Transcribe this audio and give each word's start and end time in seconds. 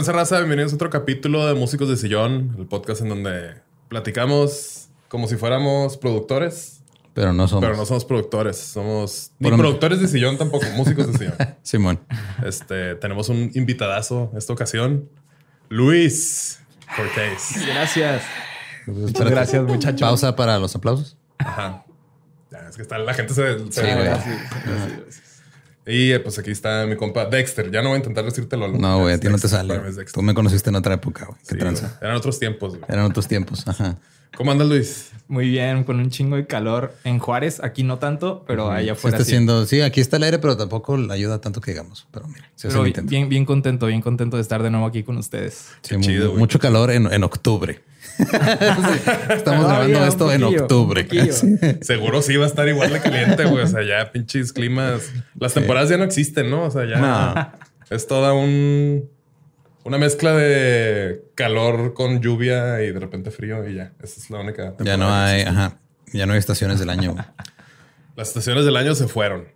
Tranza 0.00 0.12
raza? 0.12 0.38
Bienvenidos 0.38 0.72
a 0.72 0.76
otro 0.76 0.88
capítulo 0.88 1.46
de 1.46 1.52
Músicos 1.52 1.86
de 1.90 1.94
Sillón, 1.94 2.56
el 2.58 2.64
podcast 2.64 3.02
en 3.02 3.10
donde 3.10 3.56
platicamos 3.90 4.88
como 5.08 5.28
si 5.28 5.36
fuéramos 5.36 5.98
productores. 5.98 6.80
Pero 7.12 7.34
no 7.34 7.46
somos. 7.46 7.62
Pero 7.62 7.76
no 7.76 7.84
somos 7.84 8.06
productores, 8.06 8.56
somos 8.56 9.32
ni 9.38 9.50
productores 9.50 10.00
de 10.00 10.08
sillón 10.08 10.38
tampoco, 10.38 10.64
músicos 10.74 11.12
de 11.12 11.18
sillón. 11.18 11.34
Simón. 11.62 12.00
Este, 12.42 12.94
tenemos 12.94 13.28
un 13.28 13.50
invitadazo 13.52 14.32
esta 14.34 14.54
ocasión, 14.54 15.06
Luis 15.68 16.60
Cortés. 16.96 17.66
Gracias. 17.66 18.22
Muchas 18.86 19.30
gracias, 19.30 19.62
muchachos. 19.64 20.00
Pausa 20.00 20.34
para 20.34 20.58
los 20.58 20.74
aplausos. 20.74 21.18
Ajá. 21.36 21.84
Ya, 22.50 22.60
es 22.70 22.76
que 22.76 22.80
está, 22.80 22.96
la 22.96 23.12
gente 23.12 23.34
se. 23.34 23.70
se- 23.70 25.29
Y 25.86 26.12
eh, 26.12 26.20
pues 26.20 26.38
aquí 26.38 26.50
está 26.50 26.86
mi 26.86 26.96
compa 26.96 27.24
Dexter. 27.26 27.70
Ya 27.70 27.82
no 27.82 27.88
voy 27.88 27.96
a 27.96 27.98
intentar 27.98 28.24
decírtelo. 28.24 28.68
No, 28.68 29.00
güey, 29.00 29.14
a 29.14 29.18
ti 29.20 29.28
no 29.28 29.38
te 29.38 29.48
sale. 29.48 29.80
Tú 30.12 30.22
me 30.22 30.34
conociste 30.34 30.70
en 30.70 30.76
otra 30.76 30.94
época, 30.94 31.24
güey. 31.26 31.38
Qué 31.40 31.54
Sí, 31.54 31.58
tranza. 31.58 31.98
Eran 32.00 32.16
otros 32.16 32.38
tiempos. 32.38 32.70
güey. 32.76 32.84
Eran 32.88 33.06
otros 33.06 33.26
tiempos. 33.26 33.66
Ajá. 33.66 33.96
¿Cómo 34.36 34.52
andas, 34.52 34.68
Luis? 34.68 35.10
Muy 35.26 35.48
bien, 35.48 35.82
con 35.84 35.98
un 35.98 36.08
chingo 36.10 36.36
de 36.36 36.46
calor 36.46 36.94
en 37.04 37.18
Juárez. 37.18 37.60
Aquí 37.62 37.82
no 37.82 37.98
tanto, 37.98 38.44
pero 38.46 38.70
allá 38.70 38.84
Sí 38.84 38.90
afuera 38.90 39.16
está 39.16 39.24
sí. 39.24 39.32
haciendo, 39.32 39.66
sí, 39.66 39.80
aquí 39.80 40.00
está 40.00 40.16
el 40.18 40.22
aire, 40.24 40.38
pero 40.38 40.56
tampoco 40.56 40.96
ayuda 41.10 41.40
tanto 41.40 41.60
que 41.60 41.72
digamos. 41.72 42.06
Pero 42.12 42.26
mira, 42.28 42.48
se 42.54 42.68
hace 42.68 42.78
Pero 42.78 43.04
bien, 43.08 43.28
bien, 43.28 43.44
contento, 43.44 43.86
bien 43.86 44.02
contento 44.02 44.36
de 44.36 44.42
estar 44.42 44.62
de 44.62 44.70
nuevo 44.70 44.86
aquí 44.86 45.02
con 45.02 45.16
ustedes. 45.18 45.54
Sí, 45.82 45.90
Qué 45.90 45.96
mu- 45.98 46.02
chido, 46.04 46.26
güey. 46.28 46.38
mucho 46.38 46.58
calor 46.58 46.90
en, 46.92 47.12
en 47.12 47.24
octubre. 47.24 47.80
Estamos 49.30 49.66
grabando 49.66 50.04
esto 50.04 50.32
en 50.32 50.40
poquillo, 50.42 50.62
octubre. 50.62 51.04
poquillo. 51.04 51.32
Sí. 51.32 51.56
Seguro 51.82 52.22
sí 52.22 52.36
va 52.36 52.44
a 52.44 52.48
estar 52.48 52.68
igual 52.68 52.92
de 52.92 53.00
caliente, 53.00 53.44
güey. 53.44 53.64
O 53.64 53.66
sea, 53.66 53.82
ya 53.82 54.10
pinches 54.12 54.52
climas. 54.52 55.10
Las 55.38 55.54
temporadas 55.54 55.88
ya 55.88 55.96
no 55.96 56.04
existen, 56.04 56.50
¿no? 56.50 56.64
O 56.64 56.70
sea, 56.70 56.84
ya 56.86 56.98
No. 56.98 57.52
es 57.94 58.06
toda 58.06 58.32
un 58.34 59.08
una 59.82 59.96
mezcla 59.96 60.34
de 60.34 61.22
calor 61.34 61.94
con 61.94 62.20
lluvia 62.20 62.82
y 62.82 62.92
de 62.92 63.00
repente 63.00 63.30
frío 63.30 63.66
y 63.68 63.76
ya. 63.76 63.92
Esa 64.02 64.20
es 64.20 64.30
la 64.30 64.40
única. 64.40 64.74
Ya 64.80 64.96
no 64.96 65.12
hay, 65.12 65.42
ajá, 65.42 65.78
ya 66.12 66.26
no 66.26 66.34
hay 66.34 66.38
estaciones 66.38 66.78
del 66.78 66.90
año. 66.90 67.16
Las 68.16 68.28
estaciones 68.28 68.64
del 68.66 68.76
año 68.76 68.94
se 68.94 69.08
fueron. 69.08 69.48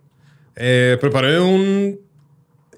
Eh, 0.55 0.97
preparé 0.99 1.39
un 1.39 1.99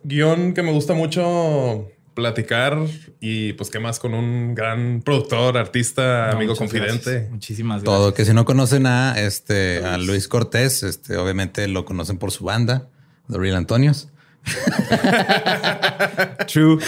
guion 0.03 0.53
que 0.53 0.61
me 0.61 0.71
gusta 0.71 0.93
mucho 0.93 1.87
platicar 2.17 2.79
y 3.21 3.53
pues 3.53 3.69
qué 3.69 3.79
más 3.79 3.99
con 3.99 4.15
un 4.15 4.55
gran 4.55 5.03
productor, 5.05 5.55
artista, 5.55 6.29
No, 6.31 6.37
amigo 6.37 6.55
confidente. 6.55 7.11
gracias. 7.11 7.31
Muchísimas 7.31 7.83
gracias. 7.83 7.99
Todo 7.99 8.13
que 8.15 8.25
si 8.25 8.33
no 8.33 8.43
conocen 8.43 8.87
a 8.87 9.13
este 9.19 9.85
a 9.85 9.99
Luis 9.99 10.27
Cortés, 10.27 10.81
este 10.81 11.15
obviamente 11.15 11.67
lo 11.67 11.85
conocen 11.85 12.17
por 12.17 12.31
su 12.31 12.45
banda, 12.45 12.87
The 13.29 13.37
Real 13.37 13.55
Antonios. 13.55 14.09
True. 16.47 16.79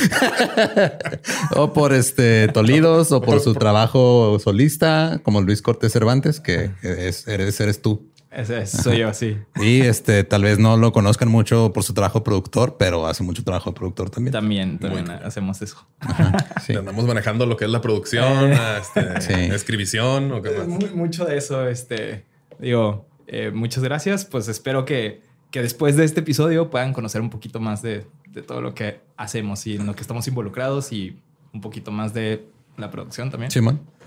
o 1.56 1.74
por 1.74 1.94
este 1.94 2.48
Tolidos 2.48 3.12
o 3.12 3.22
por 3.22 3.40
su 3.42 3.54
trabajo 3.54 4.40
solista 4.44 5.20
como 5.24 5.42
Luis 5.42 5.62
Cortés 5.62 5.92
Cervantes, 5.92 6.40
que 6.40 6.72
es, 6.82 7.28
eres, 7.28 7.60
eres 7.60 7.82
tú. 7.82 8.09
Ese 8.32 8.62
es- 8.62 8.70
soy 8.72 9.00
yo, 9.00 9.14
sí. 9.14 9.38
Y 9.56 9.82
este 9.82 10.24
tal 10.24 10.44
vez 10.44 10.60
no 10.60 10.78
lo 10.78 10.92
conozcan 10.92 11.30
mucho 11.30 11.74
por 11.74 11.84
su 11.84 11.94
trabajo 11.94 12.24
productor, 12.24 12.78
pero 12.78 13.08
hace 13.08 13.24
mucho 13.24 13.44
trabajo 13.44 13.72
de 13.72 13.76
productor 13.76 14.10
también. 14.12 14.32
También, 14.32 14.78
también 14.80 15.10
hacemos 15.10 15.62
eso. 15.62 15.88
Sí. 16.66 16.76
Andamos 16.76 17.06
manejando 17.06 17.46
lo 17.48 17.58
que 17.58 17.66
es 17.66 17.72
la 17.72 17.82
producción, 17.82 18.52
Eh. 18.54 18.58
este, 18.82 19.22
Sí. 19.22 19.34
escribición 19.34 20.32
o 20.32 20.42
qué 20.42 20.52
más. 20.52 20.68
Mu- 20.68 20.96
mucho 20.96 21.26
de 21.26 21.38
eso, 21.38 21.68
este, 21.68 22.26
digo, 22.60 23.08
eh, 23.28 23.52
muchas 23.54 23.84
gracias. 23.84 24.26
Pues 24.26 24.48
espero 24.48 24.86
que, 24.86 25.22
que 25.52 25.62
después 25.64 25.96
de 25.96 26.06
este 26.06 26.20
episodio 26.20 26.70
puedan 26.70 26.94
conocer 26.94 27.22
un 27.22 27.30
poquito 27.32 27.60
más 27.60 27.82
de, 27.82 28.06
de 28.30 28.44
todo 28.44 28.62
lo 28.62 28.76
que 28.76 29.00
hacemos 29.18 29.66
y 29.66 29.76
en 29.78 29.88
lo 29.88 29.96
que 29.96 30.02
estamos 30.02 30.28
involucrados 30.28 30.92
y 30.92 31.18
un 31.52 31.62
poquito 31.62 31.90
más 31.92 32.14
de 32.14 32.46
la 32.78 32.92
producción 32.92 33.32
también. 33.32 33.50
Simón. 33.50 33.82
Sí, 33.82 33.99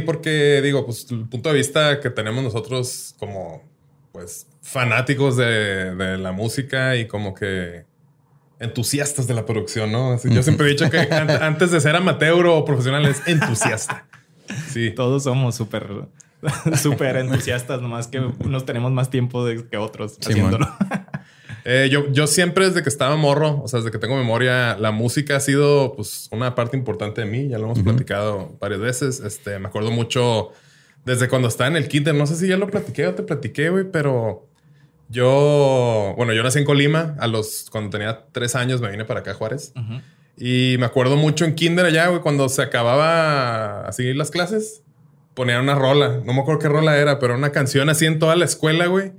porque 0.00 0.60
digo, 0.62 0.84
pues 0.84 1.06
el 1.10 1.26
punto 1.28 1.48
de 1.48 1.54
vista 1.56 1.98
que 2.00 2.10
tenemos 2.10 2.44
nosotros 2.44 3.14
como 3.18 3.62
pues 4.12 4.46
fanáticos 4.60 5.36
de, 5.38 5.94
de 5.94 6.18
la 6.18 6.32
música 6.32 6.96
y 6.96 7.06
como 7.08 7.34
que 7.34 7.84
entusiastas 8.60 9.26
de 9.26 9.34
la 9.34 9.46
producción, 9.46 9.90
¿no? 9.90 10.12
Así, 10.12 10.28
Yo 10.32 10.42
siempre 10.42 10.66
he 10.66 10.70
dicho 10.70 10.88
que 10.90 10.98
an- 11.00 11.30
antes 11.42 11.70
de 11.70 11.80
ser 11.80 11.96
amateur 11.96 12.46
o 12.46 12.64
profesional 12.64 13.04
es 13.06 13.22
entusiasta. 13.26 14.06
Sí. 14.68 14.90
Todos 14.90 15.24
somos 15.24 15.54
súper 15.54 15.86
súper 16.82 17.16
entusiastas, 17.16 17.80
nomás 17.80 18.08
que 18.08 18.18
unos 18.20 18.66
tenemos 18.66 18.92
más 18.92 19.08
tiempo 19.10 19.44
de- 19.46 19.66
que 19.68 19.76
otros 19.78 20.18
Sí, 20.20 20.30
haciéndolo. 20.32 20.68
Eh, 21.64 21.88
yo, 21.90 22.10
yo 22.10 22.26
siempre 22.26 22.66
desde 22.66 22.82
que 22.82 22.88
estaba 22.88 23.16
morro, 23.16 23.62
o 23.62 23.68
sea, 23.68 23.78
desde 23.78 23.90
que 23.92 23.98
tengo 23.98 24.16
memoria, 24.16 24.76
la 24.76 24.90
música 24.90 25.36
ha 25.36 25.40
sido 25.40 25.94
pues 25.94 26.28
una 26.32 26.54
parte 26.54 26.76
importante 26.76 27.20
de 27.20 27.26
mí. 27.26 27.48
Ya 27.48 27.58
lo 27.58 27.64
hemos 27.64 27.80
platicado 27.80 28.56
varias 28.60 28.80
veces. 28.80 29.20
Este, 29.20 29.58
me 29.58 29.68
acuerdo 29.68 29.90
mucho 29.90 30.50
desde 31.04 31.28
cuando 31.28 31.48
estaba 31.48 31.68
en 31.68 31.76
el 31.76 31.88
kinder. 31.88 32.14
No 32.14 32.26
sé 32.26 32.36
si 32.36 32.48
ya 32.48 32.56
lo 32.56 32.68
platiqué 32.68 33.06
o 33.06 33.14
te 33.14 33.22
platiqué, 33.22 33.70
güey, 33.70 33.84
pero 33.90 34.48
yo, 35.08 36.14
bueno, 36.16 36.32
yo 36.32 36.42
nací 36.42 36.58
en 36.58 36.64
Colima. 36.64 37.16
A 37.18 37.26
los, 37.26 37.68
cuando 37.70 37.90
tenía 37.90 38.26
tres 38.32 38.56
años 38.56 38.80
me 38.80 38.90
vine 38.90 39.04
para 39.04 39.20
acá 39.20 39.32
a 39.32 39.34
Juárez. 39.34 39.72
Ujú. 39.76 40.00
Y 40.36 40.76
me 40.78 40.86
acuerdo 40.86 41.16
mucho 41.16 41.44
en 41.44 41.54
kinder 41.54 41.84
allá, 41.84 42.08
güey, 42.08 42.20
cuando 42.22 42.48
se 42.48 42.62
acababa 42.62 43.86
así 43.86 44.14
las 44.14 44.30
clases, 44.30 44.82
ponían 45.34 45.62
una 45.62 45.74
rola. 45.74 46.20
No 46.24 46.32
me 46.32 46.40
acuerdo 46.40 46.60
qué 46.60 46.68
rola 46.68 46.96
era, 46.96 47.18
pero 47.18 47.34
una 47.34 47.50
canción 47.50 47.88
así 47.88 48.06
en 48.06 48.18
toda 48.18 48.34
la 48.34 48.46
escuela, 48.46 48.86
güey. 48.86 49.12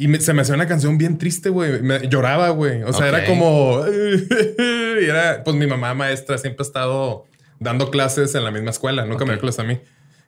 Y 0.00 0.08
me- 0.08 0.18
se 0.20 0.32
me 0.32 0.42
hacía 0.42 0.54
una 0.54 0.66
canción 0.66 0.96
bien 0.98 1.18
triste, 1.18 1.50
güey. 1.50 1.82
Me- 1.82 2.08
Lloraba, 2.08 2.48
güey. 2.50 2.82
O 2.84 2.92
sea, 2.92 3.08
era 3.08 3.24
como... 3.26 3.84
y 5.00 5.04
era, 5.04 5.42
pues 5.44 5.54
mi 5.56 5.66
mamá 5.66 5.92
maestra 5.94 6.38
siempre 6.38 6.62
ha 6.62 6.66
estado 6.66 7.24
dando 7.58 7.90
clases 7.90 8.34
en 8.34 8.44
la 8.44 8.50
misma 8.50 8.70
escuela. 8.70 9.04
Nunca 9.04 9.24
me 9.26 9.32
dio 9.32 9.40
clases 9.40 9.60
a 9.60 9.64
mí. 9.64 9.78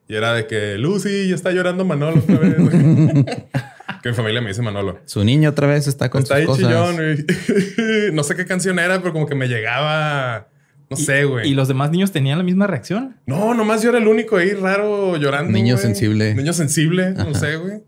Y 0.08 0.14
era 0.14 0.34
de 0.34 0.46
que, 0.46 0.76
Lucy, 0.76 1.28
ya 1.28 1.34
está 1.34 1.52
llorando 1.52 1.84
Manolo 1.86 2.18
otra 2.18 2.38
vez. 2.38 2.54
que 4.02 4.08
mi 4.10 4.14
familia 4.14 4.42
me 4.42 4.48
dice 4.48 4.60
Manolo. 4.60 4.98
Su 5.06 5.24
niño 5.24 5.48
otra 5.50 5.66
vez 5.68 5.86
está 5.86 6.10
con 6.10 6.22
Está 6.22 6.34
sus 6.34 6.40
ahí 6.40 6.46
cosas. 6.46 6.66
chillón, 6.66 6.96
güey. 6.96 8.12
no 8.12 8.22
sé 8.24 8.36
qué 8.36 8.44
canción 8.44 8.78
era, 8.78 9.00
pero 9.00 9.12
como 9.14 9.26
que 9.26 9.34
me 9.34 9.48
llegaba... 9.48 10.48
No 10.90 10.96
sé, 10.98 11.24
güey. 11.24 11.48
¿Y 11.48 11.54
los 11.54 11.68
demás 11.68 11.90
niños 11.90 12.12
tenían 12.12 12.36
la 12.36 12.44
misma 12.44 12.66
reacción? 12.66 13.16
No, 13.24 13.54
nomás 13.54 13.80
yo 13.82 13.88
era 13.88 13.98
el 13.98 14.06
único 14.06 14.36
ahí 14.36 14.50
raro 14.52 15.16
llorando. 15.16 15.50
Niño 15.50 15.78
sensible. 15.78 16.34
Niño 16.34 16.52
sensible, 16.52 17.12
no 17.12 17.34
sé, 17.34 17.56
güey. 17.56 17.80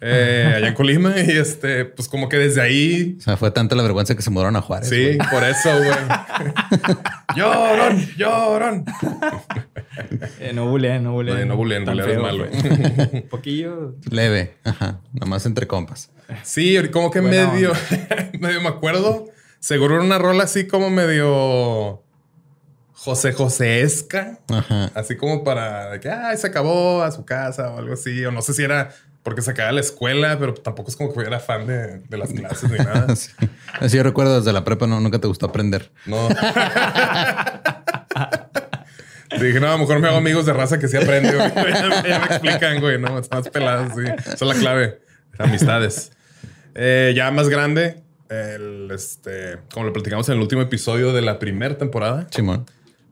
Eh, 0.00 0.52
allá 0.56 0.68
en 0.68 0.74
Colima 0.74 1.14
y 1.18 1.30
este, 1.30 1.86
pues 1.86 2.06
como 2.08 2.28
que 2.28 2.36
desde 2.36 2.60
ahí. 2.60 3.16
O 3.18 3.22
sea, 3.22 3.36
fue 3.38 3.50
tanta 3.50 3.74
la 3.74 3.82
vergüenza 3.82 4.14
que 4.14 4.20
se 4.22 4.30
mudaron 4.30 4.54
a 4.56 4.60
Juárez. 4.60 4.88
Sí, 4.90 5.16
por 5.30 5.42
eso, 5.42 5.70
güey. 5.78 6.96
llorón, 7.36 8.06
llorón. 8.16 8.84
Eh, 10.38 10.52
no 10.54 10.68
buleen, 10.68 11.02
no 11.04 11.12
buleen. 11.12 11.40
No, 11.40 11.46
no 11.46 11.56
buleen, 11.56 11.84
bulear 11.84 12.10
es 12.10 12.18
malo. 12.18 12.46
güey. 12.46 13.12
Un 13.12 13.22
poquillo. 13.30 13.94
Leve. 14.10 14.56
Ajá. 14.64 15.00
Nomás 15.12 15.46
entre 15.46 15.66
compas. 15.66 16.10
Sí, 16.42 16.76
como 16.92 17.10
que 17.10 17.22
medio, 17.22 17.72
medio 18.38 18.60
me 18.60 18.68
acuerdo. 18.68 19.26
Seguro 19.60 19.94
era 19.96 20.04
una 20.04 20.18
rola 20.18 20.44
así 20.44 20.66
como 20.66 20.90
medio 20.90 22.02
José 22.92 23.32
Joséesca. 23.32 24.40
Ajá. 24.48 24.90
Así 24.94 25.16
como 25.16 25.42
para 25.42 25.98
que 26.00 26.10
ay, 26.10 26.36
se 26.36 26.48
acabó 26.48 27.02
a 27.02 27.10
su 27.12 27.24
casa 27.24 27.70
o 27.70 27.78
algo 27.78 27.94
así. 27.94 28.24
O 28.26 28.30
no 28.30 28.42
sé 28.42 28.52
si 28.52 28.62
era 28.62 28.90
porque 29.26 29.42
se 29.42 29.50
acababa 29.50 29.72
la 29.72 29.80
escuela, 29.80 30.38
pero 30.38 30.54
tampoco 30.54 30.88
es 30.88 30.94
como 30.94 31.12
que 31.12 31.20
era 31.20 31.40
fan 31.40 31.66
de, 31.66 31.98
de 31.98 32.16
las 32.16 32.32
clases 32.32 32.70
ni 32.70 32.78
nada. 32.78 33.06
Así. 33.12 33.32
Así 33.80 33.96
yo 33.96 34.04
recuerdo 34.04 34.38
desde 34.38 34.52
la 34.52 34.62
prepa, 34.62 34.86
no, 34.86 35.00
nunca 35.00 35.18
te 35.18 35.26
gustó 35.26 35.46
aprender. 35.46 35.90
No. 36.06 36.28
Dije, 39.40 39.58
no, 39.58 39.66
a 39.66 39.72
lo 39.72 39.78
mejor 39.78 39.98
me 39.98 40.06
hago 40.06 40.18
amigos 40.18 40.46
de 40.46 40.52
raza 40.52 40.78
que 40.78 40.86
sí 40.86 40.96
aprende, 40.96 41.34
güey. 41.34 41.50
Ya, 41.74 41.88
me- 42.02 42.08
ya 42.08 42.18
me 42.20 42.26
explican, 42.26 42.80
güey, 42.80 43.00
no, 43.00 43.18
están 43.18 43.40
más 43.40 43.48
pelados, 43.48 43.92
sí. 43.96 44.02
Esa 44.18 44.32
es 44.32 44.40
la 44.42 44.54
clave. 44.54 45.00
Amistades. 45.38 46.12
Eh, 46.76 47.12
ya 47.16 47.28
más 47.32 47.48
grande, 47.48 48.04
el, 48.28 48.88
este, 48.94 49.58
como 49.74 49.86
lo 49.86 49.92
platicamos 49.92 50.28
en 50.28 50.36
el 50.36 50.40
último 50.40 50.62
episodio 50.62 51.12
de 51.12 51.22
la 51.22 51.40
primera 51.40 51.76
temporada, 51.76 52.28
Simón. 52.30 52.64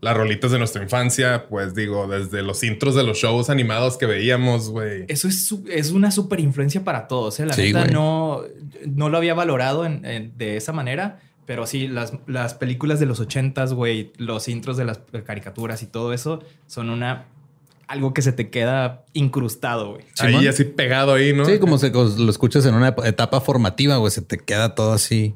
Las 0.04 0.16
rolitas 0.16 0.50
de 0.52 0.58
nuestra 0.58 0.82
infancia, 0.82 1.46
pues 1.48 1.74
digo, 1.74 2.06
desde 2.06 2.42
los 2.42 2.62
intros 2.62 2.94
de 2.94 3.02
los 3.02 3.18
shows 3.18 3.50
animados 3.50 3.96
que 3.96 4.06
veíamos, 4.06 4.70
güey. 4.70 5.04
Eso 5.08 5.26
es, 5.28 5.52
es 5.70 5.90
una 5.90 6.10
súper 6.10 6.40
influencia 6.40 6.84
para 6.84 7.08
todos. 7.08 7.40
¿eh? 7.40 7.46
La 7.46 7.54
Sí, 7.54 7.72
neta 7.72 7.86
no, 7.86 8.42
no 8.86 9.08
lo 9.08 9.16
había 9.18 9.34
valorado 9.34 9.84
en- 9.86 10.04
en- 10.04 10.36
de 10.38 10.56
esa 10.56 10.72
manera, 10.72 11.20
pero 11.46 11.66
sí, 11.66 11.88
las, 11.88 12.12
las 12.26 12.54
películas 12.54 13.00
de 13.00 13.06
los 13.06 13.18
ochentas, 13.20 13.72
güey, 13.74 14.12
los 14.16 14.46
intros 14.48 14.76
de 14.76 14.84
las 14.84 15.00
caricaturas 15.24 15.82
y 15.82 15.86
todo 15.86 16.12
eso 16.12 16.40
son 16.66 16.90
una 16.90 17.26
algo 17.86 18.14
que 18.14 18.22
se 18.22 18.32
te 18.32 18.48
queda 18.48 19.04
incrustado, 19.12 19.90
güey. 19.92 20.04
Ahí 20.18 20.46
así 20.46 20.64
pegado 20.64 21.12
ahí, 21.12 21.34
¿no? 21.34 21.44
Sí, 21.44 21.58
como 21.58 21.76
se 21.76 21.90
lo 21.90 22.30
escuchas 22.30 22.64
en 22.64 22.74
una 22.74 22.94
etapa 23.04 23.42
formativa, 23.42 23.96
güey, 23.98 24.10
se 24.10 24.22
te 24.22 24.38
queda 24.38 24.74
todo 24.74 24.92
así. 24.94 25.34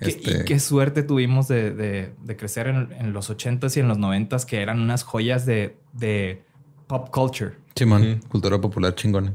Qué- 0.00 0.08
Este, 0.10 0.30
Y 0.30 0.44
qué 0.44 0.60
suerte 0.60 1.02
tuvimos 1.02 1.48
de, 1.48 1.72
de- 1.72 2.12
de 2.22 2.36
crecer 2.36 2.68
en, 2.68 2.92
en 2.92 3.12
los 3.12 3.30
ochentas 3.30 3.76
y 3.76 3.80
en 3.80 3.88
los 3.88 3.98
noventas, 3.98 4.46
que 4.46 4.60
eran 4.62 4.80
unas 4.80 5.02
joyas 5.02 5.44
de, 5.46 5.76
de 5.92 6.42
pop 6.86 7.10
culture. 7.10 7.52
Simón, 7.74 8.02
Ujú. 8.18 8.28
cultura 8.28 8.60
popular 8.60 8.94
chingona. 8.94 9.34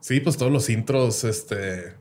Sí, 0.00 0.20
pues 0.20 0.36
todos 0.36 0.50
los 0.50 0.70
intros, 0.70 1.24
este, 1.24 1.94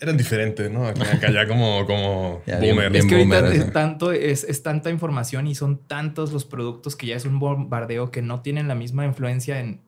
eran 0.00 0.16
diferentes, 0.18 0.70
¿no? 0.70 0.86
Acá, 0.86 1.10
acá 1.14 1.30
ya 1.32 1.48
como, 1.48 1.86
como 1.86 2.42
Ya, 2.46 2.56
boomer. 2.60 2.90
bien 2.90 2.96
Es 2.96 3.06
que 3.06 3.14
ahorita 3.16 3.40
boomer, 3.40 3.56
es, 3.56 3.72
tanto, 3.72 4.12
es, 4.12 4.44
es 4.44 4.62
tanta 4.62 4.90
información 4.90 5.46
y 5.46 5.54
son 5.54 5.78
tantos 5.86 6.32
los 6.32 6.44
productos 6.44 6.96
que 6.96 7.06
ya 7.06 7.16
es 7.16 7.24
un 7.24 7.38
bombardeo 7.38 8.10
que 8.10 8.20
no 8.20 8.42
tienen 8.42 8.68
la 8.68 8.74
misma 8.74 9.06
influencia 9.06 9.58
en, 9.60 9.80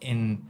en, 0.00 0.40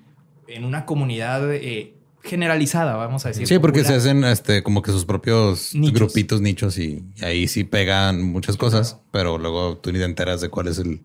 en 0.46 0.64
una 0.64 0.86
comunidad 0.86 1.52
eh, 1.52 1.94
generalizada, 2.22 2.96
vamos 2.96 3.24
a 3.24 3.28
decir. 3.30 3.46
Sí, 3.46 3.58
porque 3.58 3.84
se 3.84 3.94
hacen 3.94 4.24
este 4.24 4.62
como 4.62 4.82
que 4.82 4.90
sus 4.92 5.04
propios 5.04 5.74
Nichos. 5.74 5.94
grupitos, 5.94 6.40
nichos 6.40 6.78
y, 6.78 7.04
y 7.16 7.24
ahí 7.24 7.48
sí 7.48 7.64
pegan 7.64 8.22
muchas 8.22 8.56
cosas, 8.56 8.98
pero 9.10 9.38
luego 9.38 9.78
tú 9.78 9.92
ni 9.92 9.98
te 9.98 10.04
enteras 10.04 10.40
de 10.40 10.48
cuál 10.48 10.68
es 10.68 10.78
el, 10.78 11.00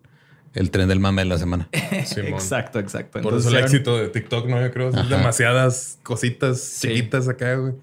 el 0.54 0.70
tren 0.70 0.88
del 0.88 1.00
mame 1.00 1.22
de 1.22 1.28
la 1.28 1.38
semana. 1.38 1.68
Exacto, 1.72 2.78
exacto. 2.78 3.20
Por 3.20 3.32
Entonces 3.32 3.48
eso 3.48 3.58
el 3.58 3.64
éxito 3.64 3.96
de 3.98 4.08
TikTok, 4.08 4.46
¿no? 4.48 4.60
Yo 4.60 4.70
creo 4.72 4.90
que 4.90 5.02
demasiadas 5.04 5.98
cositas 6.02 6.60
Sí. 6.60 6.88
chiquitas 6.88 7.28
acá, 7.28 7.54
güey. 7.56 7.74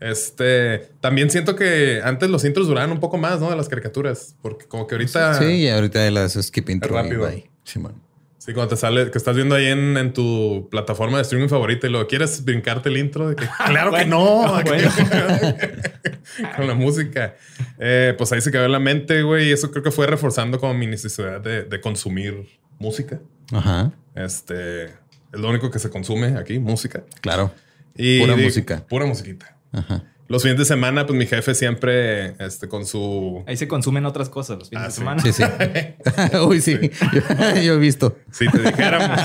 Este, 0.00 0.90
también 1.02 1.30
siento 1.30 1.54
que 1.56 2.00
antes 2.02 2.30
los 2.30 2.44
intros 2.46 2.66
duraban 2.66 2.90
un 2.90 3.00
poco 3.00 3.18
más, 3.18 3.38
¿no? 3.40 3.50
De 3.50 3.56
las 3.56 3.68
caricaturas, 3.68 4.34
porque 4.40 4.64
como 4.64 4.86
que 4.86 4.94
ahorita... 4.94 5.34
Sí, 5.34 5.44
y 5.44 5.68
ahorita 5.68 6.10
las 6.10 6.32
skip 6.40 6.70
intro 6.70 6.94
y 6.94 7.02
rápido. 7.02 7.30
Simón. 7.64 7.94
Sí, 8.40 8.54
cuando 8.54 8.68
te 8.74 8.76
sale, 8.80 9.10
que 9.10 9.18
estás 9.18 9.36
viendo 9.36 9.54
ahí 9.54 9.66
en, 9.66 9.98
en 9.98 10.14
tu 10.14 10.66
plataforma 10.70 11.18
de 11.18 11.22
streaming 11.24 11.48
favorita 11.48 11.86
y 11.86 11.90
lo 11.90 12.06
quieres 12.06 12.42
brincarte 12.42 12.88
el 12.88 12.96
intro 12.96 13.28
de 13.28 13.36
que 13.36 13.46
claro 13.66 13.92
que 13.92 14.06
no, 14.06 14.62
bueno. 14.64 14.90
con 16.56 16.66
la 16.66 16.74
música. 16.74 17.36
Eh, 17.78 18.14
pues 18.16 18.32
ahí 18.32 18.40
se 18.40 18.50
quedó 18.50 18.64
en 18.64 18.72
la 18.72 18.78
mente, 18.78 19.22
güey. 19.22 19.48
Y 19.48 19.52
eso 19.52 19.70
creo 19.70 19.82
que 19.82 19.90
fue 19.90 20.06
reforzando 20.06 20.58
como 20.58 20.72
mi 20.72 20.86
necesidad 20.86 21.38
de, 21.42 21.64
de 21.64 21.80
consumir 21.82 22.48
música. 22.78 23.20
Ajá, 23.52 23.92
Este 24.14 24.84
es 24.86 24.92
lo 25.32 25.50
único 25.50 25.70
que 25.70 25.78
se 25.78 25.90
consume 25.90 26.38
aquí, 26.38 26.58
música. 26.58 27.02
claro. 27.20 27.52
Y 27.94 28.20
Pura 28.20 28.36
música. 28.36 28.86
Pura 28.88 29.04
musiquita. 29.04 29.54
Ajá. 29.72 30.02
Los 30.30 30.42
fines 30.44 30.58
de 30.58 30.64
semana, 30.64 31.06
pues 31.06 31.18
mi 31.18 31.26
jefe 31.26 31.54
siempre, 31.56 32.34
este, 32.38 32.68
con 32.68 32.86
su 32.86 33.42
Ahí 33.46 33.56
se 33.56 33.66
consumen 33.66 34.06
otras 34.06 34.28
cosas 34.30 34.58
los 34.60 34.68
fines 34.70 34.82
Ah, 34.84 34.86
de 34.86 34.92
sí. 34.92 34.98
semana. 34.98 35.22
Sí, 35.22 35.32
sí. 35.32 36.36
Uy, 36.46 36.60
sí. 36.60 36.78
Yo, 37.12 37.20
yo 37.62 37.74
he 37.74 37.78
visto. 37.78 38.16
Si 38.30 38.48
te 38.48 38.58
dijéramos. 38.60 39.18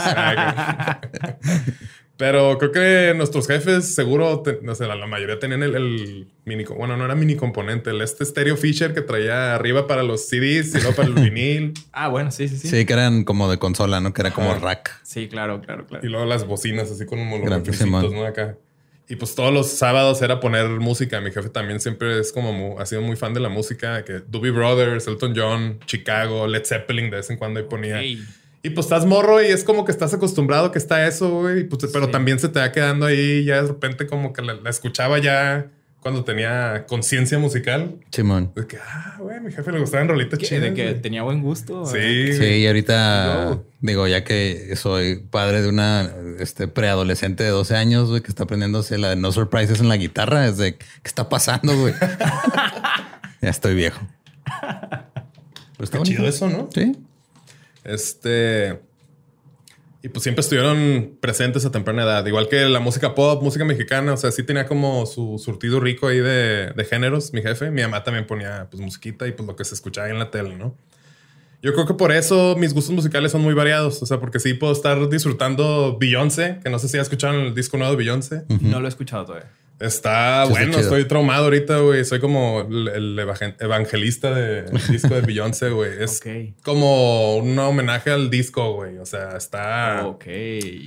Pero 2.17 2.57
creo 2.57 2.71
que 2.71 3.13
nuestros 3.15 3.45
jefes 3.45 3.93
seguro, 3.93 4.41
no 4.61 4.73
sé, 4.73 4.87
la, 4.87 4.95
la 4.95 5.05
mayoría 5.05 5.37
tenían 5.37 5.63
el, 5.63 5.75
el 5.75 6.27
mini, 6.45 6.63
bueno, 6.63 6.95
no 6.95 7.03
era 7.03 7.13
mini 7.13 7.35
componente, 7.35 7.89
el 7.89 7.99
este 8.01 8.23
stereo 8.23 8.55
Fisher 8.55 8.93
que 8.93 9.01
traía 9.01 9.53
arriba 9.53 9.85
para 9.85 10.01
los 10.01 10.25
CDs 10.29 10.73
y 10.75 10.79
luego 10.79 10.93
para 10.95 11.09
el 11.09 11.13
vinil 11.13 11.73
Ah, 11.91 12.07
bueno, 12.07 12.31
sí, 12.31 12.47
sí, 12.47 12.57
sí. 12.57 12.69
Sí, 12.69 12.85
que 12.85 12.93
eran 12.93 13.25
como 13.25 13.51
de 13.51 13.57
consola, 13.59 13.99
¿no? 13.99 14.13
Que 14.13 14.21
era 14.21 14.31
como 14.31 14.55
rack. 14.55 14.91
Sí, 15.03 15.27
claro, 15.27 15.59
claro, 15.61 15.85
claro. 15.87 16.05
y 16.07 16.09
luego 16.09 16.25
las 16.25 16.47
bocinas 16.47 16.89
así 16.89 17.05
con 17.05 17.19
refricitos, 17.43 17.77
Simón. 17.79 18.13
¿no? 18.13 18.23
Acá. 18.25 18.55
Y 19.07 19.17
pues 19.17 19.35
todos 19.35 19.53
los 19.53 19.67
sábados 19.69 20.21
era 20.23 20.39
poner 20.39 20.67
música. 20.67 21.21
Mi 21.21 21.31
jefe 21.31 21.49
también 21.49 21.79
siempre 21.79 22.19
es 22.19 22.31
como, 22.31 22.79
ha 22.79 22.85
sido 22.87 23.01
muy 23.01 23.15
fan 23.15 23.33
de 23.35 23.39
la 23.39 23.49
música, 23.49 24.03
que 24.03 24.21
Doobie 24.27 24.49
Brothers, 24.51 25.05
Elton 25.07 25.33
John, 25.35 25.79
Chicago, 25.85 26.47
Led 26.47 26.65
Zeppelin, 26.65 27.09
de 27.11 27.17
vez 27.17 27.29
en 27.29 27.37
cuando 27.37 27.59
ahí 27.59 27.65
ponía. 27.69 28.01
Y 28.03 28.71
pues 28.71 28.87
estás 28.87 29.05
morro 29.05 29.43
y 29.43 29.45
es 29.45 29.63
como 29.63 29.85
que 29.85 29.91
estás 29.91 30.11
acostumbrado 30.15 30.71
que 30.71 30.79
está 30.79 31.05
eso, 31.07 31.29
güey. 31.41 31.65
Pues, 31.65 31.91
pero 31.93 32.05
Sí. 32.05 32.11
también 32.11 32.39
se 32.39 32.49
te 32.49 32.59
va 32.59 32.71
quedando 32.71 33.05
ahí 33.05 33.43
ya 33.45 33.61
de 33.61 33.67
repente 33.67 34.07
como 34.07 34.33
que 34.33 34.41
la, 34.41 34.55
la 34.55 34.71
escuchaba 34.71 35.19
ya 35.19 35.67
cuando 36.05 36.23
tenía 36.23 36.85
conciencia 36.87 37.39
musical. 37.39 37.95
Simón. 38.11 38.51
De 38.55 38.67
que, 38.67 38.77
ah, 38.77 39.15
güey, 39.17 39.39
mi 39.39 39.51
jefe 39.51 39.71
le 39.71 39.79
gustaban 39.79 40.07
rolitas 40.07 40.37
chidas. 40.37 40.61
de 40.61 40.73
que 40.75 40.93
tenía 40.93 41.23
buen 41.23 41.41
gusto. 41.41 41.83
Sí. 41.87 42.31
Sí, 42.33 42.43
y 42.43 42.67
ahorita 42.67 43.59
digo, 43.81 44.07
ya 44.07 44.23
que 44.23 44.75
soy 44.75 45.15
padre 45.15 45.63
de 45.63 45.69
una 45.69 46.13
este, 46.37 46.67
preadolescente 46.67 47.43
de 47.43 47.49
12 47.49 47.75
años, 47.75 48.09
güey, 48.09 48.21
que 48.21 48.27
está 48.27 48.43
aprendiéndose 48.43 48.99
la 48.99 49.09
de 49.09 49.15
No 49.15 49.31
Surprises 49.31 49.79
en 49.79 49.89
la 49.89 49.97
guitarra, 49.97 50.45
es 50.45 50.57
de 50.57 50.77
¿qué 50.77 50.85
está 51.05 51.27
pasando, 51.27 51.75
güey? 51.75 51.95
ya 53.41 53.49
estoy 53.49 53.73
viejo. 53.73 53.99
Pero 54.61 55.05
está 55.79 55.97
Qué 55.97 56.03
chido 56.03 56.27
eso, 56.27 56.47
¿no? 56.47 56.69
Sí. 56.71 56.95
Este. 57.83 58.79
Y 60.05 60.09
pues 60.09 60.21
siempre 60.21 60.41
estuvieron 60.41 61.17
presentes 61.19 61.65
a 61.65 61.71
temprana 61.71 62.03
edad. 62.03 62.23
Igual 62.27 62.47
que 62.47 62.63
la 62.65 62.79
música 62.79 63.15
pop, 63.15 63.41
música 63.41 63.65
mexicana. 63.65 64.13
O 64.13 64.17
sea, 64.17 64.31
sí 64.31 64.43
tenía 64.43 64.67
como 64.67 65.07
su 65.07 65.41
surtido 65.43 65.79
rico 65.79 66.05
ahí 66.05 66.19
de, 66.19 66.73
de 66.75 66.85
géneros, 66.85 67.33
mi 67.33 67.41
jefe. 67.41 67.71
Mi 67.71 67.81
mamá 67.81 68.03
también 68.03 68.27
ponía 68.27 68.67
pues 68.69 68.83
musiquita 68.83 69.25
y 69.25 69.31
pues 69.31 69.47
lo 69.47 69.55
que 69.55 69.65
se 69.65 69.73
escuchaba 69.73 70.05
ahí 70.05 70.13
en 70.13 70.19
la 70.19 70.29
tele, 70.29 70.57
¿no? 70.57 70.75
Yo 71.63 71.73
creo 71.73 71.87
que 71.87 71.95
por 71.95 72.11
eso 72.11 72.55
mis 72.55 72.75
gustos 72.75 72.93
musicales 72.93 73.31
son 73.31 73.41
muy 73.41 73.55
variados. 73.55 74.03
O 74.03 74.05
sea, 74.05 74.19
porque 74.19 74.39
sí 74.39 74.53
puedo 74.53 74.73
estar 74.73 75.09
disfrutando 75.09 75.97
Beyoncé, 75.99 76.59
que 76.63 76.69
no 76.69 76.77
sé 76.77 76.87
si 76.87 76.97
ya 76.97 77.01
escucharon 77.01 77.41
el 77.41 77.55
disco 77.55 77.77
nuevo 77.77 77.93
de 77.93 77.97
Beyoncé. 77.97 78.43
No 78.61 78.79
lo 78.79 78.85
he 78.85 78.89
escuchado 78.89 79.25
todavía. 79.25 79.49
Está 79.79 80.45
Sí, 80.45 80.51
bueno, 80.51 80.77
estoy 80.79 81.05
traumado 81.05 81.43
ahorita, 81.45 81.79
güey. 81.79 82.05
Soy 82.05 82.19
como 82.21 82.61
el, 82.61 82.87
el 82.87 83.19
evange- 83.19 83.55
evangelista 83.59 84.33
del 84.33 84.65
disco 84.89 85.13
de 85.15 85.21
Beyoncé, 85.21 85.69
güey. 85.69 86.01
Es 86.01 86.21
Ok. 86.21 86.55
como 86.63 87.35
un 87.37 87.59
homenaje 87.59 88.09
al 88.09 88.29
disco, 88.29 88.73
güey. 88.73 88.97
O 88.99 89.05
sea, 89.05 89.35
está... 89.35 90.07
Ok, 90.07 90.23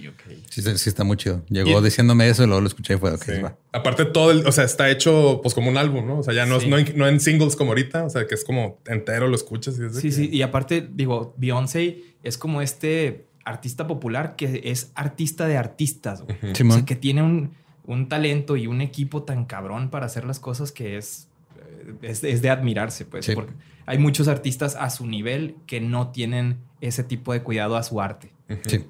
ok. 0.08 0.32
Sí, 0.50 0.62
sí, 0.62 0.88
está 0.88 1.04
muy 1.04 1.18
chido. 1.18 1.42
Llegó 1.50 1.82
diciéndome 1.82 2.28
eso 2.30 2.44
y 2.44 2.46
luego 2.46 2.62
lo 2.62 2.66
escuché 2.68 2.94
y 2.94 2.96
fue, 2.96 3.12
ok, 3.12 3.22
Sí. 3.24 3.42
va. 3.42 3.56
Aparte 3.72 4.06
todo, 4.06 4.30
el, 4.30 4.46
o 4.46 4.52
sea, 4.52 4.64
está 4.64 4.88
hecho 4.88 5.40
pues 5.42 5.54
como 5.54 5.68
un 5.68 5.76
álbum, 5.76 6.06
¿no? 6.06 6.20
O 6.20 6.22
sea, 6.22 6.32
ya 6.32 6.46
no, 6.46 6.56
es- 6.56 6.62
Sí. 6.62 6.68
no, 6.70 6.78
en, 6.78 6.92
no 6.96 7.06
en 7.06 7.20
singles 7.20 7.56
como 7.56 7.72
ahorita, 7.72 8.04
o 8.04 8.10
sea, 8.10 8.26
que 8.26 8.34
es 8.34 8.44
como 8.44 8.80
entero 8.86 9.28
lo 9.28 9.34
escuchas 9.36 9.78
y 9.78 9.84
es 9.84 9.94
de 9.96 10.00
Sí, 10.00 10.08
que- 10.08 10.14
sí. 10.14 10.28
Y 10.32 10.40
aparte, 10.40 10.88
digo, 10.90 11.34
Beyoncé 11.36 11.98
es 12.22 12.38
como 12.38 12.62
este 12.62 13.26
artista 13.44 13.86
popular 13.86 14.34
que 14.36 14.62
es 14.64 14.92
artista 14.94 15.46
de 15.46 15.56
artistas. 15.58 16.22
güey. 16.22 16.38
O 16.52 16.72
sea, 16.72 16.84
que 16.86 16.96
tiene 16.96 17.22
un, 17.22 17.52
un 17.88 18.08
talento 18.08 18.56
y 18.56 18.66
un 18.66 18.82
equipo 18.82 19.22
tan 19.22 19.46
cabrón 19.46 19.88
para 19.88 20.06
hacer 20.06 20.24
las 20.24 20.38
cosas 20.38 20.72
que 20.72 20.98
es, 20.98 21.26
eh, 21.58 21.94
es, 22.02 22.22
es 22.22 22.42
de 22.42 22.50
admirarse, 22.50 23.06
pues. 23.06 23.24
Sí. 23.24 23.34
Porque 23.34 23.54
hay 23.86 23.98
muchos 23.98 24.28
artistas 24.28 24.76
a 24.76 24.90
su 24.90 25.06
nivel 25.06 25.56
que 25.66 25.80
no 25.80 26.12
tienen 26.12 26.58
ese 26.82 27.02
tipo 27.02 27.32
de 27.32 27.42
cuidado 27.42 27.76
a 27.76 27.82
su 27.82 28.00
arte. 28.00 28.30
Sí. 28.66 28.84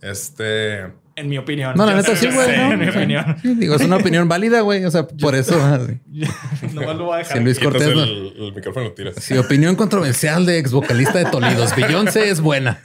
Este... 0.00 0.86
En 1.18 1.28
mi 1.28 1.36
opinión. 1.36 1.74
No, 1.76 1.84
la 1.84 1.96
neta 1.96 2.14
sí, 2.14 2.28
güey. 2.28 2.56
¿no? 2.56 2.72
En 2.74 2.78
mi 2.78 2.88
opinión. 2.88 3.36
Sí, 3.42 3.54
digo, 3.58 3.74
es 3.74 3.82
una 3.82 3.96
opinión 4.00 4.28
válida, 4.28 4.60
güey. 4.60 4.84
O 4.84 4.90
sea, 4.90 5.08
por 5.08 5.34
eso. 5.34 5.56
Nomás 6.72 6.96
lo 6.96 7.06
voy 7.06 7.14
a 7.16 7.18
dejar. 7.18 7.38
Sí, 7.38 7.42
Luis 7.42 7.58
Cortés, 7.58 7.92
¿no? 7.94 8.04
el, 8.04 8.34
el 8.38 8.52
micrófono 8.54 8.86
lo 8.86 8.92
tiras. 8.92 9.16
Sí, 9.16 9.36
opinión 9.36 9.74
controversial 9.74 10.46
de 10.46 10.58
ex 10.58 10.70
vocalista 10.70 11.18
de 11.18 11.24
Tolidos. 11.24 11.74
Beyoncé 11.74 12.30
es 12.30 12.40
buena. 12.40 12.80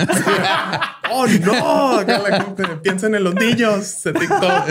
¡Oh, 1.11 1.27
no! 1.27 1.99
Acá 1.99 2.23
la 2.27 2.41
gente 2.41 2.63
piensa 2.81 3.05
en 3.05 3.23
los 3.23 3.35
niños 3.35 4.03
de 4.03 4.13
TikTok. 4.13 4.63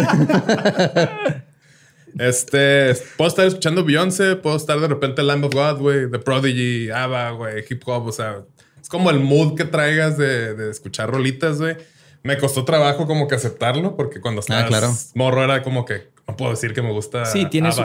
Este, 2.18 2.94
puedo 3.16 3.28
estar 3.28 3.46
escuchando 3.46 3.84
Beyoncé, 3.84 4.36
puedo 4.36 4.56
estar 4.56 4.78
de 4.80 4.88
repente 4.88 5.22
Lamb 5.22 5.44
of 5.44 5.54
God, 5.54 5.78
güey, 5.78 6.10
The 6.10 6.18
Prodigy, 6.18 6.90
ABBA, 6.90 7.30
güey, 7.30 7.64
hip 7.70 7.82
hop, 7.86 8.06
o 8.06 8.12
sea, 8.12 8.42
es 8.80 8.88
como 8.88 9.08
el 9.08 9.20
mood 9.20 9.56
que 9.56 9.64
traigas 9.64 10.18
de, 10.18 10.54
de 10.54 10.70
escuchar 10.70 11.10
rolitas, 11.10 11.58
güey. 11.58 11.76
Me 12.22 12.38
costó 12.38 12.64
trabajo 12.64 13.06
como 13.06 13.26
que 13.28 13.34
aceptarlo, 13.34 13.96
porque 13.96 14.20
cuando 14.20 14.40
estabas 14.40 14.66
claro. 14.66 14.94
morro 15.14 15.42
era 15.42 15.62
como 15.62 15.84
que 15.84 16.12
no 16.28 16.36
puedo 16.36 16.52
decir 16.52 16.72
que 16.72 16.82
me 16.82 16.92
gusta 16.92 17.24
Sí, 17.24 17.46
tienes, 17.46 17.76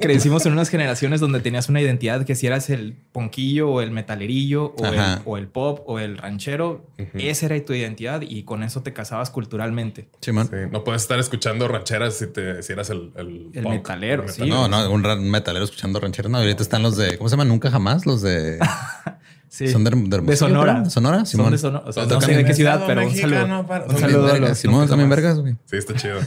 crecimos 0.00 0.46
en 0.46 0.52
unas 0.52 0.68
generaciones 0.68 1.20
donde 1.20 1.40
tenías 1.40 1.68
una 1.68 1.80
identidad 1.80 2.24
que 2.24 2.36
si 2.36 2.46
eras 2.46 2.70
el 2.70 2.94
ponquillo 3.12 3.70
o 3.70 3.80
el 3.80 3.90
metalerillo 3.90 4.74
o, 4.78 4.86
el, 4.86 5.00
o 5.24 5.36
el 5.36 5.48
pop 5.48 5.80
o 5.86 5.98
el 5.98 6.16
ranchero, 6.16 6.86
esa 7.14 7.46
era 7.46 7.64
tu 7.64 7.72
identidad 7.72 8.22
y 8.22 8.44
con 8.44 8.62
eso 8.62 8.82
te 8.82 8.92
casabas 8.92 9.30
culturalmente. 9.30 10.08
Sí, 10.20 10.30
no 10.32 10.84
puedes 10.84 11.02
estar 11.02 11.18
escuchando 11.18 11.66
rancheras 11.66 12.14
si, 12.14 12.28
te, 12.28 12.62
si 12.62 12.72
eras 12.72 12.90
el, 12.90 13.12
el, 13.16 13.50
El 13.52 13.62
punk, 13.64 13.74
metalero, 13.74 14.28
sí. 14.28 14.48
No, 14.48 14.68
no, 14.68 14.90
un 14.90 15.30
metalero 15.30 15.64
escuchando 15.64 15.98
rancheros. 15.98 16.30
No, 16.30 16.38
ahorita 16.38 16.62
están 16.62 16.82
los 16.82 16.96
de, 16.96 17.18
¿cómo 17.18 17.28
se 17.28 17.34
llama? 17.34 17.44
Nunca 17.44 17.70
jamás. 17.70 18.06
Los 18.06 18.22
de. 18.22 18.58
Sí. 19.54 19.68
Son 19.68 19.84
de, 19.84 19.90
de, 19.90 20.20
De 20.22 20.34
Sonora. 20.36 20.88
Sonora, 20.88 21.16
Son 21.18 21.26
Simón. 21.26 21.52
de 21.52 21.58
Sonora. 21.58 21.84
O 21.86 21.92
sea, 21.92 22.06
no 22.06 22.20
sé 22.22 22.34
de 22.34 22.42
qué 22.46 22.54
ciudad, 22.54 22.84
pero 22.86 23.06
un 23.06 23.14
saludo. 23.14 23.66
para- 23.66 23.84
Un 23.84 23.90
son 23.90 24.00
saludo 24.00 24.32
a 24.32 24.38
los 24.38 24.56
Simón, 24.58 24.88
también 24.88 25.10
vergas, 25.10 25.38
güey. 25.40 25.56
Sí, 25.66 25.76
está 25.76 25.94
chido. 25.94 26.20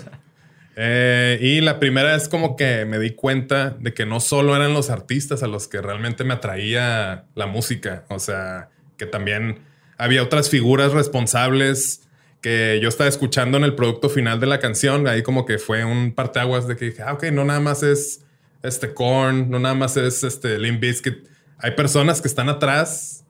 Eh, 0.78 1.40
y 1.42 1.62
la 1.62 1.80
primera 1.80 2.16
es 2.16 2.28
como 2.28 2.56
que 2.56 2.86
me 2.86 3.00
di 3.00 3.12
cuenta 3.16 3.72
de 3.80 3.94
que 3.94 4.06
no 4.06 4.20
solo 4.20 4.56
eran 4.56 4.74
los 4.74 4.90
artistas 4.90 5.42
a 5.42 5.48
los 5.48 5.68
que 5.68 5.82
realmente 5.82 6.24
me 6.24 6.34
atraía 6.34 7.26
la 7.34 7.48
música, 7.48 8.04
o 8.10 8.20
sea, 8.20 8.70
que 8.98 9.06
también 9.06 9.60
había 9.98 10.22
otras 10.22 10.50
figuras 10.50 10.92
responsables 10.92 12.02
que 12.42 12.80
yo 12.82 12.90
estaba 12.90 13.08
escuchando 13.08 13.58
en 13.58 13.64
el 13.64 13.74
producto 13.74 14.10
final 14.10 14.40
de 14.40 14.48
la 14.48 14.60
canción. 14.60 15.08
Ahí 15.08 15.24
como 15.24 15.46
que 15.46 15.58
fue 15.58 15.84
un 15.86 16.14
parteaguas 16.14 16.68
de 16.68 16.76
que 16.76 16.86
dije, 16.86 17.02
ah, 17.04 17.14
ok, 17.14 17.24
no 17.32 17.44
nada 17.46 17.60
más 17.62 17.82
es 17.82 18.22
este 18.62 18.94
Korn, 18.94 19.50
no 19.50 19.58
nada 19.60 19.74
más 19.76 19.98
es 19.98 20.24
este 20.24 20.60
Limp 20.60 20.80
Bizkit. 20.82 21.26
Hay 21.60 21.72
personas 21.72 22.22
que 22.22 22.28
están 22.28 22.50
atrás 22.50 23.26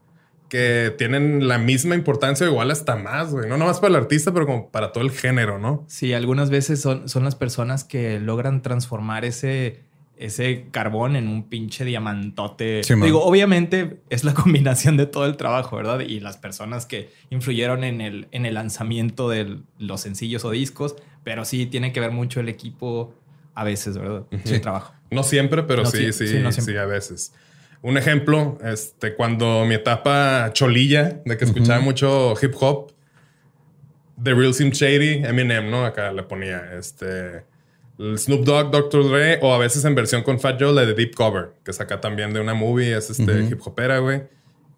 que 0.50 0.94
tienen 0.98 1.48
la 1.48 1.58
misma 1.58 1.96
importancia, 1.96 2.46
o 2.46 2.50
igual 2.50 2.72
hasta 2.72 2.96
más, 2.96 3.32
güey. 3.32 3.50
No 3.50 3.58
nomás 3.58 3.79
para 3.79 3.89
el 3.89 3.96
artista, 3.96 4.34
pero 4.34 4.46
como 4.46 4.70
para 4.70 4.91
todo 4.91 5.03
el 5.03 5.12
género, 5.12 5.60
¿no? 5.60 5.84
Sí, 5.88 6.13
algunas 6.13 6.50
veces 6.50 6.82
son, 6.82 7.10
son 7.10 7.24
las 7.24 7.36
personas 7.36 7.84
que 7.84 8.20
logran 8.20 8.62
transformar 8.62 9.25
ese, 9.25 9.82
ese 10.17 10.67
carbón 10.72 11.15
en 11.15 11.27
un 11.27 11.50
pinche 11.50 11.84
diamantote. 11.84 12.84
Sí. 12.84 12.94
Digo, 12.96 13.24
obviamente 13.24 14.01
es 14.10 14.24
la 14.24 14.34
combinación 14.36 14.98
de 14.98 15.08
todo 15.08 15.25
el 15.25 15.36
trabajo, 15.36 15.77
¿verdad? 15.77 16.01
Y 16.01 16.20
las 16.20 16.38
personas 16.38 16.86
que 16.86 17.10
influyeron 17.32 17.84
en 17.84 18.01
el, 18.01 18.27
en 18.32 18.46
el 18.46 18.53
lanzamiento 18.53 19.29
de 19.29 19.60
los 19.79 20.01
sencillos 20.01 20.46
o 20.46 20.51
discos, 20.51 20.96
pero 21.24 21.44
sí 21.44 21.65
tiene 21.65 21.91
que 21.91 22.00
ver 22.00 22.12
mucho 22.12 22.39
el 22.39 22.50
equipo 22.50 23.15
a 23.55 23.63
veces, 23.63 23.98
¿verdad? 23.98 24.25
Sí. 24.44 24.53
El 24.55 24.62
trabajo. 24.62 24.94
No 25.12 25.24
siempre, 25.24 25.63
pero 25.63 25.84
No, 25.84 25.89
sí, 25.89 26.12
sí, 26.12 26.27
sí, 26.27 26.39
no 26.39 26.50
a 26.50 26.86
veces. 26.86 27.34
Un 27.86 27.98
ejemplo, 28.00 28.58
este, 28.63 29.13
cuando 29.13 29.63
mi 29.65 29.75
etapa 29.75 30.50
cholilla, 30.54 31.22
de 31.24 31.38
que 31.38 31.46
escuchaba 31.46 31.80
mucho 31.82 32.34
hip 32.42 32.54
hop, 32.60 32.92
The 34.24 34.34
Real 34.34 34.56
Sim 34.56 34.72
Shady, 34.72 35.24
Eminem, 35.24 35.70
¿no? 35.70 35.86
Acá 35.86 36.12
le 36.12 36.24
ponía 36.24 36.74
este 36.77 37.44
el 38.00 38.18
Snoop 38.18 38.44
Dogg, 38.44 38.72
Dr. 38.72 39.08
Dre, 39.10 39.39
o 39.44 39.54
a 39.54 39.60
veces 39.60 39.86
en 39.86 39.94
versión 39.94 40.24
con 40.24 40.39
Fat 40.39 40.60
Joe, 40.60 40.74
la 40.74 40.86
de 40.86 40.96
Deep 40.96 41.13
Cover, 41.13 41.51
que 41.63 41.70
es 41.72 41.80
acá 41.80 42.01
también 42.01 42.34
de 42.34 42.39
una 42.39 42.56
movie, 42.56 42.98
es 42.98 43.10
este 43.12 43.42
hip 43.44 43.60
hopera, 43.65 44.00
güey. 44.00 44.24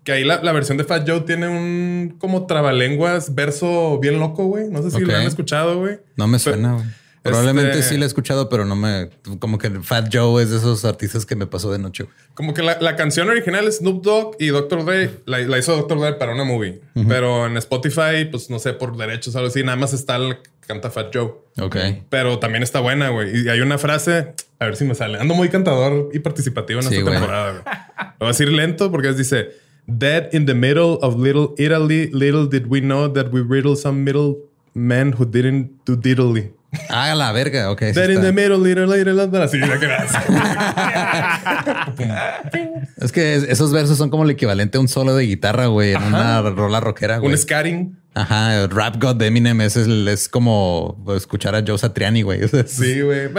Que 0.04 0.12
ahí 0.12 0.24
la, 0.26 0.42
la 0.44 0.52
versión 0.52 0.78
de 0.78 0.84
Fat 0.84 1.08
Joe 1.08 1.22
tiene 1.22 1.48
un 1.48 2.18
como 2.20 2.46
trabalenguas 2.46 3.34
verso 3.34 4.00
bien 4.00 4.20
loco, 4.20 4.46
güey. 4.48 4.68
No 4.70 4.82
sé 4.82 4.92
si 4.92 4.98
Ok. 4.98 5.08
lo 5.10 5.16
han 5.16 5.24
escuchado, 5.24 5.80
güey. 5.80 6.00
No 6.18 6.28
me 6.28 6.40
suena, 6.40 6.74
güey. 6.74 6.86
Probablemente 7.28 7.80
Este- 7.80 7.90
sí 7.94 7.98
la 7.98 8.06
he 8.06 8.08
escuchado, 8.08 8.50
pero 8.50 8.66
no 8.66 8.76
me. 8.76 9.10
Como 9.40 9.58
que 9.58 9.70
Fat 9.82 10.10
Joe 10.14 10.42
es 10.44 10.50
de 10.52 10.58
esos 10.58 10.86
artistas 10.86 11.26
que 11.26 11.36
me 11.36 11.48
pasó 11.48 11.72
de 11.72 11.80
noche. 11.80 12.06
Como 12.34 12.54
que 12.54 12.62
la, 12.64 12.78
la 12.82 12.96
canción 12.96 13.30
original 13.30 13.68
es 13.68 13.78
Snoop 13.78 14.04
Dogg 14.04 14.36
y 14.40 14.48
Dr. 14.48 14.86
Dre. 14.86 15.12
La, 15.26 15.40
la 15.40 15.58
hizo 15.58 15.76
Dr. 15.76 16.00
Dre 16.00 16.14
para 16.14 16.34
una 16.34 16.44
movie. 16.44 16.82
Pero 17.08 17.46
en 17.46 17.58
Spotify, 17.58 18.26
pues 18.30 18.50
no 18.50 18.60
sé, 18.60 18.74
por 18.74 18.96
derechos 18.98 19.36
algo 19.36 19.48
así, 19.48 19.64
nada 19.64 19.76
más 19.78 19.94
está 19.94 20.16
el 20.18 20.38
canta 20.66 20.90
Fat 20.90 21.16
Joe. 21.16 21.34
Ok. 21.62 21.78
Pero 22.10 22.40
también 22.40 22.62
está 22.64 22.80
buena, 22.82 23.10
güey. 23.10 23.44
Y 23.46 23.50
hay 23.50 23.62
una 23.62 23.78
frase, 23.78 24.34
a 24.60 24.66
ver 24.66 24.76
si 24.76 24.84
me 24.86 24.96
sale. 24.96 25.18
Ando 25.20 25.34
muy 25.34 25.50
cantador 25.50 26.10
y 26.14 26.20
participativo 26.20 26.82
en 26.82 26.88
Sí, 26.90 26.96
esta 26.96 27.04
güey. 27.04 27.14
temporada, 27.16 27.52
güey. 27.52 27.64
Lo 27.64 28.14
voy 28.20 28.28
a 28.28 28.32
decir 28.32 28.52
lento 28.52 28.92
porque 28.92 29.10
es, 29.10 29.18
dice: 29.18 29.50
Dead 29.88 30.28
in 30.34 30.46
the 30.46 30.54
middle 30.54 30.98
of 31.02 31.18
little 31.18 31.50
Italy, 31.58 32.10
little 32.12 32.48
did 32.50 32.66
we 32.68 32.82
know 32.82 33.12
that 33.14 33.28
we 33.32 33.42
riddle 33.42 33.76
some 33.78 34.04
middle 34.04 34.36
men 34.74 35.14
who 35.18 35.26
didn't 35.26 35.72
do 35.86 35.96
diddly. 35.96 36.52
Ah, 36.90 37.16
la 37.16 37.32
verga. 37.32 37.72
Ok. 37.72 37.80
sí 37.80 37.92
Dead 37.94 38.10
in 38.10 38.22
the 38.22 38.32
middle, 38.32 38.58
little, 38.58 38.88
little, 38.88 39.14
little. 39.14 39.44
Así. 39.44 39.60
Es 42.98 43.12
que 43.12 43.36
es- 43.36 43.44
esos 43.44 43.72
versos 43.72 43.98
son 43.98 44.10
como 44.10 44.24
el 44.24 44.32
equivalente 44.32 44.78
a 44.78 44.82
un 44.82 44.88
solo 44.88 45.16
de 45.16 45.26
guitarra, 45.26 45.68
güey, 45.68 45.94
en 45.94 46.04
una 46.04 46.42
rola 46.42 46.80
rockera, 46.80 47.18
güey. 47.20 47.32
Un 47.32 47.38
scatting. 47.38 47.98
Ajá, 48.14 48.64
el 48.64 48.70
Rap 48.72 48.96
God 49.00 49.18
de 49.18 49.28
Eminem 49.28 49.62
es, 49.62 49.78
el- 49.78 50.08
es 50.08 50.28
como 50.28 50.98
escuchar 51.16 51.56
a 51.56 51.64
Joe 51.66 51.78
Satriani, 51.78 52.24
güey. 52.24 52.42
Sí, 52.68 53.02
güey. 53.02 53.30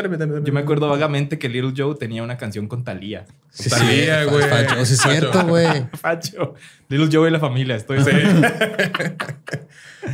Yo 0.44 0.52
me 0.52 0.61
acuerdo 0.61 0.88
vagamente 0.88 1.38
que 1.38 1.49
Little 1.49 1.73
Joe 1.76 1.97
tenía 1.97 2.23
una 2.23 2.37
canción 2.37 2.68
con 2.68 2.85
Thalía. 2.85 3.26
Sí, 3.50 3.68
Talía, 3.68 4.23
sí, 4.25 4.30
güey. 4.30 4.49
Fat 4.49 4.70
Joe, 4.73 4.87
sí 4.87 4.94
es 4.94 5.00
cierto, 5.00 5.44
güey. 5.47 5.66
Facho. 6.00 6.54
Little 6.88 7.08
Joe 7.12 7.28
y 7.28 7.32
la 7.32 7.40
familia. 7.40 7.76
Estoy 7.76 8.02
Sí. 8.04 8.11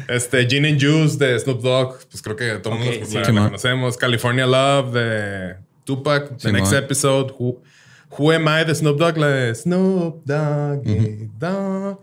Este 0.08 0.46
Gin 0.48 0.66
and 0.66 0.80
Juice 0.80 1.16
de 1.18 1.38
Snoop 1.38 1.60
Dogg, 1.62 1.98
pues 2.10 2.22
creo 2.22 2.36
que 2.36 2.58
todo 2.58 2.74
el 2.74 2.80
Ok, 2.80 2.86
mundo 2.86 3.06
sí. 3.06 3.14
la- 3.18 3.24
conocemos. 3.46 3.96
California 3.96 4.46
Love 4.46 4.92
de 4.92 5.56
Tupac, 5.84 6.36
The. 6.38 6.52
Next 6.52 6.72
Episode, 6.72 7.32
Who, 7.38 7.62
Who 8.18 8.30
Am 8.32 8.46
I 8.48 8.64
de 8.64 8.74
Snoop 8.74 8.98
Dogg, 8.98 9.18
la 9.18 9.28
de 9.28 9.54
Snoop 9.54 10.24
Dogg, 10.24 10.82
Dogg. 11.38 12.00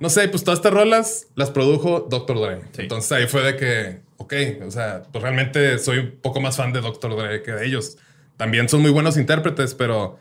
No 0.00 0.08
sé, 0.10 0.28
pues 0.28 0.42
todas 0.44 0.58
estas 0.58 0.72
rolas 0.72 1.28
las 1.36 1.50
produjo 1.50 2.06
Dr. 2.10 2.40
Dre. 2.40 2.60
Sí. 2.72 2.82
Entonces 2.82 3.12
ahí 3.12 3.26
fue 3.26 3.42
de 3.42 3.56
que, 3.56 4.00
ok, 4.16 4.34
o 4.66 4.70
sea, 4.70 5.02
pues 5.10 5.22
realmente 5.22 5.78
soy 5.78 5.98
un 5.98 6.10
poco 6.20 6.40
más 6.40 6.56
fan 6.56 6.72
de 6.72 6.80
Dr. 6.80 7.16
Dre 7.16 7.42
que 7.42 7.52
de 7.52 7.66
ellos. 7.66 7.96
También 8.36 8.68
son 8.68 8.82
muy 8.82 8.90
buenos 8.90 9.16
intérpretes, 9.16 9.74
pero 9.74 10.18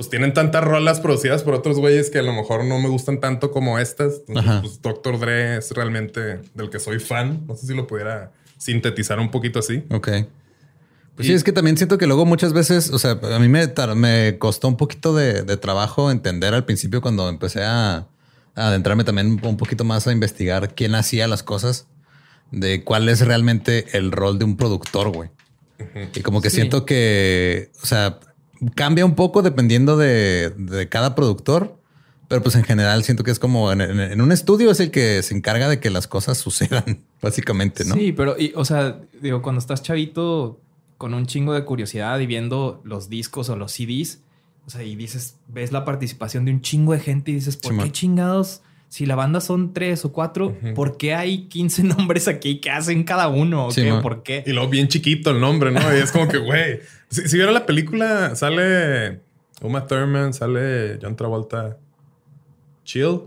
pues 0.00 0.08
tienen 0.08 0.32
tantas 0.32 0.64
rolas 0.64 0.98
producidas 0.98 1.42
por 1.42 1.52
otros 1.52 1.78
güeyes 1.78 2.08
que 2.08 2.20
a 2.20 2.22
lo 2.22 2.32
mejor 2.32 2.64
no 2.64 2.78
me 2.80 2.88
gustan 2.88 3.20
tanto 3.20 3.50
como 3.50 3.78
estas. 3.78 4.22
Entonces, 4.28 4.54
pues 4.62 4.80
Dr. 4.80 5.18
Dre 5.20 5.58
es 5.58 5.72
realmente 5.72 6.40
del 6.54 6.70
que 6.70 6.78
soy 6.78 6.98
fan. 7.00 7.44
No 7.46 7.54
sé 7.54 7.66
si 7.66 7.74
lo 7.74 7.86
pudiera 7.86 8.32
sintetizar 8.56 9.20
un 9.20 9.30
poquito 9.30 9.58
así. 9.58 9.84
Ok. 9.90 10.08
Pues 11.16 11.26
Y- 11.26 11.30
sí, 11.30 11.32
es 11.34 11.44
que 11.44 11.52
también 11.52 11.76
siento 11.76 11.98
que 11.98 12.06
luego 12.06 12.24
muchas 12.24 12.54
veces, 12.54 12.88
o 12.88 12.98
sea, 12.98 13.10
a 13.22 13.38
mí 13.38 13.48
me, 13.48 13.70
me 13.94 14.38
costó 14.38 14.68
un 14.68 14.78
poquito 14.78 15.14
de, 15.14 15.42
de 15.42 15.56
trabajo 15.58 16.10
entender 16.10 16.54
al 16.54 16.64
principio 16.64 17.02
cuando 17.02 17.28
empecé 17.28 17.62
a, 17.62 17.96
a 17.98 18.06
adentrarme 18.54 19.04
también 19.04 19.38
un 19.42 19.56
poquito 19.58 19.84
más 19.84 20.06
a 20.06 20.12
investigar 20.12 20.74
quién 20.74 20.94
hacía 20.94 21.28
las 21.28 21.42
cosas, 21.42 21.86
de 22.52 22.84
cuál 22.84 23.10
es 23.10 23.20
realmente 23.20 23.84
el 23.98 24.12
rol 24.12 24.38
de 24.38 24.46
un 24.46 24.56
productor, 24.56 25.10
güey. 25.14 25.28
Y 26.14 26.20
como 26.22 26.40
que 26.40 26.48
Sí. 26.48 26.56
siento 26.56 26.86
que, 26.86 27.70
o 27.82 27.86
sea, 27.86 28.18
cambia 28.74 29.04
un 29.04 29.14
poco 29.14 29.42
dependiendo 29.42 29.96
de, 29.96 30.50
de 30.56 30.88
cada 30.88 31.14
productor, 31.14 31.76
Pero 32.28 32.42
pues 32.42 32.54
en 32.54 32.62
general 32.62 33.02
siento 33.02 33.24
que 33.24 33.32
es 33.32 33.38
como 33.40 33.72
en, 33.72 33.80
en- 33.80 33.98
en 34.00 34.20
un 34.20 34.30
estudio 34.30 34.70
es 34.70 34.78
el 34.80 34.90
que 34.92 35.20
se 35.22 35.34
encarga 35.34 35.68
de 35.68 35.80
que 35.80 35.90
las 35.90 36.06
cosas 36.06 36.38
sucedan, 36.46 37.00
básicamente, 37.20 37.84
¿no? 37.84 37.94
Sí, 37.96 38.12
pero, 38.12 38.38
y, 38.38 38.52
o 38.54 38.64
sea, 38.64 39.00
digo, 39.20 39.42
cuando 39.42 39.58
estás 39.58 39.82
chavito 39.82 40.60
con 40.96 41.12
un 41.14 41.26
chingo 41.26 41.54
de 41.54 41.64
curiosidad 41.64 42.18
y 42.20 42.26
viendo 42.26 42.80
los 42.84 43.08
discos 43.08 43.48
o 43.48 43.56
los 43.56 43.72
CDs, 43.72 44.20
o 44.66 44.70
sea, 44.70 44.82
y 44.84 44.94
dices, 44.94 45.34
ves 45.48 45.72
la 45.72 45.84
participación 45.84 46.44
de 46.44 46.52
un 46.52 46.60
chingo 46.60 46.92
de 46.92 47.00
gente 47.00 47.30
y 47.32 47.34
dices, 47.34 47.56
¿por 47.56 47.76
qué 47.82 47.90
chingados? 47.90 48.60
Si 48.90 49.06
la 49.06 49.14
banda 49.16 49.40
son 49.40 49.72
tres 49.72 50.04
o 50.04 50.12
cuatro, 50.12 50.48
Ujú. 50.48 50.74
¿por 50.74 50.96
qué 50.98 51.14
hay 51.14 51.48
15 51.48 51.82
nombres 51.96 52.28
aquí? 52.28 52.60
¿Qué 52.60 52.70
hacen 52.70 53.02
cada 53.04 53.26
uno? 53.28 53.66
¿O 53.68 53.70
qué? 53.72 53.92
¿Por 54.02 54.22
qué? 54.22 54.44
Y 54.46 54.52
luego 54.52 54.68
bien 54.68 54.86
chiquito 54.88 55.30
el 55.30 55.40
nombre, 55.40 55.70
¿no? 55.72 55.80
Y 55.96 56.00
es 56.00 56.12
como 56.12 56.28
que, 56.28 56.38
güey. 56.38 56.80
Si, 57.10 57.28
si 57.28 57.36
vieron 57.36 57.54
la 57.54 57.66
película, 57.66 58.34
sale 58.36 59.20
Uma 59.62 59.86
Thurman, 59.86 60.32
sale 60.32 60.98
John 61.02 61.16
Travolta. 61.16 61.76
Chill. 62.84 63.22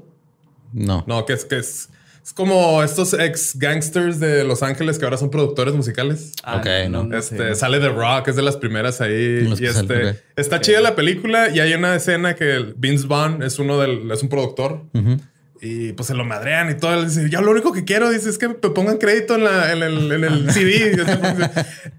No. 0.71 1.03
No, 1.07 1.25
que 1.25 1.33
es 1.33 1.45
que 1.45 1.57
es, 1.59 1.89
es 2.23 2.33
como 2.33 2.81
estos 2.81 3.13
ex 3.13 3.57
gangsters 3.59 4.19
de 4.19 4.43
Los 4.43 4.63
Ángeles 4.63 4.97
que 4.97 5.05
ahora 5.05 5.17
son 5.17 5.29
productores 5.29 5.73
musicales. 5.75 6.31
Ah, 6.43 6.57
Ok, 6.57 6.89
no. 6.89 7.15
Este, 7.15 7.37
sé. 7.49 7.55
sale 7.55 7.79
The 7.79 7.89
Rock, 7.89 8.29
es 8.29 8.35
de 8.35 8.41
las 8.41 8.57
primeras 8.57 9.01
ahí. 9.01 9.41
Los 9.41 9.61
y 9.61 9.67
salen, 9.67 9.91
este, 9.91 10.23
está 10.35 10.59
chida 10.61 10.81
la 10.81 10.95
película 10.95 11.49
y 11.49 11.59
hay 11.59 11.73
una 11.73 11.95
escena 11.95 12.35
que 12.35 12.55
el 12.55 12.73
Vince 12.75 13.05
Vaughn 13.07 13.43
es 13.43 13.59
uno 13.59 13.77
del, 13.79 14.09
es 14.11 14.23
un 14.23 14.29
productor. 14.29 14.83
Y 15.65 15.93
pues 15.93 16.07
se 16.07 16.13
lo 16.13 16.25
madrean 16.25 16.69
y 16.69 16.73
todo. 16.73 17.05
Dice, 17.05 17.29
yo 17.29 17.41
lo 17.41 17.51
único 17.51 17.71
que 17.71 17.85
quiero, 17.85 18.09
dice, 18.09 18.29
es 18.29 18.37
que 18.37 18.49
me 18.49 18.55
pongan 18.55 18.97
crédito 18.97 19.35
en, 19.35 19.45
la, 19.45 19.71
en 19.71 19.81
el, 19.81 20.11
en 20.11 20.23
el 20.25 20.51
CD. 20.51 20.93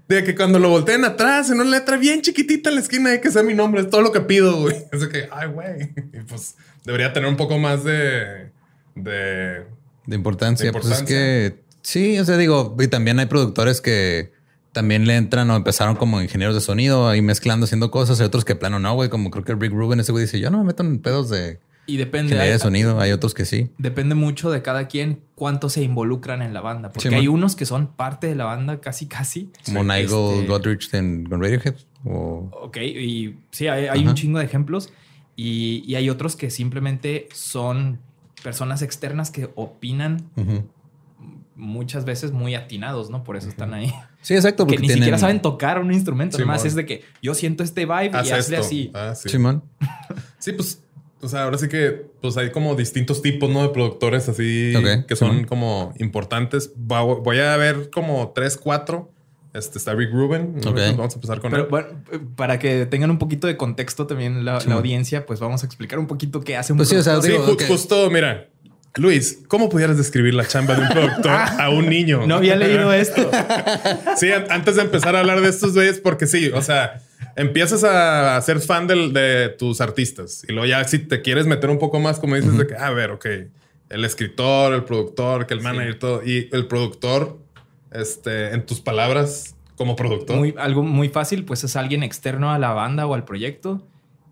De 0.07 0.23
que 0.23 0.35
cuando 0.35 0.59
lo 0.59 0.69
volteen 0.69 1.03
atrás, 1.03 1.49
en 1.49 1.59
una 1.59 1.71
letra 1.71 1.97
bien 1.97 2.21
chiquitita 2.21 2.69
en 2.69 2.75
la 2.75 2.81
esquina, 2.81 3.09
hay 3.09 3.21
que 3.21 3.31
sea 3.31 3.41
mi 3.41 3.55
nombre. 3.55 3.81
Es 3.81 3.89
todo 3.89 4.01
lo 4.01 4.11
que 4.11 4.21
pido, 4.21 4.61
güey. 4.61 4.75
Que, 5.11 5.27
ay, 5.31 5.47
güey. 5.47 5.89
Y 6.13 6.19
pues 6.27 6.55
debería 6.83 7.11
tener 7.11 7.27
un 7.27 7.37
poco 7.37 7.57
más 7.57 7.83
de... 7.83 8.51
de 8.93 9.63
De 10.05 10.15
importancia. 10.15 10.67
De 10.67 10.71
Pues 10.71 10.85
es 10.85 10.91
importancia. 10.91 11.15
que 11.15 11.55
sí, 11.81 12.19
o 12.19 12.25
sea, 12.25 12.37
digo, 12.37 12.75
y 12.79 12.87
también 12.87 13.17
hay 13.17 13.25
productores 13.25 13.81
que 13.81 14.31
también 14.73 15.07
le 15.07 15.15
entran 15.15 15.49
o 15.49 15.55
empezaron 15.55 15.95
como 15.95 16.21
ingenieros 16.21 16.53
de 16.53 16.61
sonido 16.61 17.09
ahí 17.09 17.23
mezclando, 17.23 17.63
haciendo 17.63 17.89
cosas. 17.89 18.19
Hay 18.19 18.27
otros 18.27 18.45
que 18.45 18.55
plano 18.55 18.77
no, 18.77 18.93
güey. 18.93 19.09
Como 19.09 19.31
creo 19.31 19.43
que 19.43 19.55
Rick 19.55 19.71
Rubin, 19.71 19.99
ese 20.01 20.11
güey 20.11 20.25
dice, 20.25 20.39
yo 20.39 20.51
no 20.51 20.59
me 20.59 20.65
meto 20.65 20.83
en 20.83 20.99
pedos 20.99 21.31
de 21.31 21.57
Y 21.87 21.97
depende. 21.97 22.27
ingeniería 22.33 22.47
de 22.49 22.53
hay- 22.53 22.59
sonido. 22.59 22.99
Hay 22.99 23.11
otros 23.11 23.33
que 23.33 23.45
sí. 23.45 23.69
Depende 23.77 24.15
mucho 24.15 24.49
de 24.51 24.61
cada 24.61 24.87
quien 24.87 25.21
cuánto 25.35 25.69
se 25.69 25.83
involucran 25.83 26.41
en 26.41 26.53
la 26.53 26.61
banda. 26.61 26.91
Porque 26.91 27.09
Sí, 27.09 27.15
hay 27.15 27.27
man. 27.27 27.35
unos 27.35 27.55
que 27.55 27.65
son 27.65 27.87
parte 27.87 28.27
de 28.27 28.35
la 28.35 28.45
banda 28.45 28.81
casi, 28.81 29.05
casi. 29.07 29.51
Como 29.65 29.83
Nigel 29.83 30.03
Este, 30.05 30.45
Godrich 30.47 30.93
en, 30.93 31.25
con 31.25 31.41
Radiohead. 31.41 31.75
O... 32.05 32.49
Ok, 32.63 32.77
y 32.77 33.37
sí, 33.51 33.67
hay, 33.67 33.85
hay 33.85 34.07
un 34.07 34.15
chingo 34.15 34.39
de 34.39 34.45
ejemplos. 34.45 34.91
Y, 35.35 35.83
y 35.85 35.95
hay 35.95 36.09
otros 36.09 36.35
que 36.35 36.49
simplemente 36.49 37.27
son 37.33 37.99
personas 38.43 38.81
externas 38.81 39.31
que 39.31 39.49
opinan 39.55 40.29
muchas 41.55 42.03
veces 42.05 42.31
muy 42.31 42.55
atinados, 42.55 43.09
¿no? 43.09 43.23
Por 43.23 43.37
eso 43.37 43.47
están 43.49 43.73
ahí. 43.73 43.93
Sí, 44.21 44.33
exacto. 44.33 44.65
que 44.65 44.73
Porque 44.73 44.81
ni 44.81 44.87
tienen... 44.87 45.03
siquiera 45.03 45.17
saben 45.17 45.41
tocar 45.41 45.79
un 45.79 45.93
instrumento. 45.93 46.37
Simón. 46.37 46.47
Nomás 46.55 46.65
es 46.65 46.75
de 46.75 46.85
que 46.85 47.03
yo 47.21 47.33
siento 47.33 47.63
este 47.63 47.85
vibe 47.85 48.05
y 48.05 48.15
haz 48.15 48.31
hazle 48.31 48.57
esto. 48.57 48.67
así. 48.67 48.91
Ah, 48.93 49.13
sí. 49.15 49.29
Simón. 49.29 49.63
Sí, 50.39 50.51
pues, 50.51 50.83
o 51.25 51.29
sea, 51.29 51.43
ahora 51.43 51.57
sí 51.57 51.67
que 51.67 52.05
pues 52.21 52.37
hay 52.37 52.51
como 52.51 52.75
distintos 52.75 53.21
tipos, 53.21 53.49
¿no? 53.49 53.63
De 53.63 53.69
productores 53.69 54.29
así 54.29 54.73
que 55.07 55.15
son 55.15 55.45
como 55.45 55.93
importantes. 55.99 56.71
Voy 56.75 57.39
a 57.39 57.57
ver 57.57 57.89
como 57.89 58.31
tres, 58.33 58.57
cuatro. 58.57 59.11
Este 59.53 59.77
está 59.77 59.93
Rick 59.93 60.11
Rubin. 60.11 60.57
Ok. 60.65 60.77
Vamos 60.97 61.13
a 61.13 61.15
empezar 61.15 61.39
con 61.39 61.49
Pero 61.49 61.63
él. 61.63 61.69
bueno, 61.69 61.87
para 62.35 62.59
que 62.59 62.85
tengan 62.85 63.09
un 63.09 63.17
poquito 63.19 63.47
de 63.47 63.55
contexto 63.55 64.05
también 64.05 64.43
la, 64.43 64.57
audiencia, 64.57 65.25
pues 65.25 65.39
vamos 65.39 65.63
a 65.63 65.65
explicar 65.65 65.97
un 65.97 66.07
poquito 66.07 66.41
qué 66.41 66.57
hace 66.57 66.73
un 66.73 66.77
Pues 66.77 66.89
sí, 66.89 66.97
o 66.97 67.03
sea. 67.03 67.21
Sí, 67.21 67.31
justo, 67.67 68.09
mira. 68.09 68.49
Luis, 68.97 69.39
¿cómo 69.49 69.67
pudieras 69.67 69.97
describir 69.97 70.33
la 70.33 70.45
chamba 70.45 70.75
de 70.75 70.81
un 70.83 70.89
productor 70.89 71.31
a 71.59 71.69
un 71.69 71.89
niño? 71.89 72.25
No 72.27 72.35
había 72.35 72.55
leído 72.55 72.91
esto. 72.93 73.29
Sí, 74.17 74.31
an- 74.31 74.45
antes 74.49 74.75
de 74.75 74.83
empezar 74.83 75.15
a 75.15 75.19
hablar 75.21 75.41
de 75.41 75.49
estos 75.49 75.73
güeyes, 75.73 75.99
porque 75.99 76.27
sí, 76.27 76.49
o 76.53 76.61
sea, 76.61 77.01
empiezas 77.35 77.83
a 77.83 78.39
ser 78.41 78.59
fan 78.59 78.87
del- 78.87 79.13
de 79.13 79.49
tus 79.49 79.81
artistas 79.81 80.45
y 80.47 80.51
luego 80.53 80.67
ya 80.67 80.83
si 80.85 80.99
te 80.99 81.21
quieres 81.21 81.45
meter 81.47 81.69
un 81.69 81.79
poco 81.79 81.99
más, 81.99 82.19
como 82.19 82.35
dices, 82.35 82.57
de 82.57 82.67
que, 82.67 82.75
a 82.75 82.89
ver, 82.91 83.11
ok, 83.11 83.25
el 83.89 84.05
escritor, 84.05 84.73
el 84.73 84.83
productor, 84.83 85.45
que 85.45 85.53
el 85.53 85.61
manager, 85.61 85.99
todo, 85.99 86.23
y 86.25 86.49
el 86.51 86.67
productor, 86.67 87.37
este, 87.91 88.53
en 88.53 88.65
tus 88.65 88.81
palabras, 88.81 89.55
como 89.75 89.95
productor. 89.95 90.37
Muy, 90.37 90.55
algo 90.57 90.83
muy 90.83 91.09
fácil, 91.09 91.43
pues 91.43 91.63
es 91.63 91.75
alguien 91.75 92.01
externo 92.03 92.51
a 92.51 92.59
la 92.59 92.71
banda 92.71 93.05
o 93.07 93.13
al 93.13 93.25
proyecto 93.25 93.85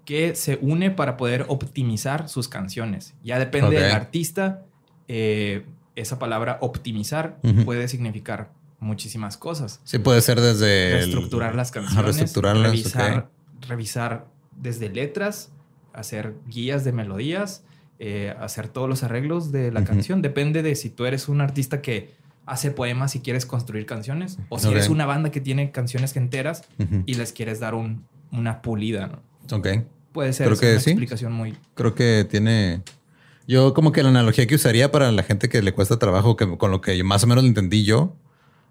que 0.05 0.35
se 0.35 0.57
une 0.61 0.91
para 0.91 1.15
poder 1.17 1.45
optimizar 1.49 2.27
sus 2.29 2.47
canciones. 2.49 3.13
Ya 3.23 3.39
depende 3.39 3.75
del 3.75 3.91
artista. 3.91 4.61
eh, 5.09 5.65
esa 5.95 6.17
palabra 6.17 6.57
optimizar 6.61 7.37
puede 7.65 7.87
significar 7.87 8.49
muchísimas 8.83 9.37
cosas. 9.37 9.79
Sí, 9.83 9.97
puede 9.99 10.21
ser 10.21 10.39
desde... 10.41 10.89
el- 10.93 10.93
Reestructurar 11.03 11.55
las 11.55 11.71
canciones, 11.71 12.03
reestructurarlas, 12.05 12.71
revisar, 12.71 13.29
revisar 13.67 14.27
desde 14.55 14.89
letras, 14.89 15.51
hacer 15.93 16.33
guías 16.47 16.83
de 16.83 16.91
melodías, 16.91 17.63
eh, 17.99 18.35
hacer 18.39 18.67
todos 18.67 18.89
los 18.89 19.03
arreglos 19.03 19.51
de 19.51 19.71
la 19.71 19.83
canción. 19.83 20.21
Depende 20.21 20.61
de 20.63 20.75
si 20.75 20.89
tú 20.89 21.05
eres 21.05 21.29
un 21.29 21.41
artista 21.41 21.81
que 21.81 22.11
hace 22.45 22.71
poemas 22.71 23.15
y 23.15 23.21
quieres 23.21 23.45
construir 23.45 23.85
canciones, 23.85 24.37
o 24.49 24.59
si 24.59 24.67
eres 24.69 24.89
una 24.89 25.05
banda 25.05 25.31
que 25.31 25.39
tiene 25.39 25.71
canciones 25.71 26.15
enteras 26.17 26.63
y 27.05 27.13
les 27.15 27.31
quieres 27.31 27.59
dar 27.59 27.73
un- 27.75 28.05
una 28.31 28.61
pulida, 28.61 29.07
¿no? 29.07 29.57
Ok. 29.57 29.67
Puede 30.11 30.33
ser 30.33 30.47
Creo 30.47 30.59
que 30.59 30.71
una 30.73 30.79
sí. 30.79 30.89
explicación 30.91 31.31
muy... 31.33 31.57
Creo 31.73 31.95
que 31.95 32.25
tiene. 32.29 32.81
Yo, 33.47 33.73
como 33.73 33.91
que 33.91 34.03
la 34.03 34.09
analogía 34.09 34.45
que 34.47 34.55
usaría 34.55 34.91
para 34.91 35.11
la 35.11 35.23
gente 35.23 35.49
que 35.49 35.61
le 35.61 35.73
cuesta 35.73 35.97
trabajo, 35.99 36.35
que 36.37 36.57
con 36.57 36.69
lo 36.71 36.81
que 36.81 36.97
yo 36.97 37.03
más 37.03 37.23
o 37.23 37.27
menos 37.27 37.43
lo 37.43 37.47
entendí 37.47 37.83
yo, 37.83 38.15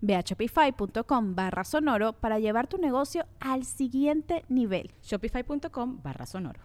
Ve 0.00 0.16
a 0.16 0.20
shopify.com 0.20 1.34
barra 1.34 1.64
sonoro 1.64 2.12
para 2.14 2.38
llevar 2.38 2.66
tu 2.66 2.78
negocio 2.78 3.26
al 3.40 3.64
siguiente 3.64 4.44
nivel. 4.48 4.90
Shopify.com 5.02 6.00
barra 6.02 6.26
sonoro. 6.26 6.60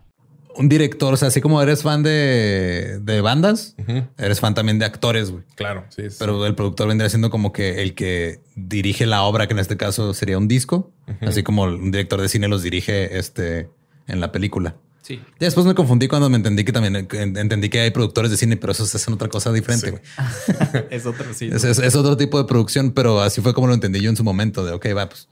un 0.58 0.70
director, 0.70 1.14
o 1.14 1.18
sea, 1.18 1.28
así 1.28 1.42
como 1.42 1.62
eres 1.62 1.84
fan 1.84 2.02
de, 2.02 3.00
de 3.02 3.22
bandas, 3.22 3.76
eres 4.18 4.40
fan 4.40 4.54
también 4.54 4.80
de 4.80 4.86
actores, 4.86 5.32
güey. 5.32 5.44
Claro, 5.56 5.86
sí. 5.90 6.10
sí. 6.10 6.16
Pero 6.18 6.46
el 6.46 6.56
productor 6.56 6.88
vendría 6.88 7.10
siendo 7.10 7.30
como 7.30 7.52
que 7.52 7.82
el 7.82 7.94
que 7.94 8.40
dirige 8.56 9.06
la 9.06 9.24
obra, 9.24 9.48
que 9.48 9.54
en 9.54 9.60
este 9.60 9.76
caso 9.76 10.14
sería 10.14 10.38
un 10.38 10.48
disco, 10.48 10.94
así 11.22 11.44
como 11.44 11.64
un 11.64 11.92
director 11.92 12.22
de 12.22 12.30
cine 12.30 12.48
los 12.48 12.64
dirige 12.64 13.18
este, 13.18 13.70
en 14.08 14.22
la 14.22 14.32
película. 14.32 14.78
Sí. 15.06 15.18
Ya 15.40 15.46
después 15.46 15.68
me 15.68 15.76
confundí 15.76 16.08
cuando 16.08 16.30
me 16.32 16.38
entendí 16.38 16.64
que 16.64 16.72
también 16.72 16.96
entendí 16.96 17.70
que 17.70 17.80
hay 17.82 17.92
productores 17.92 18.32
de 18.32 18.38
cine, 18.38 18.58
pero 18.58 18.72
esos 18.72 18.94
hacen 18.96 19.14
otra 19.14 19.28
cosa 19.28 19.52
diferente. 19.52 20.02
Sí. 20.02 20.24
es 20.90 21.06
otro, 21.06 21.26
sí. 21.32 21.50
Es, 21.54 21.64
es- 21.64 21.78
es 21.78 21.96
otro 21.96 22.18
tipo 22.18 22.40
de 22.40 22.46
producción, 22.46 22.92
pero 22.92 23.22
así 23.22 23.40
fue 23.42 23.54
como 23.54 23.68
lo 23.68 23.76
entendí 23.76 24.02
yo 24.02 24.10
en 24.10 24.16
su 24.18 24.24
momento 24.24 24.66
de, 24.66 24.72
ok, 24.72 24.88
va, 24.98 25.08
pues, 25.08 25.28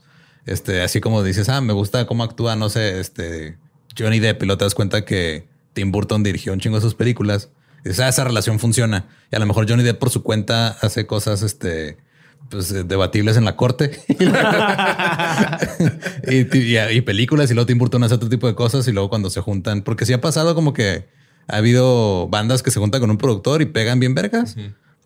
este, 0.45 0.81
así 0.83 1.01
como 1.01 1.23
dices, 1.23 1.49
ah, 1.49 1.59
me 1.61 1.73
gusta 1.73 2.05
cómo 2.05 2.23
actúa, 2.23 2.55
no 2.55 2.69
sé, 2.69 2.99
este, 2.99 3.57
Johnny 3.97 4.19
Depp 4.19 4.43
y 4.43 4.45
luego 4.45 4.59
te 4.59 4.65
das 4.65 4.75
cuenta 4.75 5.05
que 5.05 5.47
Tim 5.73 5.91
Burton 5.91 6.21
dirigió 6.21 6.53
un 6.53 6.59
chingo 6.59 6.75
de 6.77 6.81
sus 6.81 6.93
películas. 6.93 7.49
Y 7.83 7.89
dices, 7.89 8.01
ah, 8.01 8.09
esa 8.09 8.23
relación 8.23 8.59
funciona. 8.59 9.07
Y 9.31 9.35
a 9.35 9.39
lo 9.39 9.47
mejor 9.47 9.67
Johnny 9.67 9.81
Depp 9.83 9.97
por 9.99 10.11
su 10.11 10.21
cuenta 10.21 10.67
hace 10.81 11.07
cosas, 11.07 11.41
este, 11.41 11.97
pues 12.49 12.71
eh, 12.71 12.83
debatibles 12.83 13.37
en 13.37 13.45
la 13.45 13.55
corte 13.55 13.91
y, 16.27 16.57
y- 16.57 16.77
y 16.77 17.01
películas 17.01 17.49
y 17.51 17.53
luego 17.53 17.65
Tim 17.65 17.77
Burton 17.77 18.03
hace 18.03 18.15
otro 18.15 18.29
tipo 18.29 18.47
de 18.47 18.55
cosas 18.55 18.87
y 18.87 18.91
luego 18.91 19.09
cuando 19.09 19.29
se 19.29 19.41
juntan, 19.41 19.81
porque 19.81 20.05
sí 20.05 20.13
ha 20.13 20.21
pasado 20.21 20.55
como 20.55 20.73
que 20.73 21.07
ha 21.47 21.57
habido 21.57 22.27
bandas 22.29 22.63
que 22.63 22.71
se 22.71 22.79
juntan 22.79 23.01
con 23.01 23.09
un 23.09 23.17
productor 23.17 23.61
y 23.61 23.65
pegan 23.65 23.99
bien 23.99 24.15
vergas 24.15 24.55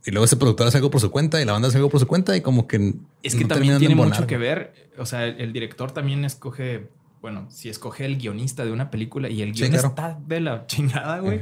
y 0.05 0.11
luego 0.11 0.25
ese 0.25 0.37
productor 0.37 0.67
hace 0.67 0.77
algo 0.77 0.91
por 0.91 1.01
su 1.01 1.11
cuenta 1.11 1.41
y 1.41 1.45
la 1.45 1.53
banda 1.53 1.67
hace 1.67 1.77
algo 1.77 1.89
por 1.89 1.99
su 1.99 2.07
cuenta 2.07 2.35
y 2.37 2.41
como 2.41 2.67
que 2.67 2.93
es 3.23 3.35
que 3.35 3.45
también 3.45 3.77
tiene 3.79 3.95
mucho 3.95 4.27
que 4.27 4.37
ver. 4.37 4.73
O 4.97 5.05
sea, 5.05 5.25
el, 5.25 5.53
director 5.53 5.91
también 5.91 6.25
escoge, 6.25 6.87
bueno, 7.21 7.47
si 7.49 7.69
escoge 7.69 8.05
el 8.05 8.17
guionista 8.17 8.65
de 8.65 8.71
una 8.71 8.89
película 8.89 9.29
y 9.29 9.41
el 9.41 9.51
guion 9.53 9.73
está 9.75 10.17
de 10.25 10.39
la 10.39 10.65
chingada, 10.67 11.19
güey. 11.19 11.39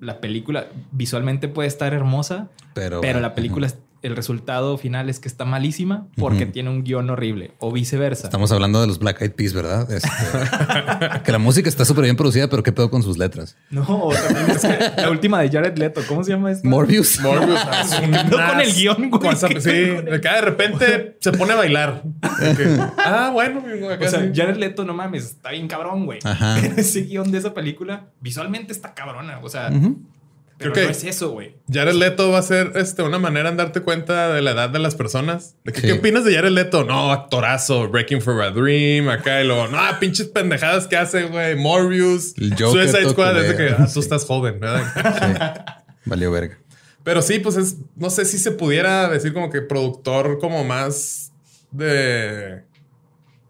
La 0.00 0.20
película 0.20 0.66
visualmente 0.90 1.48
puede 1.48 1.68
estar 1.68 1.94
hermosa, 1.94 2.50
pero, 2.74 3.00
pero 3.00 3.20
la 3.20 3.34
película 3.34 3.68
el 4.04 4.16
resultado 4.16 4.76
final 4.76 5.08
es 5.08 5.18
que 5.18 5.28
está 5.28 5.46
malísima 5.46 6.06
porque 6.16 6.44
tiene 6.44 6.68
un 6.68 6.84
guion 6.84 7.08
horrible 7.08 7.52
o 7.58 7.72
viceversa. 7.72 8.26
Estamos 8.26 8.52
hablando 8.52 8.80
de 8.82 8.86
los 8.86 8.98
Black 8.98 9.22
Eyed 9.22 9.32
Peas, 9.32 9.54
¿verdad? 9.54 9.90
Este, 9.90 10.08
que 11.24 11.32
la 11.32 11.38
música 11.38 11.70
está 11.70 11.86
súper 11.86 12.04
bien 12.04 12.14
producida, 12.14 12.48
pero 12.48 12.62
qué 12.62 12.70
pedo 12.70 12.90
con 12.90 13.02
sus 13.02 13.16
letras. 13.16 13.56
No, 13.70 14.10
también 14.12 14.50
es 14.50 14.60
que 14.60 15.00
la 15.00 15.10
última 15.10 15.40
de 15.40 15.48
Jared 15.48 15.78
Leto, 15.78 16.02
¿cómo 16.06 16.22
se 16.22 16.32
llama 16.32 16.52
esto? 16.52 16.68
Morbius. 16.68 17.18
Morbius. 17.20 17.60
no 18.30 18.36
con 18.46 18.60
el 18.60 18.74
guion, 18.74 19.10
güey. 19.10 19.36
sí, 19.36 19.70
de 19.70 20.40
repente 20.42 21.16
se 21.20 21.32
pone 21.32 21.54
a 21.54 21.56
bailar. 21.56 22.02
ah, 22.98 23.30
bueno. 23.32 23.62
o 23.64 24.08
sea, 24.08 24.30
Jared 24.34 24.56
Leto, 24.56 24.84
no 24.84 24.92
mames, 24.92 25.24
está 25.24 25.50
bien 25.50 25.66
cabrón, 25.66 26.04
güey. 26.04 26.18
Ajá. 26.24 26.58
Ese 26.76 27.02
guion 27.04 27.32
de 27.32 27.38
esa 27.38 27.54
película 27.54 28.10
visualmente 28.20 28.72
está 28.72 28.92
cabrona. 28.92 29.40
O 29.42 29.48
sea, 29.48 29.70
pero 30.58 30.72
Creo 30.72 30.86
no 30.86 30.90
es 30.92 31.02
eso, 31.02 31.30
güey. 31.30 31.56
Jared 31.70 31.94
Leto 31.94 32.30
va 32.30 32.38
a 32.38 32.42
ser 32.42 32.72
este, 32.76 33.02
una 33.02 33.18
manera 33.18 33.50
de 33.50 33.56
darte 33.56 33.80
cuenta 33.80 34.32
de 34.32 34.40
la 34.40 34.52
edad 34.52 34.70
de 34.70 34.78
las 34.78 34.94
personas. 34.94 35.56
De 35.64 35.72
¿Qué 35.72 35.92
opinas 35.92 36.24
de 36.24 36.34
Jared 36.34 36.52
Leto? 36.52 36.84
No, 36.84 37.10
actorazo, 37.10 37.88
Breaking 37.88 38.22
for 38.22 38.40
a 38.40 38.50
Dream, 38.50 39.08
acá 39.08 39.42
y 39.42 39.46
luego, 39.46 39.66
no, 39.68 39.78
pinches 39.98 40.28
pendejadas 40.28 40.86
que 40.86 40.96
hace, 40.96 41.24
güey. 41.24 41.56
Morbius, 41.56 42.34
Suicide 42.34 43.10
Squad. 43.10 43.34
Desde 43.34 43.56
que 43.56 43.74
ah, 43.76 43.88
tú 43.92 44.00
estás 44.00 44.24
joven, 44.24 44.60
¿verdad? 44.60 44.84
Sí. 45.94 46.10
Valió 46.10 46.30
verga. 46.30 46.58
Pero 47.02 47.22
sí, 47.22 47.38
pues 47.38 47.56
es, 47.56 47.76
no 47.96 48.10
sé 48.10 48.24
si 48.24 48.38
se 48.38 48.50
pudiera 48.50 49.08
decir 49.08 49.32
como 49.32 49.50
que 49.50 49.60
productor 49.60 50.38
como 50.38 50.64
más 50.64 51.32
de, 51.70 52.62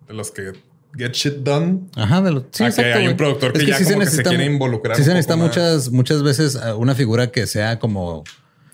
de 0.07 0.15
los 0.15 0.31
que 0.31 0.53
Get 0.97 1.13
Shit 1.13 1.37
Done. 1.39 1.81
Ajá, 1.97 2.23
de 2.23 2.33
lo, 2.33 2.47
sí, 2.51 2.65
exacto, 2.65 2.99
hay 2.99 3.09
un 3.09 3.17
productor 3.17 3.53
que, 3.53 3.67
ya 3.67 3.83
como 3.83 4.01
que 4.01 4.07
se 4.07 4.23
quiere 4.23 4.45
involucrar. 4.45 4.97
Sí, 4.97 5.05
se 5.05 5.11
necesita 5.11 5.37
muchas, 5.37 5.91
muchas 5.91 6.23
veces 6.23 6.55
eh, 6.55 6.73
una 6.73 6.95
figura 6.95 7.31
que 7.31 7.47
sea 7.47 7.79
como 7.79 8.25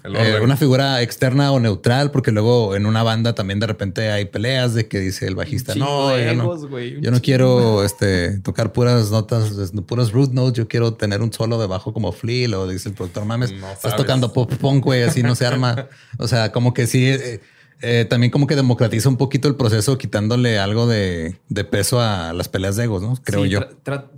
eh, 0.03 0.41
una 0.43 0.57
figura 0.57 1.03
externa 1.03 1.53
o 1.53 1.61
neutral, 1.61 2.11
porque 2.11 2.33
luego 2.33 2.75
en 2.75 2.87
una 2.87 3.03
banda 3.03 3.35
también 3.35 3.61
de 3.61 3.67
repente 3.67 4.11
hay 4.11 4.25
peleas 4.25 4.73
de 4.73 4.89
que 4.89 4.99
dice 4.99 5.27
el 5.27 5.35
bajista, 5.35 5.75
no, 5.75 6.19
yo 6.19 6.35
no, 6.35 6.79
yo 6.79 7.11
no 7.11 7.21
quiero 7.21 7.85
este, 7.85 8.39
tocar 8.41 8.73
puras 8.73 9.11
notas, 9.11 9.73
puras 9.87 10.13
root 10.13 10.33
notes, 10.33 10.55
yo 10.55 10.69
quiero 10.69 10.95
tener 10.95 11.21
un 11.21 11.31
solo 11.33 11.59
debajo 11.59 11.93
como 11.93 12.13
Flea, 12.13 12.59
o 12.59 12.67
dice 12.67 12.89
el 12.89 12.95
productor, 12.95 13.27
mames, 13.27 13.51
estás 13.51 13.95
tocando 13.95 14.33
pop 14.33 14.51
punk, 14.55 14.85
güey, 14.85 15.03
así 15.03 15.23
no 15.23 15.35
se 15.35 15.47
arma. 15.47 15.89
O 16.19 16.29
sea, 16.29 16.53
como 16.53 16.75
que 16.75 16.87
sí... 16.87 17.07
Eh, 17.07 17.41
eh, 17.83 18.05
también 18.09 18.31
como 18.31 18.47
que 18.47 18.57
democratiza 18.57 19.09
un 19.09 19.17
poquito 19.17 19.49
el 19.49 19.57
proceso, 19.57 19.97
quitándole 19.97 20.59
algo 20.59 20.87
de, 20.87 21.37
peso 21.71 22.01
a 22.01 22.33
las 22.33 22.49
peleas 22.49 22.77
de 22.77 22.85
egos, 22.85 23.03
¿no? 23.03 23.15
Creo 23.25 23.47
yo. 23.47 23.61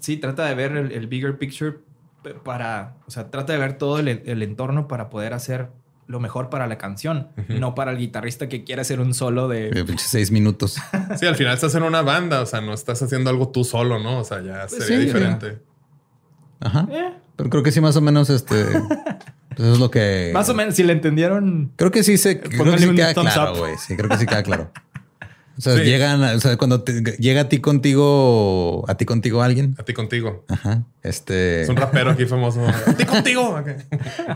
sí, 0.00 0.16
trata 0.16 0.46
de 0.46 0.54
ver 0.54 0.76
el, 0.76 1.06
bigger 1.06 1.38
picture 1.38 1.78
para, 2.44 2.96
o 3.06 3.10
sea, 3.10 3.30
trata 3.30 3.52
de 3.52 3.58
ver 3.58 3.78
todo 3.78 3.98
el, 4.00 4.42
entorno 4.42 4.88
para 4.88 5.10
poder 5.10 5.32
hacer 5.32 5.70
lo 6.08 6.18
mejor 6.18 6.50
para 6.50 6.66
la 6.66 6.76
canción, 6.76 7.28
no 7.48 7.74
para 7.74 7.92
el 7.92 7.98
guitarrista 7.98 8.48
que 8.48 8.64
quiere 8.64 8.82
hacer 8.82 9.00
un 9.00 9.14
solo 9.14 9.46
de... 9.46 9.70
de 9.70 9.98
seis 9.98 10.32
minutos. 10.32 10.76
sí, 11.18 11.26
al 11.26 11.36
final 11.36 11.54
estás 11.54 11.74
en 11.76 11.84
una 11.84 12.02
banda, 12.02 12.40
o 12.40 12.46
sea, 12.46 12.60
no 12.60 12.74
estás 12.74 13.00
haciendo 13.02 13.30
algo 13.30 13.48
tú 13.48 13.64
solo, 13.64 14.00
¿no? 14.00 14.18
O 14.18 14.24
sea, 14.24 14.42
ya 14.42 14.66
pues 14.68 14.84
sería 14.84 14.98
diferente. 14.98 15.60
Ajá. 16.58 16.88
Eh. 16.90 17.14
Pero 17.36 17.48
creo 17.48 17.62
que 17.62 17.70
sí, 17.70 17.80
más 17.80 17.96
o 17.96 18.00
menos, 18.00 18.28
este... 18.28 18.64
Pues 19.56 19.66
eso 19.66 19.72
es 19.72 19.78
lo 19.78 19.90
que. 19.90 20.30
Más 20.32 20.48
o 20.48 20.54
menos, 20.54 20.74
si 20.74 20.82
le 20.82 20.92
entendieron. 20.92 21.72
Creo 21.76 21.90
que 21.90 22.02
sí 22.02 22.18
se. 22.18 22.40
Creo 22.40 22.64
que 22.64 22.78
sí 22.78 22.94
queda 22.94 23.14
claro, 23.14 23.56
güey. 23.56 23.74
Sí, 23.78 23.96
creo 23.96 24.08
que 24.08 24.16
sí 24.18 24.26
queda 24.26 24.42
claro. 24.42 24.70
O 25.58 25.60
sea, 25.60 25.76
llegan, 25.76 26.22
o 26.22 26.40
sea, 26.40 26.56
cuando 26.56 26.82
llega 26.84 27.42
a 27.42 27.48
ti 27.48 27.60
contigo, 27.60 28.84
a 28.88 28.96
ti 28.96 29.04
contigo 29.04 29.42
alguien. 29.42 29.74
A 29.78 29.82
ti 29.82 29.92
contigo. 29.92 30.44
Ajá. 30.48 30.84
Este. 31.02 31.62
Es 31.62 31.68
un 31.68 31.76
rapero 31.76 32.10
aquí 32.10 32.24
famoso. 32.24 32.66
a 32.86 32.94
ti 32.94 33.04
contigo. 33.04 33.62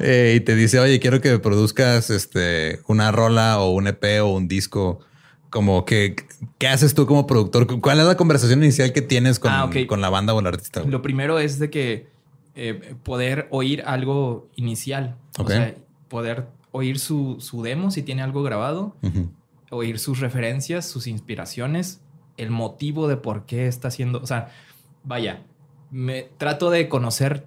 Eh, 0.00 0.34
y 0.36 0.40
te 0.40 0.54
dice, 0.54 0.78
oye, 0.78 1.00
quiero 1.00 1.20
que 1.20 1.38
produzcas 1.38 2.10
este, 2.10 2.80
una 2.86 3.12
rola 3.12 3.60
o 3.60 3.70
un 3.70 3.86
EP 3.86 4.22
o 4.22 4.26
un 4.28 4.46
disco. 4.46 5.00
Como 5.48 5.86
que, 5.86 6.16
¿qué 6.58 6.68
haces 6.68 6.94
tú 6.94 7.06
como 7.06 7.26
productor? 7.26 7.80
¿Cuál 7.80 8.00
es 8.00 8.06
la 8.06 8.16
conversación 8.16 8.62
inicial 8.62 8.92
que 8.92 9.00
tienes 9.00 9.38
con, 9.38 9.52
ah, 9.52 9.70
con 9.88 10.02
la 10.02 10.10
banda 10.10 10.34
o 10.34 10.40
el 10.40 10.46
artista? 10.46 10.82
Lo 10.84 11.00
primero 11.00 11.38
es 11.38 11.58
de 11.58 11.70
que 11.70 12.08
eh, 12.56 12.94
poder 13.02 13.48
oír 13.50 13.82
algo 13.86 14.48
inicial. 14.56 15.16
O 15.38 15.46
sea, 15.46 15.74
poder 16.08 16.48
oír 16.72 16.98
su, 16.98 17.38
demo 17.62 17.90
si 17.90 18.02
tiene 18.02 18.22
algo 18.22 18.42
grabado, 18.42 18.96
oír 19.70 19.98
sus 19.98 20.20
referencias, 20.20 20.86
sus 20.86 21.06
inspiraciones, 21.06 22.00
el 22.38 22.50
motivo 22.50 23.08
de 23.08 23.18
por 23.18 23.44
qué 23.44 23.66
está 23.66 23.88
haciendo. 23.88 24.20
O 24.22 24.26
sea, 24.26 24.48
vaya, 25.04 25.42
me 25.90 26.22
trato 26.38 26.70
de 26.70 26.88
conocer 26.88 27.46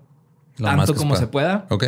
tanto 0.55 0.93
como 0.93 1.15
se 1.15 1.27
pueda. 1.27 1.65
Ok. 1.69 1.85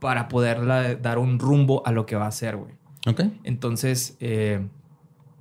Para 0.00 0.28
poder 0.28 1.00
dar 1.00 1.18
un 1.18 1.38
rumbo 1.38 1.86
a 1.86 1.92
lo 1.92 2.06
que 2.06 2.16
va 2.16 2.26
a 2.26 2.28
hacer, 2.28 2.56
güey. 2.56 2.74
Ok. 3.06 3.22
Entonces, 3.44 4.16
eh, 4.20 4.66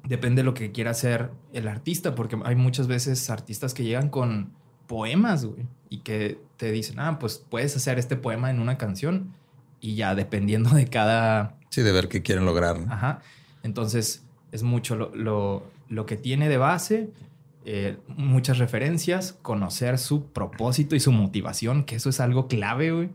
depende 0.04 0.42
de 0.42 0.46
lo 0.46 0.54
que 0.54 0.72
quiera 0.72 0.92
hacer 0.92 1.32
el 1.52 1.68
artista, 1.68 2.16
porque 2.16 2.38
hay 2.46 2.56
muchas 2.56 2.88
veces 2.88 3.30
artistas 3.30 3.74
que 3.74 3.84
llegan 3.84 4.10
con 4.10 4.54
poemas, 4.88 5.46
güey 5.46 5.66
y 5.94 6.00
que 6.00 6.40
te 6.58 6.72
dicen, 6.72 7.00
ah, 7.00 7.20
pues 7.20 7.46
puedes 7.48 7.76
hacer 7.76 8.00
este 8.00 8.16
poema 8.16 8.50
en 8.50 8.60
una 8.60 8.80
canción 8.80 9.36
y 9.80 9.94
ya 9.94 10.16
dependiendo 10.16 10.72
de 10.72 10.88
cada... 10.88 11.56
Sí, 11.70 11.84
de 11.84 11.92
ver 11.92 12.08
qué 12.08 12.24
quieren 12.24 12.46
lograr. 12.46 12.78
Ajá. 12.90 13.22
Entonces 13.62 14.24
es 14.52 14.64
mucho 14.64 14.96
lo, 14.96 15.64
lo, 15.88 16.06
que 16.08 16.18
tiene 16.18 16.50
de 16.50 16.58
base, 16.58 17.12
eh, 17.64 17.98
muchas 18.08 18.58
referencias, 18.58 19.34
conocer 19.44 20.00
su 20.00 20.26
propósito 20.26 20.96
y 20.96 21.00
su 21.00 21.12
motivación, 21.12 21.84
que 21.84 21.98
eso 21.98 22.10
es 22.10 22.20
algo 22.20 22.48
clave, 22.48 22.92
güey. 22.92 23.10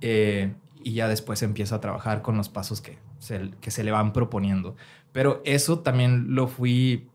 Eh, 0.00 0.52
y 0.82 0.94
ya 0.94 1.06
después 1.06 1.40
empieza 1.44 1.76
a 1.76 1.80
trabajar 1.80 2.20
con 2.22 2.36
los 2.36 2.48
pasos 2.48 2.80
que 2.80 2.98
se, 3.20 3.52
que 3.60 3.70
se 3.70 3.84
le 3.84 3.92
van 3.92 4.12
proponiendo. 4.12 4.74
Pero 5.12 5.40
eso 5.44 5.78
también 5.78 6.34
lo 6.34 6.48
fui 6.48 7.06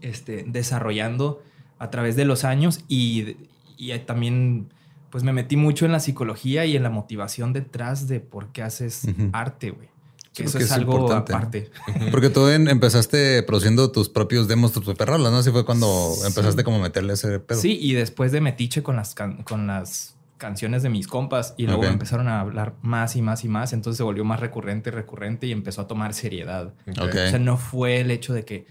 este, 0.00 0.44
desarrollando 0.48 1.40
a 1.78 1.90
través 1.90 2.16
de 2.16 2.24
los 2.24 2.44
años 2.44 2.80
y, 2.88 3.36
y 3.76 3.96
también 4.00 4.68
pues 5.10 5.24
me 5.24 5.32
metí 5.32 5.56
mucho 5.56 5.86
en 5.86 5.92
la 5.92 6.00
psicología 6.00 6.66
y 6.66 6.76
en 6.76 6.82
la 6.82 6.90
motivación 6.90 7.52
detrás 7.52 8.08
de 8.08 8.20
por 8.20 8.52
qué 8.52 8.62
haces 8.62 9.06
arte, 9.32 9.70
güey. 9.70 9.88
eso 10.36 10.58
es, 10.58 10.70
algo 10.70 11.10
aparte. 11.12 11.70
Porque 12.10 12.28
tú 12.28 12.46
empezaste 12.48 13.42
produciendo 13.42 13.90
tus 13.90 14.08
propios 14.08 14.48
demos, 14.48 14.72
tus 14.72 14.84
propias 14.84 15.08
rolas, 15.08 15.32
¿no? 15.32 15.38
Así 15.38 15.50
fue 15.50 15.64
cuando 15.64 16.12
empezaste 16.26 16.62
como 16.62 16.76
a 16.76 16.80
meterle 16.80 17.14
ese 17.14 17.40
pedo. 17.40 17.58
Sí, 17.58 17.78
y 17.80 17.94
después 17.94 18.32
de 18.32 18.40
metiche 18.40 18.82
con 18.82 18.96
las, 18.96 19.14
con 19.14 19.66
las 19.66 20.18
canciones 20.36 20.82
de 20.82 20.88
mis 20.88 21.08
compas 21.08 21.54
y 21.56 21.66
luego 21.66 21.84
empezaron 21.84 22.28
a 22.28 22.40
hablar 22.40 22.74
más 22.82 23.16
y 23.16 23.22
más 23.22 23.44
y 23.44 23.48
más, 23.48 23.72
entonces 23.72 23.96
se 23.96 24.04
volvió 24.04 24.24
más 24.24 24.40
recurrente 24.40 24.90
y 24.90 24.92
recurrente 24.92 25.46
y 25.46 25.52
empezó 25.52 25.82
a 25.82 25.86
tomar 25.86 26.14
seriedad. 26.14 26.74
O 27.00 27.10
sea, 27.10 27.38
no 27.38 27.56
fue 27.56 28.00
el 28.00 28.10
hecho 28.10 28.32
de 28.32 28.44
que, 28.44 28.66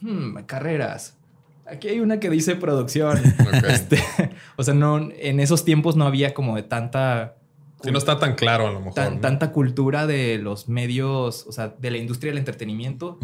hmm, 0.00 0.36
carreras, 0.46 1.17
Aquí 1.70 1.88
hay 1.88 2.00
una 2.00 2.20
que 2.20 2.30
dice 2.30 2.56
producción. 2.56 3.20
Este, 3.68 4.02
o 4.56 4.62
sea, 4.62 4.74
no, 4.74 5.10
en 5.18 5.40
esos 5.40 5.64
tiempos 5.64 5.96
no 5.96 6.06
había 6.06 6.34
como 6.34 6.56
de 6.56 6.62
tanta. 6.62 7.36
Sí, 7.82 7.90
no 7.92 7.98
está 7.98 8.18
tan 8.18 8.34
claro 8.34 8.66
a 8.66 8.72
lo 8.72 8.80
mejor. 8.80 9.20
Tanta 9.20 9.52
cultura 9.52 10.06
de 10.06 10.38
los 10.38 10.68
medios, 10.68 11.44
o 11.46 11.52
sea, 11.52 11.74
de 11.78 11.90
la 11.90 11.98
industria 11.98 12.32
del 12.32 12.38
entretenimiento 12.38 13.18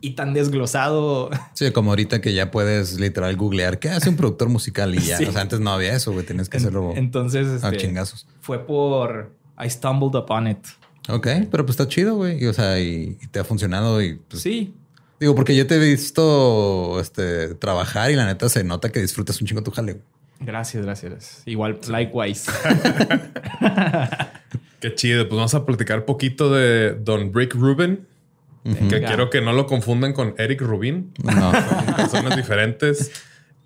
y 0.00 0.10
tan 0.10 0.32
desglosado. 0.32 1.30
Sí, 1.54 1.70
como 1.72 1.90
ahorita 1.90 2.20
que 2.20 2.32
ya 2.32 2.50
puedes 2.50 3.00
literal 3.00 3.36
googlear 3.36 3.78
qué 3.78 3.90
hace 3.90 4.08
un 4.08 4.16
productor 4.16 4.48
musical 4.48 4.94
y 4.94 5.00
ya. 5.00 5.18
O 5.28 5.32
sea, 5.32 5.42
antes 5.42 5.60
no 5.60 5.70
había 5.70 5.94
eso, 5.94 6.12
güey. 6.12 6.24
Tienes 6.24 6.48
que 6.48 6.58
hacerlo 6.58 6.92
Entonces, 6.96 7.62
a 7.62 7.68
este, 7.68 7.86
chingazos. 7.86 8.26
Fue 8.40 8.64
por 8.64 9.32
I 9.62 9.68
stumbled 9.68 10.18
upon 10.18 10.48
it. 10.48 10.66
Ok, 11.08 11.26
pero 11.50 11.64
pues 11.64 11.70
está 11.70 11.88
chido, 11.88 12.16
güey. 12.16 12.42
Y, 12.42 12.46
o 12.46 12.52
sea, 12.52 12.78
y, 12.80 13.16
te 13.30 13.40
ha 13.40 13.44
funcionado 13.44 14.00
y 14.02 14.14
pues, 14.14 14.42
sí. 14.42 14.74
Digo, 15.20 15.34
porque 15.34 15.56
yo 15.56 15.66
te 15.66 15.76
he 15.76 15.78
visto 15.78 17.00
este, 17.00 17.54
trabajar 17.54 18.10
y 18.10 18.14
la 18.14 18.26
neta 18.26 18.48
se 18.48 18.62
nota 18.64 18.90
que 18.90 19.00
disfrutas 19.00 19.40
un 19.40 19.46
chingo 19.46 19.62
tu 19.62 19.70
jale. 19.70 20.00
Gracias, 20.40 20.84
gracias. 20.84 21.42
Igual, 21.46 21.80
likewise. 21.88 22.50
Qué 24.80 24.94
chido. 24.94 25.28
Pues 25.28 25.36
vamos 25.36 25.54
a 25.54 25.66
platicar 25.66 26.04
poquito 26.04 26.52
de 26.52 26.94
Don 26.94 27.32
Brick 27.32 27.54
Rubin. 27.54 28.06
Que 28.64 29.02
quiero 29.02 29.30
que 29.30 29.40
no 29.40 29.54
lo 29.54 29.66
confundan 29.66 30.12
con 30.12 30.34
Eric 30.36 30.60
Rubin. 30.60 31.12
No. 31.22 31.52
Son 31.52 31.94
personas 31.96 32.36
diferentes 32.36 33.10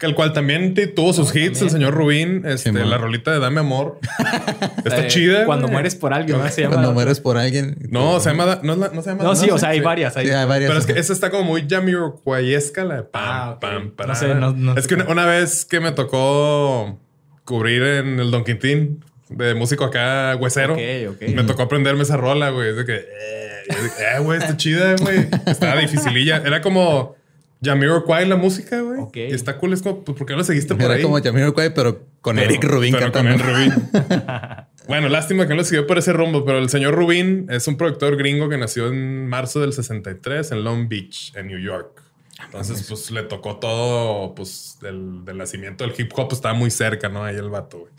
el 0.06 0.14
cual 0.14 0.32
también 0.32 0.74
tuvo 0.94 1.12
sus 1.12 1.34
hits, 1.34 1.62
el 1.62 1.70
señor 1.70 1.94
Rubín, 1.94 2.42
este, 2.46 2.72
la 2.72 2.98
rolita 2.98 3.32
de 3.32 3.38
Dame 3.38 3.60
Amor. 3.60 3.98
Está 4.84 5.06
chida. 5.06 5.44
Cuando 5.46 5.68
mueres 5.68 5.94
por 5.94 6.12
alguien, 6.12 6.38
¿no? 6.38 6.48
Se 6.48 6.62
llama... 6.62 6.74
Cuando 6.74 6.92
mueres 6.92 7.20
por 7.20 7.36
alguien. 7.36 7.76
No, 7.88 8.20
se 8.20 8.30
llama. 8.30 8.60
No, 8.62 8.76
no 8.76 9.02
se 9.02 9.10
llama. 9.10 9.24
No, 9.24 9.34
sí, 9.36 9.50
o 9.50 9.58
sea, 9.58 9.70
hay 9.70 9.80
varias. 9.80 10.16
Hay... 10.16 10.28
varias. 10.28 10.70
Pero 10.70 10.78
es 10.78 10.86
que 10.86 10.98
esa 10.98 11.12
está 11.12 11.30
como 11.30 11.44
muy 11.44 11.66
Jamiroquaiesca, 11.68 12.84
la 12.84 12.96
de 12.96 13.02
pam, 13.02 13.22
ah, 13.24 13.58
pam, 13.60 13.90
pam. 13.90 14.08
No 14.08 14.14
sé, 14.14 14.34
no, 14.34 14.76
Es 14.76 14.86
que 14.86 14.94
una, 14.94 15.26
vez 15.26 15.64
que 15.64 15.80
me 15.80 15.92
tocó 15.92 16.98
cubrir 17.44 17.82
en 17.82 18.20
el 18.20 18.30
Don 18.30 18.44
Quintín, 18.44 19.04
de 19.28 19.54
músico 19.54 19.84
acá 19.84 20.36
huesero. 20.38 20.74
Ok, 20.74 20.80
ok. 21.10 21.28
Me 21.34 21.44
tocó 21.44 21.62
aprenderme 21.62 22.02
esa 22.02 22.16
rola, 22.16 22.50
güey. 22.50 22.70
Es 22.70 22.76
de 22.76 22.84
que, 22.84 22.96
eh, 22.96 23.62
yo 23.70 23.82
de 23.82 23.90
que, 23.90 24.02
eh, 24.02 24.18
güey, 24.20 24.38
está 24.38 24.56
chida, 24.56 24.96
güey. 24.96 25.28
Estaba 25.46 25.80
dificililla. 25.80 26.42
Era 26.44 26.60
como 26.60 27.16
Jamiroquai 27.62 28.27
la 28.29 28.37
música, 28.37 28.81
güey. 28.81 29.01
Y 29.14 29.33
está 29.35 29.57
cool. 29.59 29.72
Es 29.72 29.83
como, 29.83 30.03
pues, 30.05 30.16
¿por 30.18 30.27
qué 30.27 30.33
no 30.33 30.38
lo 30.38 30.44
seguiste 30.44 30.75
por 30.75 30.85
Era 30.85 30.94
ahí? 30.94 31.03
como 31.03 31.20
Jamiroquai, 31.22 31.72
pero 31.75 32.07
con 32.20 32.37
Pero- 32.37 32.48
Eric 32.51 32.64
Rubin 32.64 32.94
pero 32.98 33.12
con. 33.12 33.27
Eric 33.29 33.44
Rubin. 33.46 33.72
bueno, 34.88 35.09
lástima 35.09 35.44
que 35.44 35.51
no 35.51 35.57
lo 35.57 35.64
siguió 35.64 35.87
por 35.87 35.98
ese 35.98 36.12
rumbo, 36.12 36.44
pero 36.44 36.59
el 36.59 36.68
señor 36.68 36.94
Rubin 36.94 37.46
es 37.51 37.66
un 37.68 37.77
productor 37.77 38.16
gringo 38.16 38.48
que 38.48 38.59
nació 38.59 38.88
en 38.88 39.29
marzo 39.29 39.61
del 39.61 39.72
63 39.72 40.53
en 40.53 40.64
Long 40.64 40.88
Beach, 40.88 41.33
en 41.37 41.46
New 41.46 41.59
York. 41.59 42.03
Entonces, 42.44 42.85
pues 42.88 43.11
le 43.12 43.22
tocó 43.22 43.57
todo, 43.59 44.35
pues, 44.35 44.79
del, 44.81 45.25
del 45.25 45.38
nacimiento 45.38 45.85
del 45.87 45.94
hip 45.96 46.11
hop, 46.16 46.29
pues, 46.29 46.38
estaba 46.38 46.55
muy 46.55 46.70
cerca, 46.70 47.09
¿no? 47.09 47.22
Ahí 47.25 47.37
el 47.37 47.48
vato, 47.51 47.79
güey. 47.81 47.92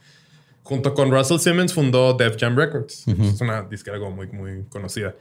Junto 0.63 0.93
con 0.93 1.11
Russell 1.11 1.39
Simmons 1.39 1.73
fundó 1.73 2.13
Def 2.13 2.35
Jam 2.39 2.55
Records. 2.57 3.05
Es 3.07 3.41
una 3.41 3.63
disquera 3.63 3.99
como 3.99 4.15
muy, 4.15 4.27
muy 4.27 4.63
conocida. 4.69 5.13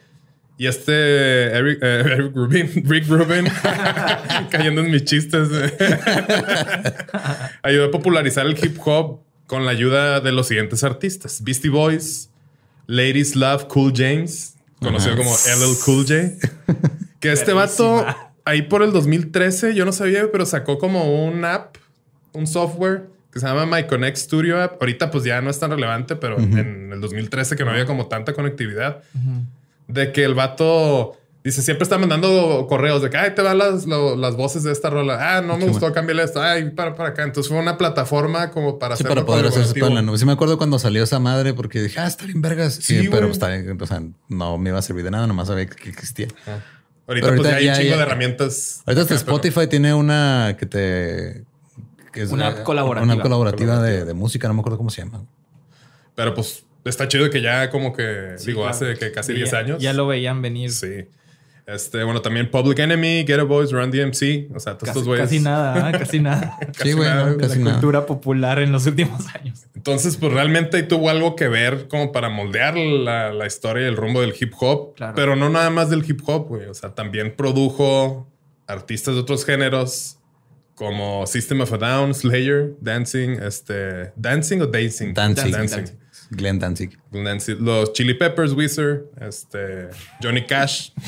Y 0.59 0.67
este 0.67 1.47
Eric, 1.57 1.79
eh, 1.83 2.03
Eric 2.07 2.35
Rubin, 2.35 2.71
Rick 2.85 3.09
Rubin, 3.09 3.47
cayendo 4.51 4.83
en 4.83 4.91
mis 4.91 5.05
chistes, 5.05 5.49
ayudó 7.63 7.87
a 7.87 7.91
popularizar 7.91 8.47
el 8.47 8.57
hip 8.63 8.79
hop 8.85 9.21
con 9.47 9.65
la 9.65 9.73
ayuda 9.73 10.21
de 10.21 10.33
los 10.33 10.49
siguientes 10.49 10.85
artistas: 10.85 11.43
Beastie 11.43 11.71
Boys, 11.71 12.31
Ladies 12.87 13.35
Love 13.35 13.65
Cool 13.67 13.93
James, 13.95 14.57
conocido 14.81 15.17
como 15.17 15.31
LL 15.33 15.79
Cool 15.85 16.07
J. 16.07 16.49
Que 17.21 17.33
este 17.33 17.53
vato, 17.53 18.05
ahí 18.45 18.63
por 18.63 18.83
el 18.83 18.93
2013, 18.93 19.75
yo 19.75 19.85
no 19.85 19.93
sabía, 19.93 20.31
pero 20.33 20.45
sacó 20.45 20.79
como 20.79 21.25
un 21.25 21.45
app, 21.45 21.77
un 22.33 22.47
software 22.47 23.13
que 23.33 23.41
se 23.41 23.47
llama 23.47 23.65
My 23.65 23.87
Connect 23.87 24.17
Studio 24.17 24.61
App. 24.61 24.81
Ahorita, 24.81 25.11
pues 25.11 25.25
ya 25.25 25.41
no 25.41 25.49
es 25.49 25.59
tan 25.59 25.71
relevante, 25.71 26.17
pero 26.17 26.39
en 26.39 26.93
el 26.93 27.01
2013, 27.01 27.57
que 27.57 27.65
no 27.65 27.71
había 27.71 27.87
como 27.87 28.07
tanta 28.07 28.35
conectividad, 28.35 29.03
de 29.93 30.13
que 30.13 30.25
el 30.25 30.35
vato 30.35 31.17
dice 31.45 31.61
siempre 31.61 31.83
está 31.83 31.99
mandando 31.99 32.67
correos 32.69 33.03
de 33.03 33.11
que 33.11 33.17
ay 33.17 33.35
te 33.35 33.43
van 33.43 33.59
las, 33.59 33.85
lo- 33.87 34.15
las 34.17 34.37
voces 34.37 34.63
de 34.63 34.71
esta 34.73 34.91
rola. 34.91 35.37
Ah, 35.37 35.41
no 35.43 35.57
me 35.59 35.67
gustó, 35.67 35.93
cámbiale 35.93 36.23
esto. 36.23 36.41
Ay, 36.41 36.71
para 36.71 36.95
para 36.95 37.11
acá. 37.11 37.25
Entonces 37.25 37.51
fue 37.51 37.59
una 37.61 37.77
plataforma 37.77 38.51
como 38.51 38.79
para 38.79 38.97
Sí, 38.97 39.03
para 39.05 39.25
poder 39.27 39.47
hacer 39.47 39.63
eso 39.63 39.73
colaborativo. 39.75 39.87
en 39.89 39.95
la 39.97 40.03
nube. 40.03 40.19
Sí, 40.19 40.25
me 40.25 40.33
acuerdo 40.33 40.57
cuando 40.57 40.79
salió 40.79 41.03
esa 41.03 41.19
madre 41.19 41.53
porque 41.53 41.83
dije, 41.83 41.99
ah, 41.99 42.07
está 42.07 42.27
bien 42.27 42.41
vergas. 42.43 42.75
Sí, 42.75 43.01
Sí, 43.01 43.09
pero 43.09 43.27
está 43.29 43.49
bien, 43.49 43.77
o 43.81 43.87
sea, 43.87 44.03
no 44.29 44.57
me 44.59 44.71
iba 44.71 44.79
a 44.79 44.83
servir 44.83 45.05
de 45.05 45.11
nada, 45.11 45.27
nomás 45.27 45.49
sabía 45.49 45.67
que 45.67 45.89
existía. 45.91 46.29
Ahorita, 47.09 47.35
pues 47.35 47.43
ya 47.43 47.57
hay 47.57 47.65
ya- 47.67 47.73
un 47.73 47.79
chingo 47.79 47.91
ya- 47.91 47.97
de 47.97 48.03
herramientas. 48.03 48.83
Ahorita 48.87 49.03
hasta 49.03 49.15
acá, 49.15 49.25
pero- 49.25 49.37
Spotify 49.37 49.67
tiene 49.67 49.93
una 49.95 50.57
que 50.59 50.67
te... 50.67 51.45
que 52.13 52.23
es 52.23 52.31
Una 52.31 52.49
app 52.49 52.63
colaborativa. 52.63 53.03
Una 53.05 53.15
app 53.15 53.23
colaborativa, 53.23 53.73
Colaborativa. 53.73 53.99
De, 54.01 54.05
de 54.07 54.15
música, 54.15 54.47
no 54.47 54.55
me 54.55 54.61
acuerdo 54.61 54.79
cómo 54.79 54.91
se 54.91 55.03
llama. 55.03 55.25
Pero 56.15 56.35
pues 56.35 56.63
está 56.85 57.09
chido 57.09 57.29
que 57.31 57.41
ya 57.41 57.71
como 57.71 57.93
que, 57.93 58.37
digo, 58.45 58.61
claro. 58.63 58.71
hace 58.75 58.95
que 58.95 59.13
casi 59.13 59.33
Ya- 59.33 59.39
10 59.39 59.53
años. 59.55 59.83
Ya 59.83 59.93
lo 59.93 60.07
veían 60.07 60.43
venir. 60.43 60.71
Sí. 60.71 61.07
Este, 61.65 62.03
bueno, 62.03 62.21
también 62.23 62.51
Public 62.51 62.81
Enemy, 62.81 63.25
Get 63.25 63.41
Boys, 63.45 63.71
Run 63.71 63.93
DMC. 63.93 64.49
O 64.53 64.59
sea, 64.59 64.73
todos 64.77 64.81
Casi, 64.81 64.91
estos 64.91 65.05
güeyes. 65.05 65.27
casi 65.27 65.39
nada, 65.39 65.91
¿eh? 65.91 65.93
casi 65.97 66.19
nada. 66.19 66.59
Casi 66.77 66.91
sí, 66.91 66.93
güey, 66.93 67.09
nada. 67.09 67.25
no, 67.27 67.31
de 67.33 67.37
casi 67.39 67.59
la 67.59 67.65
nada. 67.67 67.77
cultura 67.77 68.05
popular 68.07 68.59
en 68.59 68.73
los 68.73 68.85
últimos 68.87 69.27
años. 69.35 69.63
Entonces, 69.77 70.17
pues 70.17 70.33
realmente 70.33 70.83
tuvo 70.83 71.09
algo 71.09 71.37
que 71.37 71.47
ver 71.47 71.87
como 71.87 72.11
para 72.11 72.29
moldear 72.31 72.77
la, 72.77 73.33
la 73.33 73.47
historia 73.47 73.85
y 73.85 73.87
el 73.89 73.97
rumbo 73.97 74.21
del 74.21 74.35
hip 74.39 74.53
hop. 74.59 74.95
Claro. 74.97 75.13
Pero 75.15 75.37
no 75.37 75.51
nada 75.51 75.71
más 75.71 75.89
del 75.89 76.05
hip 76.07 76.21
hop, 76.27 76.49
güey. 76.49 76.67
O 76.67 76.75
sea, 76.75 76.91
también 76.97 77.35
produjo 77.37 78.29
artistas 78.67 79.15
de 79.15 79.21
otros 79.21 79.45
géneros 79.45 80.19
como 80.75 81.27
System 81.29 81.61
of 81.61 81.73
a 81.75 81.79
Down, 81.79 82.13
Slayer, 82.13 82.73
Dancing, 82.81 83.39
este... 83.41 84.11
¿Dancing 84.17 84.63
o 84.63 84.67
Dancing? 84.67 85.15
Danzig. 85.15 85.53
Dancing. 85.53 85.85
Glenn 86.37 86.59
Danzig. 86.59 86.99
Dancing. 87.13 87.57
Los 87.61 87.93
Chili 87.93 88.15
Peppers, 88.15 88.53
Wizard, 88.53 89.03
este... 89.21 89.89
Johnny 90.23 90.45
Cash. 90.47 90.91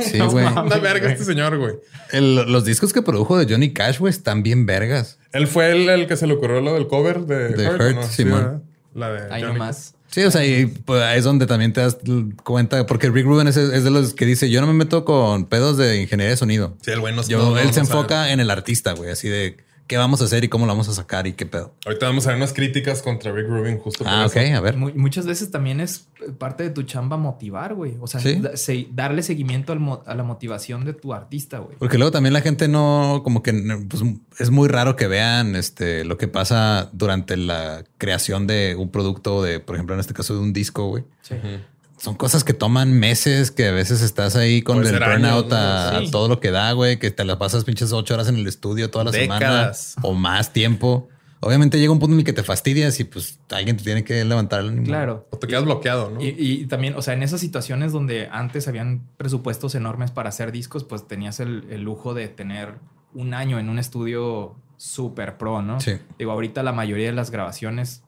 Sí, 0.00 0.18
güey. 0.18 0.44
Anda 0.46 0.78
verga 0.78 1.10
este 1.12 1.24
señor, 1.24 1.56
güey. 1.58 1.74
Los 2.12 2.64
discos 2.64 2.92
que 2.92 3.02
produjo 3.02 3.38
de 3.38 3.52
Johnny 3.52 3.72
Cash, 3.72 3.98
güey, 3.98 4.10
están 4.10 4.42
bien 4.42 4.66
vergas. 4.66 5.18
Él 5.32 5.46
fue 5.46 5.70
el, 5.70 5.88
el 5.88 6.06
que 6.06 6.16
se 6.16 6.26
le 6.26 6.34
ocurrió 6.34 6.60
lo 6.60 6.74
del 6.74 6.86
cover 6.88 7.20
de, 7.20 7.50
De 7.50 7.68
Hurt, 7.68 7.80
Hurt, 7.80 7.94
¿no? 7.94 8.02
Simón. 8.02 8.40
¿verdad? 8.42 8.62
La 8.94 9.10
de 9.12 9.32
Ahí 9.34 9.42
Johnny 9.42 9.54
nomás. 9.54 9.94
Sí, 10.10 10.22
o 10.24 10.30
sea, 10.30 10.44
y 10.44 10.66
pues, 10.66 11.00
ahí 11.02 11.18
es 11.18 11.24
donde 11.24 11.46
también 11.46 11.72
te 11.72 11.80
das 11.80 11.96
cuenta, 12.44 12.84
porque 12.84 13.08
Rick 13.08 13.24
Rubin 13.24 13.46
es, 13.48 13.56
es 13.56 13.82
de 13.84 13.90
los 13.90 14.12
que 14.12 14.26
dice, 14.26 14.50
yo 14.50 14.60
no 14.60 14.66
me 14.66 14.74
meto 14.74 15.06
con 15.06 15.46
pedos 15.46 15.78
de 15.78 16.02
ingeniería 16.02 16.30
de 16.32 16.36
sonido. 16.36 16.76
Sí, 16.82 16.90
el 16.90 17.00
güey 17.00 17.14
no- 17.16 17.22
Yo, 17.22 17.38
no- 17.38 17.50
no- 17.52 17.58
él 17.58 17.68
no 17.68 17.72
se 17.72 17.80
sabe. 17.84 17.98
enfoca 17.98 18.30
en 18.32 18.40
el 18.40 18.50
artista, 18.50 18.92
güey, 18.92 19.10
así 19.10 19.28
de 19.30 19.56
qué 19.92 19.98
vamos 19.98 20.22
a 20.22 20.24
hacer 20.24 20.42
y 20.42 20.48
cómo 20.48 20.64
lo 20.64 20.72
vamos 20.72 20.88
a 20.88 20.94
sacar 20.94 21.26
y 21.26 21.34
qué 21.34 21.44
pedo. 21.44 21.74
Ahorita 21.84 22.06
vamos 22.06 22.24
a 22.26 22.30
ver 22.30 22.38
unas 22.38 22.54
críticas 22.54 23.02
contra 23.02 23.30
Rick 23.30 23.46
Rubin 23.46 23.78
justo 23.78 24.04
por 24.04 24.12
Ah, 24.12 24.24
ok, 24.24 24.36
eso. 24.36 24.56
a 24.56 24.60
ver. 24.60 24.76
Mu- 24.78 24.90
muchas 24.94 25.26
veces 25.26 25.50
también 25.50 25.80
es 25.80 26.06
parte 26.38 26.62
de 26.62 26.70
tu 26.70 26.82
chamba 26.84 27.18
motivar, 27.18 27.74
güey. 27.74 27.96
O 28.00 28.06
sea, 28.06 28.20
Sí. 28.20 28.36
da- 28.40 28.56
se- 28.56 28.86
darle 28.90 29.22
seguimiento 29.22 29.70
al 29.74 29.80
mo- 29.80 30.02
a 30.06 30.14
la 30.14 30.22
motivación 30.22 30.86
de 30.86 30.94
tu 30.94 31.12
artista, 31.12 31.58
güey. 31.58 31.76
Porque 31.78 31.98
luego 31.98 32.10
también 32.10 32.32
la 32.32 32.40
gente 32.40 32.68
no, 32.68 33.20
como 33.22 33.42
que 33.42 33.52
pues, 33.90 34.02
es 34.38 34.48
muy 34.50 34.68
raro 34.68 34.96
que 34.96 35.08
vean 35.08 35.56
este, 35.56 36.04
lo 36.06 36.16
que 36.16 36.26
pasa 36.26 36.88
durante 36.94 37.36
la 37.36 37.84
creación 37.98 38.46
de 38.46 38.74
un 38.78 38.88
producto, 38.90 39.42
de, 39.42 39.60
por 39.60 39.76
ejemplo, 39.76 39.94
en 39.94 40.00
este 40.00 40.14
caso 40.14 40.32
de 40.34 40.40
un 40.40 40.54
disco, 40.54 40.88
güey. 40.88 41.04
Sí. 41.20 41.34
Son 42.02 42.16
cosas 42.16 42.42
que 42.42 42.52
toman 42.52 42.92
meses, 42.92 43.52
que 43.52 43.68
a 43.68 43.72
veces 43.72 44.02
estás 44.02 44.34
ahí 44.34 44.60
con 44.62 44.78
Puede 44.78 44.96
el 44.96 45.02
años, 45.02 45.20
burnout 45.20 45.48
¿no? 45.50 45.56
a, 45.56 45.98
Sí. 46.00 46.06
a 46.08 46.10
todo 46.10 46.26
lo 46.28 46.40
que 46.40 46.50
da, 46.50 46.72
güey, 46.72 46.98
que 46.98 47.12
te 47.12 47.24
la 47.24 47.38
pasas 47.38 47.62
pinches 47.64 47.92
ocho 47.92 48.14
horas 48.14 48.26
en 48.28 48.34
el 48.36 48.46
estudio 48.48 48.90
toda 48.90 49.04
la 49.04 49.10
Décadas. 49.12 49.92
semana 49.94 50.08
o 50.08 50.14
más 50.14 50.52
tiempo. 50.52 51.08
Obviamente 51.38 51.78
llega 51.78 51.92
un 51.92 52.00
punto 52.00 52.14
en 52.14 52.20
el 52.20 52.24
que 52.24 52.32
te 52.32 52.42
fastidias 52.42 52.98
y 52.98 53.04
pues 53.04 53.38
alguien 53.50 53.76
te 53.76 53.84
tiene 53.84 54.02
que 54.02 54.24
levantar 54.24 54.60
el 54.60 54.68
ánimo. 54.70 54.84
Claro. 54.86 55.28
O 55.30 55.38
te 55.38 55.46
quedas 55.46 55.64
bloqueado, 55.64 56.10
¿no? 56.10 56.20
Y, 56.20 56.34
y 56.38 56.66
también, 56.66 56.94
o 56.96 57.02
sea, 57.02 57.14
en 57.14 57.22
esas 57.22 57.40
situaciones 57.40 57.92
donde 57.92 58.28
antes 58.32 58.66
habían 58.66 59.06
presupuestos 59.16 59.74
enormes 59.76 60.10
para 60.10 60.28
hacer 60.30 60.50
discos, 60.50 60.82
pues 60.82 61.06
tenías 61.06 61.38
el, 61.38 61.66
el 61.70 61.82
lujo 61.82 62.14
de 62.14 62.26
tener 62.26 62.74
un 63.14 63.32
año 63.32 63.60
en 63.60 63.68
un 63.68 63.78
estudio 63.78 64.56
super 64.76 65.36
pro, 65.38 65.62
¿no? 65.62 65.80
Sí. 65.80 65.92
Digo, 66.18 66.32
ahorita 66.32 66.64
la 66.64 66.72
mayoría 66.72 67.06
de 67.06 67.12
las 67.12 67.30
grabaciones, 67.30 68.02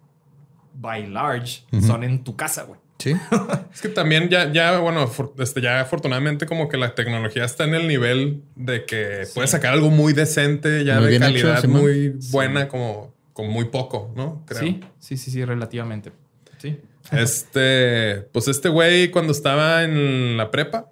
by 0.74 1.06
large, 1.08 1.62
son 1.86 2.02
en 2.02 2.24
tu 2.24 2.34
casa, 2.34 2.62
güey. 2.64 2.80
Sí. 3.04 3.14
Es 3.74 3.82
que 3.82 3.90
también 3.90 4.30
ya, 4.30 4.50
ya, 4.50 4.78
bueno, 4.78 5.10
este, 5.38 5.60
ya 5.60 5.80
afortunadamente 5.80 6.46
como 6.46 6.70
que 6.70 6.78
la 6.78 6.94
tecnología 6.94 7.44
está 7.44 7.64
en 7.64 7.74
el 7.74 7.86
nivel 7.86 8.42
de 8.56 8.86
que 8.86 9.26
puedes 9.34 9.50
sacar 9.50 9.74
algo 9.74 9.90
muy 9.90 10.14
decente, 10.14 10.84
ya 10.84 11.00
Muy 11.00 11.10
de 11.10 11.16
hecho, 11.16 11.26
calidad 11.26 11.64
muy 11.64 12.14
buena, 12.30 12.66
como 12.68 13.12
con 13.34 13.48
muy 13.50 13.66
poco, 13.66 14.10
¿no? 14.16 14.42
Creo. 14.46 14.60
Sí, 14.60 14.80
sí, 15.00 15.18
sí, 15.18 15.30
sí, 15.30 15.44
relativamente. 15.44 16.12
Sí. 16.58 16.80
Este, 17.12 18.26
pues 18.32 18.48
este 18.48 18.70
güey 18.70 19.10
cuando 19.10 19.32
estaba 19.32 19.84
en 19.84 20.38
la 20.38 20.50
prepa 20.50 20.86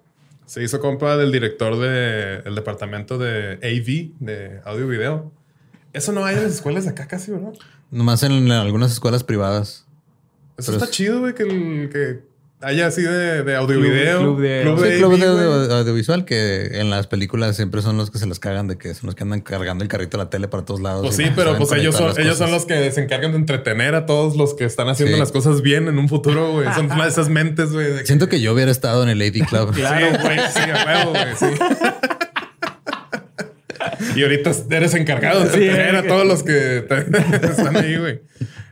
se 0.45 0.61
hizo 0.61 0.79
compa 0.79 1.17
del 1.17 1.31
director 1.31 1.79
del 1.79 2.53
departamento 2.53 3.17
de 3.17 3.53
AV, 3.55 4.23
de 4.23 4.61
audio 4.63 4.85
y 4.85 4.89
video. 4.95 5.31
Eso 5.91 6.11
no 6.11 6.23
hay 6.23 6.35
en 6.35 6.43
las 6.43 6.53
escuelas 6.53 6.83
de 6.83 6.91
acá 6.91 7.07
casi, 7.07 7.31
¿verdad? 7.31 7.53
Nomás 7.89 8.21
en 8.21 8.51
algunas 8.51 8.91
escuelas 8.91 9.23
privadas. 9.23 9.82
Eso 10.57 10.71
Pero 10.71 10.77
está 10.77 10.85
es- 10.85 10.91
chido, 10.91 11.19
güey, 11.21 11.33
que, 11.33 11.43
el- 11.43 11.89
que 11.91 12.19
haya 12.61 12.87
así 12.87 13.01
de, 13.01 13.43
de 13.43 13.55
audio 13.57 13.77
y 13.77 13.81
Club- 13.81 13.91
video. 13.91 14.19
club 14.19 14.41
de- 14.41 14.61
club 14.61 14.79
Sí, 14.79 14.89
de 14.89 14.97
club 14.97 15.17
de 15.19 15.25
audio- 15.25 15.75
audiovisual 15.75 16.23
que 16.25 16.79
en 16.79 16.89
las 16.89 17.07
películas 17.07 17.55
siempre 17.57 17.81
son 17.81 17.97
los 17.97 18.09
que 18.09 18.19
se 18.19 18.25
las 18.27 18.39
cagan 18.39 18.67
de 18.67 18.77
que 18.77 18.93
son 18.93 19.07
los 19.07 19.15
que 19.15 19.23
andan 19.23 19.41
cargando 19.41 19.83
el 19.83 19.89
carrito 19.89 20.17
de 20.17 20.23
la 20.23 20.29
tele 20.29 20.47
para 20.47 20.63
todos 20.63 20.79
lados. 20.79 21.01
Pues 21.01 21.15
sí, 21.17 21.25
pero 21.35 21.57
pues 21.57 21.71
ellos 21.73 21.95
son, 21.95 22.13
ellos 22.21 22.37
son 22.37 22.51
los 22.51 22.65
que 22.65 22.89
se 22.91 23.01
encargan 23.03 23.31
de 23.31 23.37
entretener 23.39 23.95
a 23.95 24.05
todos 24.05 24.37
los 24.37 24.53
que 24.53 24.63
están 24.63 24.87
haciendo 24.87 25.15
Sí. 25.15 25.19
las 25.19 25.31
cosas 25.33 25.61
bien 25.61 25.87
en 25.89 25.97
un 25.97 26.07
futuro, 26.07 26.51
güey. 26.53 26.71
Son 26.73 26.87
más 26.87 27.09
esas 27.09 27.27
mentes, 27.27 27.73
güey. 27.73 27.85
de 27.91 28.05
Siento 28.05 28.29
que 28.29 28.39
yo 28.39 28.53
hubiera 28.53 28.71
estado 28.71 29.03
en 29.03 29.09
el 29.09 29.21
AV 29.21 29.45
Club. 29.45 29.71
Claro, 29.75 30.07
güey, 30.21 30.37
sí, 30.53 30.59
a 30.71 30.85
huevo, 30.85 31.09
güey, 31.11 31.35
sí. 31.37 31.45
Y 34.15 34.23
ahorita 34.23 34.51
eres 34.69 34.93
encargado 34.93 35.41
de 35.43 35.49
Sí, 35.49 35.63
entretener 35.63 35.95
a 35.95 35.99
eh. 35.99 36.03
todos 36.07 36.25
los 36.25 36.43
que 36.43 36.77
están 37.49 37.75
ahí, 37.75 37.97
güey. 37.97 38.21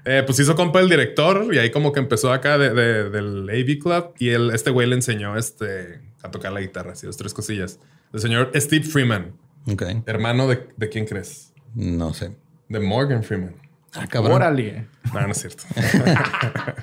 Eh, 0.06 0.24
pues 0.26 0.40
hizo 0.40 0.56
compa 0.56 0.80
el 0.80 0.90
director 0.90 1.54
y 1.54 1.60
ahí 1.60 1.70
como 1.70 1.92
que 1.92 2.00
empezó 2.00 2.34
acá 2.34 2.58
de- 2.58 2.74
de- 2.74 3.10
del 3.12 3.48
AV 3.50 3.78
Club 3.80 4.14
y 4.18 4.30
él, 4.30 4.50
este 4.54 4.72
güey 4.72 4.88
le 4.88 4.96
enseñó 4.96 5.38
este, 5.38 6.02
a 6.24 6.32
tocar 6.32 6.52
la 6.52 6.60
guitarra, 6.62 6.94
así, 6.94 7.06
dos, 7.06 7.18
tres 7.18 7.34
cosillas. 7.34 7.80
El 8.14 8.20
señor 8.20 8.52
Steve 8.56 8.84
Freeman, 8.84 9.34
Ok. 9.72 9.84
hermano 10.08 10.48
de, 10.48 10.68
¿de 10.76 10.90
quién 10.90 11.06
crees? 11.06 11.54
No 11.76 12.14
sé. 12.16 12.36
De 12.68 12.80
Morgan 12.80 13.22
Freeman. 13.24 13.54
Ah, 13.94 14.08
cabrón. 14.08 14.34
Órale. 14.38 14.88
No, 15.14 15.22
no 15.22 15.32
es 15.32 15.38
cierto. 15.38 15.64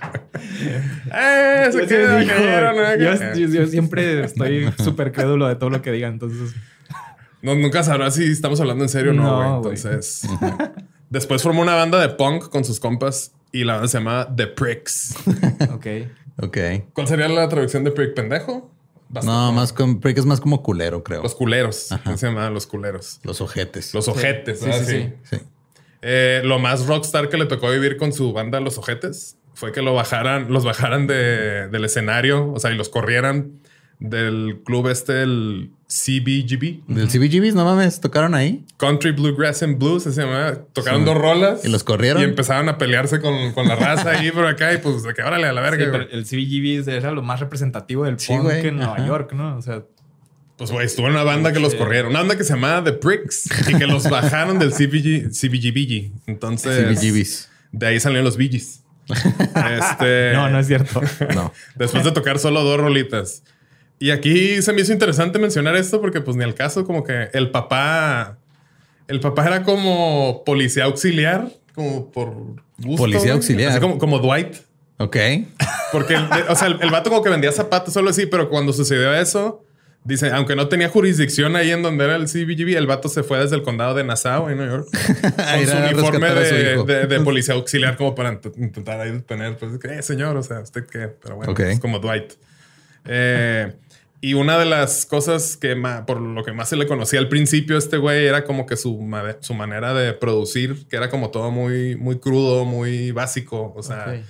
¡Eh! 1.15 1.69
Se 1.73 1.81
Yo, 1.83 1.87
queda, 1.89 2.21
sí, 2.23 2.27
cayeron, 2.29 2.77
¿no? 2.77 2.97
yo- 2.97 3.35
yo- 3.35 3.49
yo 3.49 3.67
siempre 3.67 4.25
estoy 4.25 4.71
súper 4.83 5.13
crédulo 5.13 5.49
de 5.49 5.57
todo 5.57 5.71
lo 5.71 5.83
que 5.83 5.91
digan, 5.93 6.15
entonces... 6.15 6.55
No, 7.41 7.55
nunca 7.55 7.83
sabrás 7.85 8.17
si 8.17 8.25
estamos 8.25 8.61
hablando 8.61 8.83
en 8.85 8.89
serio 8.91 9.13
o 9.13 9.15
no, 9.15 9.23
No, 9.23 9.61
güey. 9.63 9.77
güey. 9.77 9.77
Entonces, 9.77 10.23
después 11.11 11.43
formó 11.43 11.63
una 11.63 11.75
banda 11.75 12.01
de 12.01 12.09
punk 12.11 12.49
con 12.49 12.65
sus 12.65 12.81
compas 12.81 13.33
y 13.53 13.65
la 13.65 13.75
banda 13.75 13.89
se 13.89 13.99
llama 13.99 14.29
The 14.35 14.47
Pricks. 14.49 15.15
Ok. 15.73 15.87
Ok. 16.41 16.59
¿Cuál 16.93 17.09
sería 17.09 17.29
la 17.29 17.49
traducción 17.49 17.83
de 17.85 17.91
prick 17.91 18.15
pendejo? 18.15 18.71
Bastante. 19.09 19.27
No, 19.27 19.53
más 19.53 19.73
con, 19.73 20.01
porque 20.01 20.21
es 20.21 20.27
más 20.27 20.41
como 20.41 20.63
culero, 20.63 21.03
creo. 21.03 21.23
Los 21.23 21.35
culeros. 21.35 21.89
¿Cómo 22.05 22.17
se 22.17 22.27
llamaban 22.27 22.55
los 22.55 22.67
culeros? 22.67 23.21
Los 23.25 23.41
ojetes. 23.41 23.93
Los 23.95 24.07
ojetes. 24.07 24.61
Sí, 24.61 24.67
¿verdad? 24.67 24.85
sí, 24.87 25.13
sí. 25.25 25.37
Sí. 25.39 25.45
Eh, 26.03 26.43
lo 26.45 26.59
más 26.59 26.87
rockstar 26.87 27.29
que 27.29 27.37
le 27.37 27.47
tocó 27.47 27.71
vivir 27.71 27.97
con 27.97 28.13
su 28.13 28.33
banda 28.33 28.61
Los 28.61 28.79
Ojetes 28.79 29.37
fue 29.55 29.73
que 29.73 29.83
lo 29.83 29.95
bajaran, 29.95 30.53
los 30.53 30.65
bajaran 30.65 31.09
de, 31.09 31.69
del 31.69 31.85
escenario, 31.85 32.53
o 32.53 32.61
sea, 32.61 32.71
y 32.71 32.77
los 32.77 32.89
corrieran 32.89 33.61
del 33.99 34.61
club 34.65 34.87
este, 34.89 35.23
el 35.23 35.73
CBGB. 35.89 36.85
Del 36.87 37.09
CBGB, 37.09 37.55
no 37.55 37.65
mames, 37.65 37.99
tocaron 38.01 38.35
ahí. 38.35 38.63
Country 38.77 39.13
Bluegrass 39.13 39.63
and 39.63 39.79
Blues, 39.79 40.03
se 40.03 40.11
llama. 40.13 40.59
Tocaron 40.75 41.05
dos 41.07 41.17
rolas. 41.17 41.65
Y 41.65 41.69
los 41.69 41.83
corrieron. 41.83 42.21
Y 42.21 42.25
empezaron 42.27 42.69
a 42.69 42.77
pelearse 42.77 43.21
con, 43.21 43.53
con 43.53 43.67
la 43.69 43.75
raza 43.75 44.11
ahí 44.11 44.31
por 44.31 44.45
acá 44.47 44.73
y 44.75 44.79
pues 44.79 45.03
de 45.03 45.15
que 45.15 45.23
órale 45.23 45.47
a 45.47 45.53
la 45.55 45.63
verga. 45.63 45.85
Sí, 45.85 45.91
pero 45.91 46.05
el 46.11 46.25
CBGB 46.25 46.89
era 46.91 47.11
lo 47.13 47.23
más 47.23 47.41
representativo 47.41 48.05
del 48.05 48.19
Sí, 48.19 48.29
punk 48.33 48.43
güey. 48.43 48.67
en 48.67 48.77
Nueva 48.77 48.97
Ajá. 48.97 49.07
York, 49.07 49.33
¿no? 49.33 49.57
O 49.57 49.63
sea, 49.63 49.83
Pues 50.59 50.71
güey, 50.71 50.85
estuvo 50.85 51.07
en 51.07 51.13
una 51.15 51.23
banda 51.23 51.53
que 51.55 51.61
los 51.61 51.75
corrieron. 51.75 52.11
Una 52.11 52.19
banda 52.21 52.37
que 52.37 52.45
se 52.45 52.53
llamaba 52.53 52.85
The 52.85 52.93
Pricks 52.93 53.49
y 53.71 53.75
que 53.79 53.87
los 53.87 54.11
bajaron 54.11 54.59
del 54.59 54.73
CBG, 54.73 55.31
CBGB. 55.33 56.13
Entonces, 56.27 56.99
CBGBs. 57.01 57.49
de 57.73 57.87
ahí 57.87 57.99
salieron 58.01 58.25
los 58.27 58.37
Bee 58.37 58.51
Este, 59.09 60.33
no, 60.35 60.51
no 60.51 60.59
es 60.59 60.67
cierto. 60.67 61.01
No. 61.35 61.51
Después 61.77 62.05
de 62.05 62.13
tocar 62.13 62.39
solo 62.39 62.63
dos 62.63 62.79
rolitas. 62.79 63.43
Y 63.99 64.11
aquí 64.11 64.63
se 64.63 64.73
me 64.73 64.81
hizo 64.83 64.93
interesante 64.93 65.39
mencionar 65.39 65.75
esto 65.77 66.01
porque 66.01 66.21
pues 66.21 66.37
ni 66.37 66.45
al 66.45 66.55
caso 66.55 66.85
como 66.85 67.03
que 67.05 67.29
el 67.33 67.51
papá... 67.51 68.39
El 69.09 69.21
papá 69.21 69.47
era 69.47 69.63
como 69.63 70.43
policía 70.45 70.85
auxiliar, 70.85 71.49
como 71.75 72.11
por 72.13 72.29
gusto. 72.77 72.97
Policía 72.99 73.33
auxiliar. 73.33 73.71
Así 73.71 73.81
como, 73.81 73.97
como 73.99 74.19
Dwight. 74.19 74.55
Ok. 74.99 75.17
Porque, 75.93 76.15
el, 76.15 76.25
o 76.49 76.55
sea, 76.55 76.69
el, 76.69 76.79
el 76.83 76.91
vato 76.91 77.09
como 77.09 77.23
que 77.23 77.31
vendía 77.31 77.51
zapatos 77.53 77.95
solo 77.95 78.11
así, 78.11 78.27
pero 78.27 78.51
cuando 78.51 78.75
sucedió 78.75 79.15
eso, 79.15 79.65
dice, 80.05 80.31
aunque 80.31 80.55
no 80.57 80.69
tenía 80.69 80.91
jurisdicción 80.91 81.57
ahí 81.57 81.71
en 81.71 81.83
donde 81.83 82.05
era 82.05 82.17
el 82.17 82.27
CBGB, 82.27 82.77
el 82.77 82.87
vato 82.87 83.09
se 83.09 83.23
fue 83.23 83.39
desde 83.39 83.57
el 83.57 83.63
condado 83.63 83.95
de 83.95 84.05
Nassau 84.05 84.51
en 84.51 84.59
New 84.59 84.69
York 84.69 84.89
con 85.23 85.67
su 85.67 85.77
uniforme 85.79 86.27
a 86.27 86.31
su 86.45 86.55
de, 86.55 86.85
de- 86.85 87.07
de 87.07 87.21
policía 87.21 87.55
auxiliar 87.55 87.97
como 87.97 88.15
para 88.15 88.39
int- 88.39 88.53
intentar 88.59 89.01
ahí 89.01 89.13
detener, 89.13 89.57
pues, 89.57 89.73
eh, 89.85 90.03
señor, 90.03 90.37
o 90.37 90.43
sea, 90.43 90.61
usted 90.61 90.85
qué, 90.85 91.09
pero 91.09 91.37
bueno, 91.37 91.53
Ok. 91.53 91.61
es 91.61 91.81
como 91.81 91.99
Dwight. 91.99 92.33
Eh, 93.07 93.73
y 94.21 94.35
una 94.35 94.59
de 94.59 94.65
las 94.65 95.07
cosas 95.07 95.57
que 95.57 95.77
por 96.07 96.21
lo 96.21 96.45
que 96.45 96.53
más 96.53 96.69
se 96.69 96.77
le 96.77 96.87
conocía 96.87 97.21
al 97.21 97.29
principio 97.29 97.77
a 97.77 97.79
este 97.79 97.97
güey 97.99 98.27
era 98.27 98.45
como 98.45 98.67
que 98.67 98.77
su, 98.77 98.99
su 99.41 99.55
manera 99.55 99.95
de 99.95 100.13
producir, 100.13 100.87
que 100.89 100.97
era 100.97 101.09
como 101.11 101.31
todo 101.31 101.51
muy, 101.51 101.95
muy 101.97 102.19
crudo, 102.19 102.65
muy 102.65 103.11
básico, 103.13 103.73
o 103.77 103.83
sea... 103.83 104.21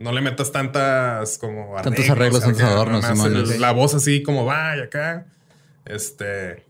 No 0.00 0.12
le 0.12 0.20
metas 0.20 0.52
tantas 0.52 1.38
como 1.38 1.74
Tantos 1.82 2.08
arreglos, 2.08 2.40
tantos 2.40 2.62
adornos, 2.62 3.02
nada 3.02 3.16
más 3.16 3.26
Simón. 3.32 3.52
el- 3.52 3.60
La 3.60 3.72
voz 3.72 3.94
así 3.94 4.22
como 4.22 4.44
vaya 4.44 4.84
acá. 4.84 5.26
Este 5.84 6.62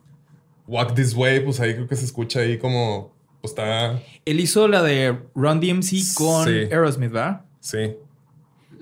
Walk 0.66 0.94
This 0.94 1.12
Way, 1.14 1.40
pues 1.40 1.60
ahí 1.60 1.74
creo 1.74 1.86
que 1.86 1.96
se 1.96 2.06
escucha 2.06 2.40
ahí 2.40 2.56
como 2.56 3.12
pues 3.42 3.50
está. 3.52 4.00
Él 4.24 4.40
hizo 4.40 4.66
la 4.66 4.82
de 4.82 5.14
Run 5.34 5.60
DMC 5.60 6.14
con 6.14 6.46
Sí. 6.46 6.52
Aerosmith, 6.72 7.10
¿verdad? 7.12 7.42
Sí. 7.60 7.96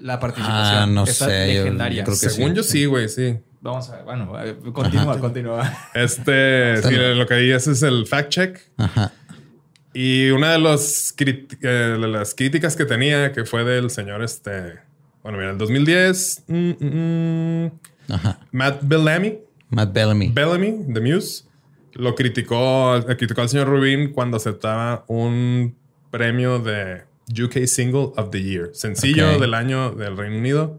La 0.01 0.21
participación. 0.21 0.83
Ah, 0.83 0.87
no 0.87 1.07
sé, 1.07 1.55
yo- 1.55 1.63
Legendaria. 1.65 1.99
yo 1.99 2.05
creo 2.05 2.21
que 2.21 2.29
Según 2.31 2.51
sí. 2.51 2.57
yo 2.57 2.63
sí, 2.63 2.85
güey, 2.85 3.09
sí. 3.09 3.39
Vamos 3.61 3.91
a 3.91 3.97
ver. 3.97 4.05
Bueno, 4.05 4.45
eh, 4.45 4.57
continúa, 4.73 5.19
continúa. 5.19 5.73
Este, 5.95 6.83
sí, 6.83 6.95
lo 6.95 7.27
que 7.27 7.35
ahí 7.35 7.51
es 7.51 7.67
es 7.67 7.83
el 7.83 8.07
fact 8.07 8.29
check. 8.31 8.61
Ajá. 8.77 9.13
Y 9.93 10.29
una 10.31 10.53
de, 10.53 10.59
los 10.59 11.15
eh, 11.19 11.47
de 11.63 11.99
las 12.09 12.35
críticas 12.35 12.77
que 12.77 12.85
tenía, 12.85 13.33
que 13.33 13.47
fue 13.47 13.65
del 13.65 13.89
señor, 13.89 14.23
este, 14.23 14.75
bueno, 15.23 15.39
mira, 15.39 15.53
el 15.53 15.59
2010, 15.59 16.45
mm, 16.49 16.55
mm, 16.55 17.65
mm, 17.65 18.13
Ajá. 18.13 18.39
Matt 18.53 18.81
Bellamy, 18.83 19.39
Matt 19.71 19.95
Bellamy. 19.95 20.29
Bellamy, 20.29 20.85
de 20.87 21.01
Muse, 21.01 21.45
lo 21.95 22.15
criticó, 22.15 23.03
criticó 23.17 23.41
al 23.41 23.49
señor 23.49 23.69
Rubin 23.69 24.13
cuando 24.13 24.37
aceptaba 24.37 25.05
un 25.09 25.75
premio 26.11 26.59
de 26.59 27.05
UK 27.31 27.67
Single 27.67 28.13
of 28.17 28.29
the 28.31 28.43
Year, 28.43 28.71
sencillo 28.75 29.33
Ok. 29.35 29.41
del 29.41 29.55
año 29.55 29.93
del 29.93 30.17
Reino 30.17 30.37
Unido, 30.37 30.79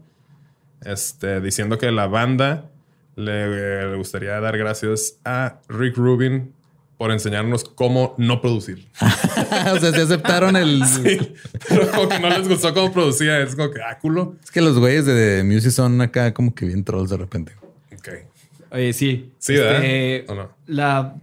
este, 0.84 1.40
diciendo 1.40 1.78
que 1.78 1.90
la 1.90 2.06
banda 2.06 2.70
le, 3.16 3.88
le 3.90 3.96
gustaría 3.96 4.38
dar 4.40 4.56
gracias 4.58 5.16
a 5.24 5.60
Rick 5.68 5.96
Rubin 5.96 6.52
por 6.96 7.12
enseñarnos 7.12 7.62
cómo 7.64 8.14
no 8.18 8.40
producir. 8.40 8.88
o 9.00 9.78
sea, 9.78 9.92
se 9.92 10.02
aceptaron 10.02 10.56
el. 10.56 10.82
Sí, 10.86 11.32
pero 11.68 11.90
como 11.92 12.08
que 12.08 12.18
no 12.20 12.28
les 12.28 12.48
gustó 12.48 12.74
cómo 12.74 12.92
producía, 12.92 13.40
es 13.40 13.54
como 13.54 13.70
que, 13.70 13.80
ah, 13.82 13.98
culo. 14.00 14.34
Es 14.42 14.50
que 14.50 14.60
los 14.60 14.78
güeyes 14.78 15.06
de 15.06 15.42
Music 15.44 15.70
son 15.70 16.00
acá 16.00 16.34
como 16.34 16.54
que 16.54 16.66
bien 16.66 16.82
trolls 16.84 17.10
de 17.10 17.16
repente. 17.16 17.52
Ok. 17.96 18.08
Oye, 18.72 18.92
sí. 18.92 19.32
Sí, 19.38 19.54
Este, 19.54 20.24
¿verdad? 20.26 20.30
¿O 20.30 20.34
no? 20.34 20.50
La. 20.66 21.14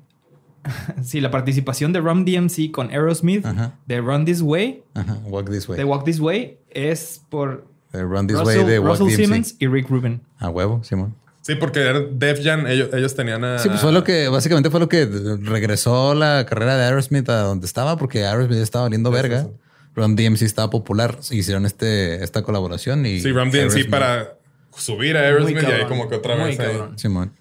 Sí, 1.04 1.22
la 1.22 1.30
participación 1.30 1.94
de 1.94 2.00
Run 2.00 2.26
DMC 2.26 2.72
con 2.72 2.90
Aerosmith 2.90 3.46
Ajá. 3.46 3.76
de 3.86 4.02
Run 4.02 4.26
This 4.26 4.42
Way, 4.42 4.82
Ajá. 4.96 5.20
Walk 5.26 5.52
this 5.52 5.70
way. 5.70 5.78
de 5.78 5.84
Walk 5.84 6.04
This 6.06 6.20
Way, 6.20 6.58
es 6.72 7.22
por 7.30 7.68
Run 8.04 8.28
this 8.28 8.38
Russell, 8.40 8.62
way 8.62 8.66
de 8.72 8.80
Walk 8.80 9.00
Russell 9.00 9.08
DMC. 9.08 9.26
Simmons 9.26 9.56
y 9.60 9.68
Rick 9.68 9.90
Rubin. 9.90 10.22
A 10.40 10.50
huevo, 10.50 10.84
Simón. 10.84 11.16
Sí, 11.42 11.54
porque 11.56 11.82
era 11.82 12.00
Def 12.00 12.44
Jam, 12.44 12.66
ellos, 12.66 12.90
ellos 12.92 13.14
tenían 13.16 13.44
a... 13.44 13.60
Sí, 13.60 13.70
pues 13.70 13.80
fue 13.80 13.92
lo 13.92 14.04
que, 14.04 14.30
básicamente 14.30 14.72
fue 14.72 14.80
lo 14.80 14.90
que 14.90 15.06
regresó 15.44 16.16
la 16.16 16.44
carrera 16.50 16.76
de 16.76 16.86
Aerosmith 16.86 17.30
a 17.30 17.42
donde 17.42 17.68
estaba, 17.68 17.98
porque 17.98 18.26
Aerosmith 18.26 18.58
estaba 18.58 18.86
valiendo 18.86 19.12
verga. 19.12 19.48
Run 19.96 20.16
DMC 20.16 20.42
estaba 20.42 20.70
popular, 20.72 21.18
hicieron 21.30 21.66
este, 21.66 22.24
esta 22.24 22.42
colaboración 22.42 23.06
y. 23.06 23.20
Sí, 23.20 23.32
Ram 23.32 23.52
DMC 23.52 23.62
Aerosmith- 23.76 23.90
para 23.90 24.38
subir 24.76 25.18
a 25.18 25.22
Aerosmith 25.22 25.62
y 25.62 25.66
ahí 25.68 25.86
como 25.86 26.10
que 26.10 26.16
otra 26.16 26.36
muy 26.36 26.50
vez 26.50 26.60
ahí. 26.60 26.78
Simón. 26.96 27.32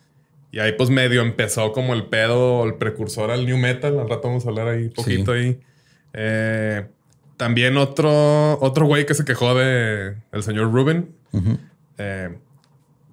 Y 0.52 0.60
ahí 0.60 0.72
pues 0.78 0.88
medio 0.90 1.22
empezó 1.22 1.72
como 1.72 1.94
el 1.94 2.06
pedo, 2.06 2.64
el 2.64 2.74
precursor 2.74 3.30
al 3.32 3.44
New 3.44 3.56
Metal. 3.56 3.98
Al 3.98 4.08
rato 4.08 4.28
vamos 4.28 4.46
a 4.46 4.50
hablar 4.50 4.68
ahí 4.68 4.88
poquito 4.88 5.32
ahí. 5.32 5.58
Eh, 6.12 6.86
también 7.36 7.76
otro, 7.76 8.58
otro 8.60 8.86
güey 8.86 9.06
que 9.06 9.14
se 9.14 9.24
quejó 9.24 9.54
de 9.54 10.16
el 10.32 10.42
señor 10.42 10.72
Ruben. 10.72 11.10
Ujú. 11.32 11.58
Eh, 11.98 12.36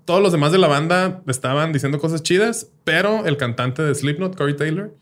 todos 0.05 0.21
los 0.21 0.31
demás 0.31 0.51
de 0.51 0.57
la 0.57 0.67
banda 0.67 1.21
estaban 1.27 1.71
diciendo 1.71 1.99
cosas 1.99 2.23
chidas, 2.23 2.67
pero 2.83 3.25
el 3.25 3.37
cantante 3.37 3.81
de 3.83 3.93
Slipknot, 3.95 4.35
Corey 4.35 4.55
Taylor, 4.55 4.93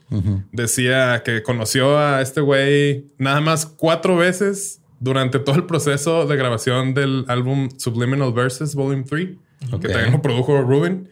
decía 0.52 1.22
que 1.24 1.42
conoció 1.42 1.98
a 1.98 2.22
este 2.22 2.42
güey 2.42 3.06
nada 3.18 3.42
más 3.42 3.66
cuatro 3.66 4.18
veces 4.18 4.82
durante 5.00 5.40
todo 5.40 5.56
el 5.56 5.66
proceso 5.66 6.28
de 6.28 6.36
grabación 6.36 6.94
del 6.94 7.26
álbum 7.28 7.70
Subliminal 7.78 8.34
Verses 8.34 8.76
Volume 8.76 9.04
3, 9.10 9.30
Ok. 9.72 9.82
que 9.82 9.88
también 9.90 10.12
lo 10.12 10.22
produjo 10.22 10.62
Ruben. 10.62 11.10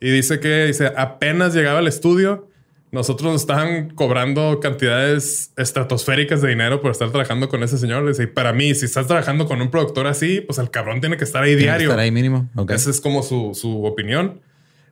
Y 0.00 0.10
dice 0.10 0.40
que 0.40 0.64
dice, 0.66 0.90
apenas 0.96 1.54
llegaba 1.54 1.78
al 1.80 1.86
estudio, 1.86 2.48
nosotros 2.92 3.32
nos 3.32 3.40
estaban 3.42 3.90
cobrando 3.90 4.58
cantidades 4.60 5.52
estratosféricas 5.56 6.42
de 6.42 6.48
dinero 6.48 6.80
por 6.80 6.90
estar 6.90 7.08
trabajando 7.10 7.48
con 7.48 7.62
ese 7.62 7.78
señor. 7.78 8.06
Dice, 8.08 8.24
y 8.24 8.26
para 8.26 8.52
mí, 8.52 8.74
si 8.74 8.86
estás 8.86 9.06
trabajando 9.06 9.46
con 9.46 9.60
un 9.62 9.70
productor 9.70 10.06
así, 10.08 10.40
pues 10.40 10.58
el 10.58 10.70
cabrón 10.70 11.00
tiene 11.00 11.16
que 11.16 11.24
estar 11.24 11.42
ahí 11.42 11.50
Tiene 11.50 11.60
que 11.60 11.66
diario. 11.66 11.88
Estar 11.90 12.00
ahí 12.00 12.10
mínimo. 12.10 12.48
Ok. 12.56 12.72
Esa 12.72 12.90
es 12.90 13.00
como 13.00 13.22
su, 13.22 13.52
su 13.54 13.84
opinión. 13.84 14.40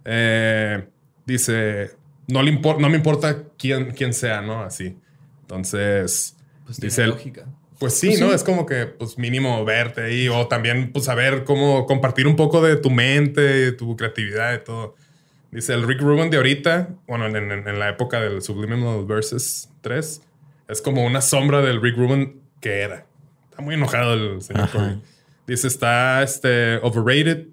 Eh, 0.04 0.86
dice, 1.26 1.90
no, 2.28 2.42
le 2.42 2.52
impor- 2.52 2.78
no 2.78 2.88
me 2.88 2.96
importa 2.96 3.44
quién, 3.58 3.90
quién 3.92 4.12
sea, 4.12 4.40
¿no? 4.42 4.62
Así. 4.62 4.96
Entonces, 5.42 6.36
Pues 6.66 6.78
dice 6.78 6.96
tiene 6.96 7.04
él, 7.10 7.10
lógica. 7.16 7.46
pues 7.78 7.94
sí, 7.94 8.14
¿no? 8.20 8.32
Es 8.32 8.44
como 8.44 8.64
que, 8.66 8.86
pues 8.86 9.18
mínimo 9.18 9.64
verte 9.64 10.02
ahí 10.02 10.28
o 10.28 10.46
también, 10.46 10.92
pues 10.92 11.06
saber 11.06 11.44
cómo 11.44 11.86
compartir 11.86 12.26
un 12.26 12.36
poco 12.36 12.60
de 12.62 12.76
tu 12.76 12.90
mente, 12.90 13.72
tu 13.72 13.96
creatividad 13.96 14.54
y 14.54 14.64
todo. 14.64 14.94
Dice 15.50 15.72
el 15.74 15.86
Rick 15.86 16.00
Rubin 16.02 16.30
de 16.30 16.36
ahorita, 16.36 16.88
bueno, 17.06 17.26
en, 17.26 17.36
en- 17.36 17.66
en 17.66 17.78
la 17.78 17.88
época 17.88 18.20
del 18.20 18.42
Subliminal 18.42 19.04
Versus 19.06 19.68
3, 19.80 20.22
es 20.68 20.82
como 20.82 21.04
una 21.06 21.20
sombra 21.22 21.62
del 21.62 21.80
Rick 21.80 21.96
Rubin 21.96 22.40
que 22.60 22.80
era. 22.82 23.06
Está 23.50 23.62
muy 23.62 23.74
enojado 23.74 24.12
el 24.14 24.42
señor. 24.42 24.68
Corey. 24.70 25.00
Dice, 25.46 25.66
está 25.68 26.22
este, 26.22 26.76
overrated, 26.82 27.46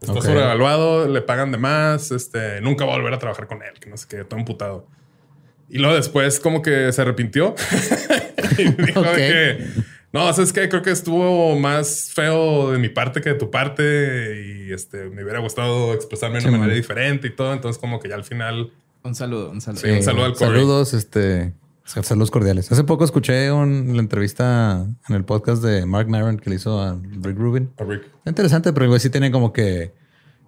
está 0.00 0.12
Ok. 0.14 0.22
sobrevaluado, 0.22 1.06
le 1.08 1.20
pagan 1.20 1.52
de 1.52 1.58
más, 1.58 2.10
este, 2.10 2.60
nunca 2.62 2.86
va 2.86 2.94
a 2.94 2.96
volver 2.96 3.12
a 3.12 3.18
trabajar 3.18 3.46
con 3.46 3.62
él, 3.62 3.78
que 3.78 3.90
no 3.90 3.96
sé 3.98 4.06
qué, 4.08 4.24
todo 4.24 4.38
emputado. 4.40 4.86
Y 5.68 5.78
luego 5.78 5.94
después 5.96 6.40
como 6.40 6.62
que 6.62 6.90
se 6.92 7.02
arrepintió. 7.02 7.54
y 8.58 8.64
dijo 8.70 9.00
Ok. 9.00 9.14
que, 9.14 9.66
no, 10.24 10.30
es 10.30 10.52
que 10.52 10.68
creo 10.68 10.82
que 10.82 10.90
estuvo 10.90 11.58
más 11.58 12.10
feo 12.14 12.72
de 12.72 12.78
mi 12.78 12.88
parte 12.88 13.20
que 13.20 13.30
de 13.30 13.34
tu 13.36 13.50
parte 13.50 14.42
y 14.68 14.72
este, 14.72 15.08
me 15.10 15.22
hubiera 15.22 15.38
gustado 15.40 15.92
expresarme 15.94 16.36
de 16.36 16.42
Sí, 16.42 16.48
una 16.48 16.58
manera 16.58 16.74
man. 16.74 16.80
diferente 16.82 17.28
y 17.28 17.36
todo. 17.36 17.52
Entonces 17.52 17.78
como 17.80 18.00
que 18.00 18.08
ya 18.08 18.14
al 18.16 18.24
final... 18.24 18.72
Un 19.02 19.14
saludo, 19.14 19.50
un 19.50 19.60
saludo. 19.60 19.80
Sí, 19.82 19.88
un 19.90 20.02
saludo 20.02 20.24
al 20.24 20.32
Corey. 20.34 20.48
Saludos, 20.60 20.94
este. 20.94 21.52
Saludos 21.84 22.32
cordiales. 22.32 22.72
Hace 22.72 22.82
poco 22.82 23.04
escuché 23.04 23.52
un- 23.52 23.92
la 23.94 24.00
entrevista 24.00 24.84
en 25.08 25.14
el 25.14 25.24
podcast 25.24 25.62
de 25.62 25.86
Mark 25.86 26.08
Maron 26.08 26.36
que 26.38 26.50
le 26.50 26.56
hizo 26.56 26.80
a 26.82 26.98
Rick 27.22 27.38
Rubin. 27.38 27.70
a 27.78 27.84
Rick. 27.84 28.02
Está 28.18 28.30
interesante, 28.30 28.72
pero 28.72 28.88
güey 28.88 28.98
sí 28.98 29.08
tiene 29.08 29.30
como 29.30 29.52
que 29.52 29.92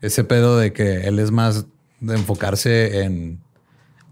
ese 0.01 0.25
pedo 0.25 0.59
de 0.59 0.73
que 0.73 1.07
él 1.07 1.21
es 1.21 1.31
más 1.31 1.67
de 2.01 2.15
enfocarse 2.17 3.03
en, 3.03 3.41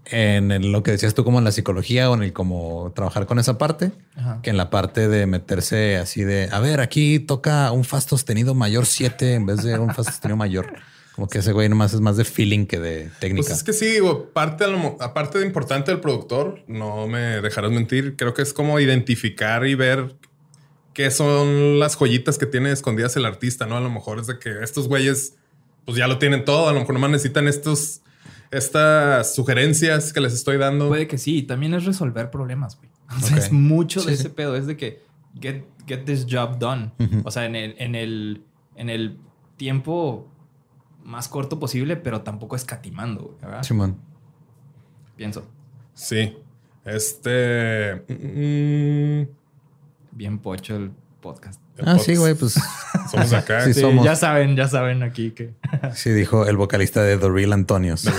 en 0.09 0.51
el- 0.51 0.71
lo 0.71 0.83
que 0.83 0.91
decías 0.91 1.13
tú, 1.13 1.23
como 1.23 1.37
en 1.39 1.43
la 1.45 1.51
psicología 1.51 2.09
o 2.09 2.15
en 2.15 2.23
el 2.23 2.33
como 2.33 2.91
trabajar 2.95 3.25
con 3.25 3.39
esa 3.39 3.57
parte, 3.57 3.91
Ajá. 4.15 4.39
que 4.41 4.49
en 4.49 4.57
la 4.57 4.69
parte 4.69 5.07
de 5.07 5.25
meterse 5.25 5.97
así 5.97 6.23
de, 6.23 6.49
a 6.51 6.59
ver, 6.59 6.79
aquí 6.79 7.19
toca 7.19 7.71
un 7.71 7.83
fa 7.83 7.99
sostenido 8.01 8.53
mayor 8.55 8.85
7 8.85 9.33
en 9.33 9.45
vez 9.45 9.63
de 9.63 9.77
un 9.79 9.93
fa 9.93 10.03
sostenido 10.03 10.37
mayor. 10.37 10.73
Como 11.15 11.27
que 11.27 11.39
ese 11.39 11.51
güey 11.51 11.67
nomás 11.67 11.93
es 11.95 11.99
más 11.99 12.15
de 12.15 12.25
feeling 12.25 12.67
que 12.67 12.79
de 12.79 13.09
técnica. 13.19 13.47
Pues 13.47 13.57
es 13.57 13.63
que 13.63 13.73
sí, 13.73 13.85
digo, 13.87 14.29
parte 14.33 14.63
a 14.65 14.67
lo 14.67 14.77
mo- 14.77 14.97
aparte 14.99 15.39
de 15.39 15.45
importante 15.47 15.89
del 15.91 15.99
productor, 15.99 16.61
no 16.67 17.07
me 17.07 17.41
dejarás 17.41 17.71
mentir, 17.71 18.15
creo 18.15 18.33
que 18.35 18.43
es 18.43 18.53
como 18.53 18.79
identificar 18.79 19.65
y 19.65 19.73
ver 19.73 20.15
qué 20.93 21.09
son 21.11 21.79
las 21.79 21.95
joyitas 21.95 22.37
que 22.37 22.45
tiene 22.45 22.71
escondidas 22.71 23.15
el 23.17 23.25
artista, 23.25 23.65
¿no? 23.65 23.77
A 23.77 23.81
lo 23.81 23.89
mejor 23.89 24.19
es 24.19 24.27
de 24.27 24.37
que 24.39 24.61
estos 24.63 24.87
güeyes 24.87 25.33
pues 25.85 25.97
ya 25.97 26.07
lo 26.07 26.17
tienen 26.19 26.45
todo, 26.45 26.67
a 26.69 26.73
lo 26.73 26.79
mejor 26.81 26.93
nomás 26.93 27.09
necesitan 27.11 27.47
estos 27.47 28.01
estas 28.51 29.35
sugerencias 29.35 30.13
que 30.13 30.21
les 30.21 30.33
estoy 30.33 30.57
dando. 30.57 30.87
Puede 30.87 31.07
que 31.07 31.17
sí, 31.17 31.43
también 31.43 31.73
es 31.73 31.85
resolver 31.85 32.29
problemas, 32.31 32.77
güey. 32.77 32.89
O 33.17 33.19
sea, 33.21 33.37
es 33.37 33.51
mucho 33.51 34.03
de 34.03 34.13
ese 34.13 34.29
pedo, 34.29 34.55
es 34.55 34.67
de 34.67 34.75
que 34.75 35.03
get, 35.39 35.63
get 35.85 36.03
this 36.03 36.25
job 36.29 36.59
done. 36.59 36.91
O 37.23 37.31
sea, 37.31 37.45
en 37.45 37.55
el, 37.55 37.75
en 37.77 37.95
el, 37.95 38.43
en 38.75 38.89
el 38.89 39.17
tiempo 39.55 40.27
más 41.03 41.29
corto 41.29 41.57
posible, 41.57 41.95
pero 41.95 42.21
tampoco 42.21 42.55
escatimando, 42.57 43.37
¿verdad? 43.41 43.63
Simón. 43.63 43.97
Pienso. 45.15 45.47
Sí. 45.93 46.35
Este. 46.83 47.95
mm, 48.07 49.27
Bien 50.11 50.39
pocho 50.39 50.75
el 50.75 50.91
podcast. 51.21 51.61
Ah, 51.79 51.83
podcast. 51.97 52.05
sí, 52.05 52.15
güey, 52.15 52.33
pues 52.35 52.53
Somos 53.11 53.33
acá. 53.33 53.61
Sí, 53.65 53.73
Sí, 53.73 53.81
somos. 53.81 54.03
ya 54.03 54.15
saben, 54.15 54.55
ya 54.55 54.67
saben 54.67 55.03
aquí 55.03 55.31
que. 55.31 55.51
sí 55.93 56.09
dijo 56.11 56.45
el 56.47 56.57
vocalista 56.57 57.03
de 57.03 57.17
The 57.17 57.29
Real 57.29 57.53
Antonios. 57.53 58.03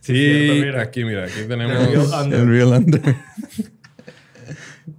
Sí, 0.00 0.14
cierto, 0.14 0.64
mira. 0.66 0.82
aquí, 0.82 1.04
mira, 1.04 1.24
aquí 1.24 1.34
The 1.40 1.44
tenemos. 1.46 1.86
Real 1.88 2.22
Under. 2.22 2.40
El 2.40 2.48
Real 2.48 2.68
Under. 2.68 3.14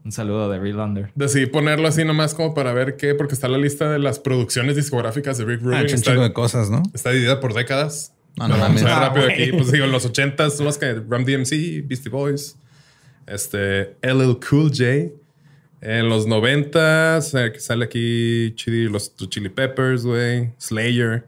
Un 0.04 0.12
saludo 0.12 0.50
de 0.50 0.60
Real 0.60 0.80
Under. 0.80 1.12
Decidí 1.16 1.46
ponerlo 1.46 1.88
así 1.88 2.04
nomás 2.04 2.34
como 2.34 2.54
para 2.54 2.74
ver 2.74 2.98
qué, 2.98 3.16
porque 3.16 3.34
está 3.34 3.48
la 3.48 3.58
lista 3.58 3.90
de 3.90 4.00
las 4.00 4.20
producciones 4.20 4.76
discográficas 4.76 5.38
de 5.38 5.46
Rick 5.46 5.62
Ah, 5.62 5.66
Rubin. 5.66 5.80
hecho 5.80 5.94
un 5.94 6.00
está, 6.00 6.12
chingo 6.12 6.24
de 6.24 6.34
cosas, 6.34 6.70
¿no? 6.70 6.84
está 6.94 7.12
dividida 7.12 7.40
por 7.40 7.54
décadas. 7.54 8.14
No, 8.36 8.48
no 8.50 8.58
vamos 8.58 8.82
a 8.82 8.86
ver 8.86 8.94
Ah, 8.94 9.00
rápido 9.08 9.26
güey. 9.28 9.42
aquí. 9.44 9.52
Pues 9.54 9.72
digo, 9.72 9.86
en 9.86 9.92
los 9.92 10.06
80s 10.12 10.52
son 10.52 10.66
los 10.66 10.78
que 10.78 10.94
Ram 11.10 11.24
DMC, 11.24 11.84
Beastie 11.88 12.10
Boys, 12.12 12.58
este, 13.26 13.96
LL 14.02 14.38
Cool 14.50 14.70
J. 14.72 15.14
En 15.82 16.10
los 16.10 16.26
90s 16.26 17.34
eh, 17.40 17.52
que 17.52 17.60
sale 17.60 17.86
aquí 17.86 18.54
Chili, 18.56 18.88
los 18.90 19.16
Chili 19.16 19.50
Peppers, 19.50 20.04
güey, 20.06 20.52
Slayer, 20.58 21.28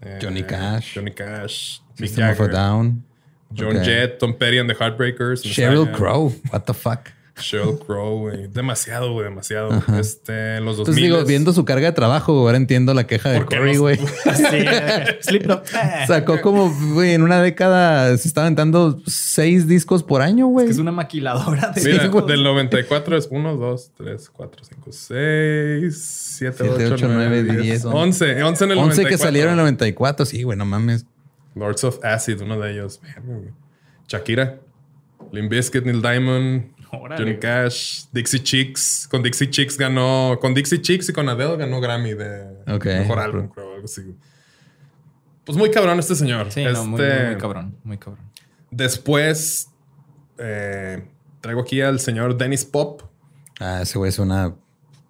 eh, 0.00 0.18
Johnny 0.22 0.42
Cash. 0.42 0.94
Johnny 0.94 1.10
Cash, 1.10 1.80
System 1.96 2.24
of 2.24 2.30
a 2.30 2.34
Jagger, 2.34 2.52
Down. 2.52 3.04
John. 3.52 3.82
Jett, 3.82 4.18
Tom 4.18 4.34
Petty 4.34 4.58
and 4.58 4.68
the 4.68 4.74
Heartbreakers, 4.74 5.44
Sheryl. 5.44 5.92
Crow. 5.92 6.30
What 6.50 6.66
the 6.66 6.74
fuck. 6.74 7.12
Sheryl 7.40 7.78
Crow, 7.78 8.18
güey. 8.18 8.46
Demasiado, 8.48 9.12
güey, 9.12 9.24
demasiado. 9.24 9.70
Este, 9.98 10.56
en 10.56 10.64
los 10.64 10.76
2000 10.76 10.84
Pues 10.84 10.96
digo, 10.96 11.24
viendo 11.24 11.52
su 11.52 11.64
carga 11.64 11.86
de 11.86 11.92
trabajo, 11.92 12.32
ahora 12.32 12.56
entiendo 12.58 12.92
la 12.94 13.06
queja 13.06 13.30
de 13.30 13.38
¿Por 13.38 13.48
qué 13.48 13.56
Corey, 13.56 13.76
güey. 13.78 13.96
Sí, 14.36 14.64
Slipknot. 15.22 15.66
Sacó 16.06 16.40
como, 16.42 16.70
güey, 16.92 17.12
en 17.14 17.22
una 17.22 17.40
década 17.42 18.16
se 18.18 18.28
estaban 18.28 18.54
dando 18.54 19.00
seis 19.06 19.66
discos 19.66 20.02
por 20.02 20.20
año, 20.22 20.46
güey. 20.46 20.68
Es 20.68 20.78
una 20.78 20.92
maquiladora 20.92 21.70
de 21.70 21.80
Mira, 21.82 22.02
discos. 22.04 22.26
del 22.26 22.42
94 22.44 23.16
es 23.16 23.28
1, 23.30 23.56
2, 23.56 23.92
3, 23.96 24.30
4, 24.30 24.64
5, 24.64 24.92
6, 24.92 26.04
7, 26.38 26.56
Siete, 26.58 26.62
8, 26.86 26.94
ocho, 26.94 27.08
9, 27.08 27.14
nueve, 27.14 27.42
10, 27.44 27.62
diez, 27.62 27.84
11. 27.84 28.42
11 28.42 28.64
en 28.64 28.70
el 28.72 28.78
11 28.78 29.02
94. 29.02 29.08
que 29.08 29.18
salieron 29.18 29.52
en 29.54 29.58
el 29.58 29.64
94. 29.64 30.26
Sí, 30.26 30.42
güey, 30.42 30.58
no 30.58 30.64
mames. 30.66 31.06
Lords 31.54 31.84
of 31.84 32.04
Acid, 32.04 32.40
uno 32.42 32.58
de 32.60 32.72
ellos. 32.72 33.00
Shakira, 34.08 34.58
Limp 35.32 35.50
Bizkit, 35.50 35.84
Neil 35.84 36.02
Diamond, 36.02 36.71
Órale. 36.92 37.22
Johnny 37.24 37.38
Cash, 37.38 38.04
Dixie 38.12 38.42
Chicks. 38.42 39.08
Con 39.10 39.22
Dixie 39.22 39.48
Chicks 39.50 39.78
ganó, 39.78 40.38
con 40.40 40.52
Dixie 40.54 40.80
Chicks 40.82 41.08
y 41.08 41.12
con 41.12 41.28
Adele 41.28 41.56
ganó 41.56 41.80
Grammy 41.80 42.12
de 42.14 42.48
mejor 42.66 43.18
álbum, 43.18 43.48
creo, 43.48 43.74
algo 43.74 43.84
así. 43.86 44.14
Pues 45.44 45.56
muy 45.58 45.70
cabrón 45.70 45.98
este 45.98 46.14
señor. 46.14 46.52
Sí, 46.52 46.60
este, 46.60 46.72
no, 46.72 46.84
muy, 46.84 47.00
muy, 47.00 47.26
muy 47.26 47.36
cabrón. 47.38 47.76
Muy 47.82 47.98
cabrón. 47.98 48.24
Después 48.70 49.68
eh, 50.38 51.02
traigo 51.40 51.62
aquí 51.62 51.80
al 51.80 51.98
señor 51.98 52.36
Dennis 52.36 52.64
Pop. 52.64 53.02
Ah, 53.58 53.80
ese 53.82 53.98
güey 53.98 54.10
es 54.10 54.18
una 54.18 54.54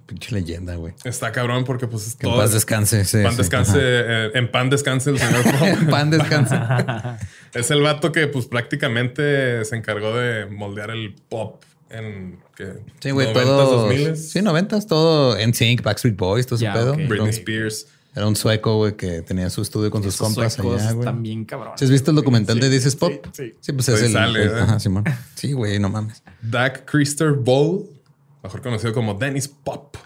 pinche 0.07 0.35
leyenda, 0.35 0.76
güey. 0.76 0.95
Está 1.05 1.33
cabrón 1.33 1.64
porque 1.64 1.87
pues 1.87 2.07
es 2.07 2.14
Que 2.14 2.26
en 2.26 2.33
todo- 2.33 2.41
paz 2.43 2.53
descanse. 2.53 3.05
Sí, 3.05 3.22
pan 3.22 3.33
sí, 3.33 3.39
descanse, 3.39 3.78
eh, 3.80 4.30
en 4.35 4.51
pan 4.51 4.70
descanse 4.70 5.11
el 5.11 5.18
señor 5.18 5.43
Pop. 5.59 5.62
En 5.62 5.87
pan 5.89 6.11
descanse. 6.11 6.57
es 7.55 7.70
el 7.70 7.83
vato 7.83 8.12
que 8.12 8.26
pues 8.28 8.47
prácticamente 8.47 9.64
se 9.64 9.76
encargó 9.76 10.16
de 10.16 10.47
moldear 10.47 10.91
el 10.91 11.14
pop 11.28 11.62
en 11.93 12.38
que 12.57 12.72
Sí, 13.01 13.11
güey, 13.11 13.28
90s, 13.28 13.43
todo. 13.45 13.90
2000s. 13.90 14.16
Sí, 14.16 14.43
noventas, 14.43 14.86
todo 14.86 15.36
en 15.38 15.55
Sync, 15.55 15.82
Backstreet 15.82 16.16
Boys, 16.16 16.47
todo 16.47 16.57
ese 16.57 16.70
pedo. 16.70 16.93
ok. 16.93 17.09
Britney 17.09 17.30
Spears. 17.30 17.86
Era 18.14 18.26
un 18.26 18.36
sueco, 18.36 18.76
güey, 18.76 18.95
que 18.95 19.22
tenía 19.22 19.49
su 19.49 19.62
estudio 19.62 19.90
con 19.90 20.03
sus 20.03 20.16
compas 20.18 20.59
allá, 20.59 20.93
güey. 20.93 21.45
cabrones. 21.47 21.78
¿Sí 21.78 21.84
has 21.86 21.90
visto 21.90 22.11
el 22.11 22.16
documental 22.16 22.61
de 22.61 22.66
Sí, 22.68 22.72
This 22.76 22.86
is 22.86 22.97
Pop? 22.97 23.11
sí, 23.11 23.30
sí. 23.32 23.55
Sí, 23.61 23.72
pues 23.72 23.88
es 23.88 24.03
el. 24.03 24.12
sale, 24.12 24.43
el- 24.43 24.49
¿eh? 24.51 24.61
ajá, 24.61 24.78
Simón. 24.80 25.05
Sí, 25.34 25.53
güey, 25.53 25.78
no 25.78 25.88
mames. 25.88 26.22
Dak 26.43 26.84
Christer 26.90 27.32
Bowl, 27.32 27.88
mejor 28.43 28.61
conocido 28.61 28.93
como 28.93 29.14
Dennis 29.14 29.49
Pop. 29.49 29.97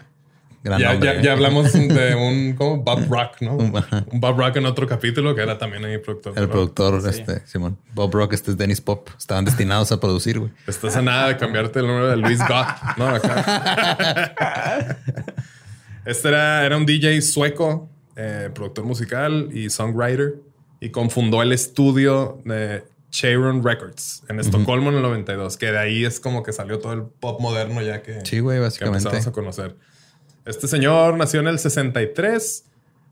Gran 0.67 0.81
Ya, 0.81 0.91
nombre, 0.93 1.12
ya, 1.14 1.21
¿eh? 1.21 1.23
ya 1.23 1.33
hablamos 1.33 1.73
de 1.75 2.14
un 2.17 2.55
como 2.57 2.79
Bob 2.83 3.07
Rock, 3.09 3.41
¿no? 3.41 3.55
Un- 3.55 3.73
Bob 4.12 4.37
Rock 4.39 4.57
en 4.57 4.67
otro 4.67 4.87
capítulo 4.87 5.35
que 5.35 5.43
era 5.43 5.57
también 5.59 5.85
ahí 5.85 5.99
productor. 5.99 6.33
El 6.37 6.45
¿no? 6.47 6.51
productor, 6.51 7.01
este, 7.09 7.47
Simón. 7.47 7.79
Bob 7.95 8.12
Rock, 8.12 8.33
este 8.33 8.51
es 8.51 8.57
Dennis 8.57 8.81
Pop. 8.81 9.09
Estaban 9.17 9.45
destinados 9.45 9.93
a 9.93 10.01
producir, 10.01 10.39
güey. 10.41 10.51
Estás 10.67 10.97
a 10.97 11.03
nada 11.03 11.29
de 11.29 11.37
cambiarte 11.37 11.79
el 11.79 11.87
nombre 11.87 12.09
de 12.09 12.17
Luis 12.17 12.41
Gott, 12.41 12.67
¿no? 12.97 13.07
Acá. 13.07 14.97
Este 16.05 16.29
era, 16.29 16.64
era 16.64 16.77
un 16.77 16.87
DJ 16.87 17.21
sueco, 17.21 17.89
eh, 18.14 18.49
productor 18.55 18.85
musical 18.85 19.49
y 19.53 19.71
songwriter, 19.71 20.37
y 20.79 20.91
confundó 20.91 21.43
el 21.43 21.51
estudio 21.53 22.41
de 22.45 22.85
Cheiron 23.11 23.64
Records 23.64 24.23
en 24.29 24.39
Estocolmo 24.39 24.91
en 24.91 24.97
el 24.97 25.03
92, 25.03 25.57
que 25.57 25.73
de 25.73 25.79
ahí 25.79 26.05
es 26.05 26.21
como 26.21 26.45
que 26.45 26.53
salió 26.53 26.79
todo 26.79 26.93
el 26.93 27.03
pop 27.03 27.41
moderno 27.41 27.83
ya 27.83 28.03
que, 28.03 28.21
Sí, 28.25 28.39
güey, 28.39 28.59
que 28.59 28.62
básicamente. 28.62 28.99
empezamos 29.09 29.27
a 29.27 29.33
conocer. 29.33 29.75
Este 30.47 30.69
señor 30.69 31.17
nació 31.17 31.41
en 31.41 31.49
el 31.49 31.59
63, 31.59 32.65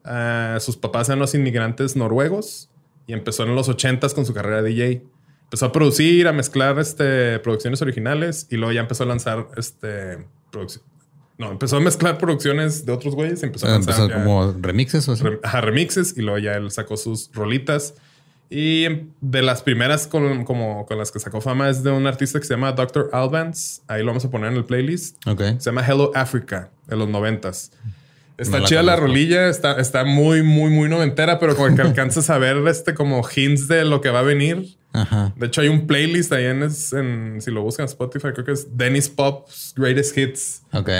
eh, 0.06 0.56
sus 0.60 0.76
papás 0.76 1.08
eran 1.08 1.18
los 1.18 1.34
inmigrantes 1.34 1.96
noruegos 1.96 2.70
y 3.06 3.12
empezó 3.12 3.42
en 3.44 3.54
los 3.54 3.68
80s 3.68 4.14
con 4.14 4.24
su 4.24 4.32
carrera 4.32 4.62
de 4.62 4.70
DJ. 4.70 5.02
Empezó 5.44 5.66
a 5.66 5.72
producir, 5.72 6.26
a 6.28 6.32
mezclar 6.32 6.78
este, 6.78 7.38
producciones 7.40 7.82
originales 7.82 8.46
y 8.50 8.56
luego 8.56 8.72
ya 8.72 8.80
empezó 8.80 9.04
a 9.04 9.06
lanzar 9.06 9.48
este, 9.56 10.26
No, 11.38 11.50
empezó 11.50 11.76
a 11.76 11.80
mezclar 11.80 12.18
producciones 12.18 12.86
de 12.86 12.92
otros 12.92 13.14
güeyes 13.14 13.42
empezó 13.42 13.66
a 13.66 13.70
lanzar 13.70 13.94
Empezó 13.94 14.08
ya 14.08 14.24
como 14.24 14.52
remixes 14.60 15.08
o 15.08 15.12
así. 15.12 15.24
rem- 15.24 15.40
ajá, 15.42 15.60
remixes 15.60 16.16
y 16.16 16.22
luego 16.22 16.38
ya 16.38 16.54
él 16.54 16.70
sacó 16.70 16.96
sus 16.96 17.30
rolitas. 17.32 17.94
Y 18.56 18.84
em- 18.84 19.10
de 19.20 19.42
las 19.42 19.62
primeras 19.62 20.06
con, 20.06 20.44
como, 20.44 20.86
con 20.86 20.96
las 20.96 21.10
que 21.10 21.18
sacó 21.18 21.40
fama 21.40 21.68
es 21.70 21.82
de 21.82 21.90
un 21.90 22.06
artista 22.06 22.38
que 22.38 22.46
se 22.46 22.54
llama 22.54 22.70
Dr. 22.72 23.10
Albans. 23.12 23.82
Ahí 23.88 24.00
lo 24.02 24.08
vamos 24.08 24.24
a 24.24 24.30
poner 24.30 24.52
en 24.52 24.56
el 24.58 24.64
playlist. 24.64 25.16
Ok. 25.26 25.40
Se 25.58 25.70
llama 25.70 25.84
Hello 25.86 26.12
Africa 26.14 26.70
de 26.86 26.96
los 26.96 27.08
noventas. 27.08 27.72
Está 28.38 28.56
No 28.58 28.62
la 28.62 28.68
chida 28.68 28.82
la 28.82 28.92
conozco. 28.94 29.06
rolilla, 29.08 29.48
está, 29.48 29.80
está 29.80 30.04
muy, 30.04 30.42
muy, 30.42 30.70
muy 30.70 30.88
noventera, 30.88 31.38
pero 31.38 31.54
como 31.56 31.74
que 31.74 31.82
alcanzas 31.82 32.30
a 32.30 32.38
ver 32.38 32.56
este 32.68 32.94
como 32.94 33.22
hints 33.34 33.66
de 33.68 33.84
lo 33.84 34.00
que 34.00 34.10
va 34.10 34.20
a 34.20 34.22
venir. 34.22 34.76
Ajá. 34.92 35.32
De 35.36 35.46
hecho, 35.46 35.60
hay 35.60 35.68
un 35.68 35.86
playlist 35.88 36.32
ahí 36.32 36.44
en, 36.44 36.62
en- 36.62 37.40
si 37.40 37.50
lo 37.50 37.62
buscan 37.62 37.84
en 37.84 37.88
Spotify, 37.88 38.28
creo 38.32 38.44
que 38.44 38.52
es 38.52 38.76
Dennis 38.76 39.08
Pop's 39.08 39.72
Greatest 39.76 40.16
Hits. 40.16 40.62
Ok. 40.72 40.90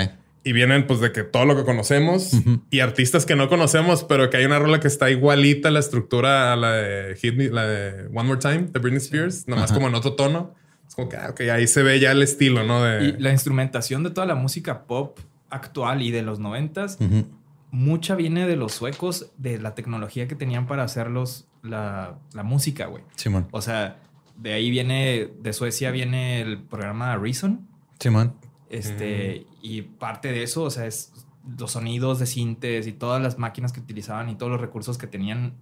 Y 0.47 0.53
vienen 0.53 0.85
pues 0.85 0.99
de 0.99 1.11
que 1.11 1.23
todo 1.23 1.43
lo 1.45 1.55
que 1.55 1.63
conocemos 1.65 2.31
y 2.69 2.79
artistas 2.79 3.25
que 3.25 3.35
no 3.35 3.49
conocemos, 3.49 4.03
pero 4.03 4.29
que 4.29 4.37
hay 4.37 4.45
una 4.45 4.59
rola 4.59 4.79
que 4.79 4.87
está 4.87 5.09
igualita 5.09 5.69
a 5.69 5.71
la 5.71 5.79
estructura 5.79 6.53
a 6.53 6.55
la 6.55 6.71
de 6.73 7.15
Hit 7.15 7.35
Me, 7.35 7.49
la 7.49 7.65
de 7.65 8.05
One 8.13 8.23
More 8.23 8.39
Time 8.39 8.67
de 8.71 8.79
Britney 8.79 8.99
Spears, 8.99 9.47
nomás 9.47 9.71
como 9.73 9.87
en 9.87 9.95
otro 9.95 10.13
tono. 10.13 10.53
Es 10.87 10.93
como 10.93 11.09
que, 11.09 11.17
ah, 11.17 11.29
ok, 11.31 11.41
ahí 11.51 11.65
se 11.65 11.81
ve 11.81 11.99
ya 11.99 12.11
el 12.11 12.21
estilo, 12.21 12.63
¿no? 12.63 12.83
De, 12.83 13.05
Y 13.05 13.11
la 13.17 13.31
instrumentación 13.31 14.03
de 14.03 14.11
toda 14.11 14.27
la 14.27 14.35
música 14.35 14.83
pop 14.83 15.17
actual 15.49 16.03
y 16.03 16.11
de 16.11 16.21
los 16.21 16.37
noventas, 16.37 16.99
Ujú. 17.01 17.25
mucha 17.71 18.13
viene 18.13 18.45
de 18.47 18.55
los 18.55 18.71
suecos, 18.73 19.31
de 19.37 19.57
la 19.57 19.73
tecnología 19.73 20.27
que 20.27 20.35
tenían 20.35 20.67
para 20.67 20.83
hacerlos 20.83 21.47
la, 21.63 22.19
la 22.33 22.43
música, 22.43 22.85
güey. 22.85 23.03
Simón. 23.15 23.47
O 23.49 23.63
sea, 23.63 23.97
de 24.37 24.53
ahí 24.53 24.69
viene, 24.69 25.27
de 25.41 25.53
Suecia 25.53 25.89
viene 25.89 26.41
el 26.41 26.59
programa 26.61 27.17
Reason. 27.17 27.67
Simón. 27.99 28.35
Este, 28.75 29.45
y 29.61 29.83
parte 29.83 30.31
de 30.31 30.43
eso, 30.43 30.63
o 30.63 30.69
sea, 30.69 30.85
es 30.85 31.13
los 31.57 31.71
sonidos 31.71 32.19
de 32.19 32.25
sintes 32.25 32.87
y 32.87 32.93
todas 32.93 33.21
las 33.21 33.37
máquinas 33.37 33.71
que 33.71 33.79
utilizaban 33.79 34.29
y 34.29 34.35
todos 34.35 34.51
los 34.51 34.61
recursos 34.61 34.97
que 34.97 35.07
tenían. 35.07 35.53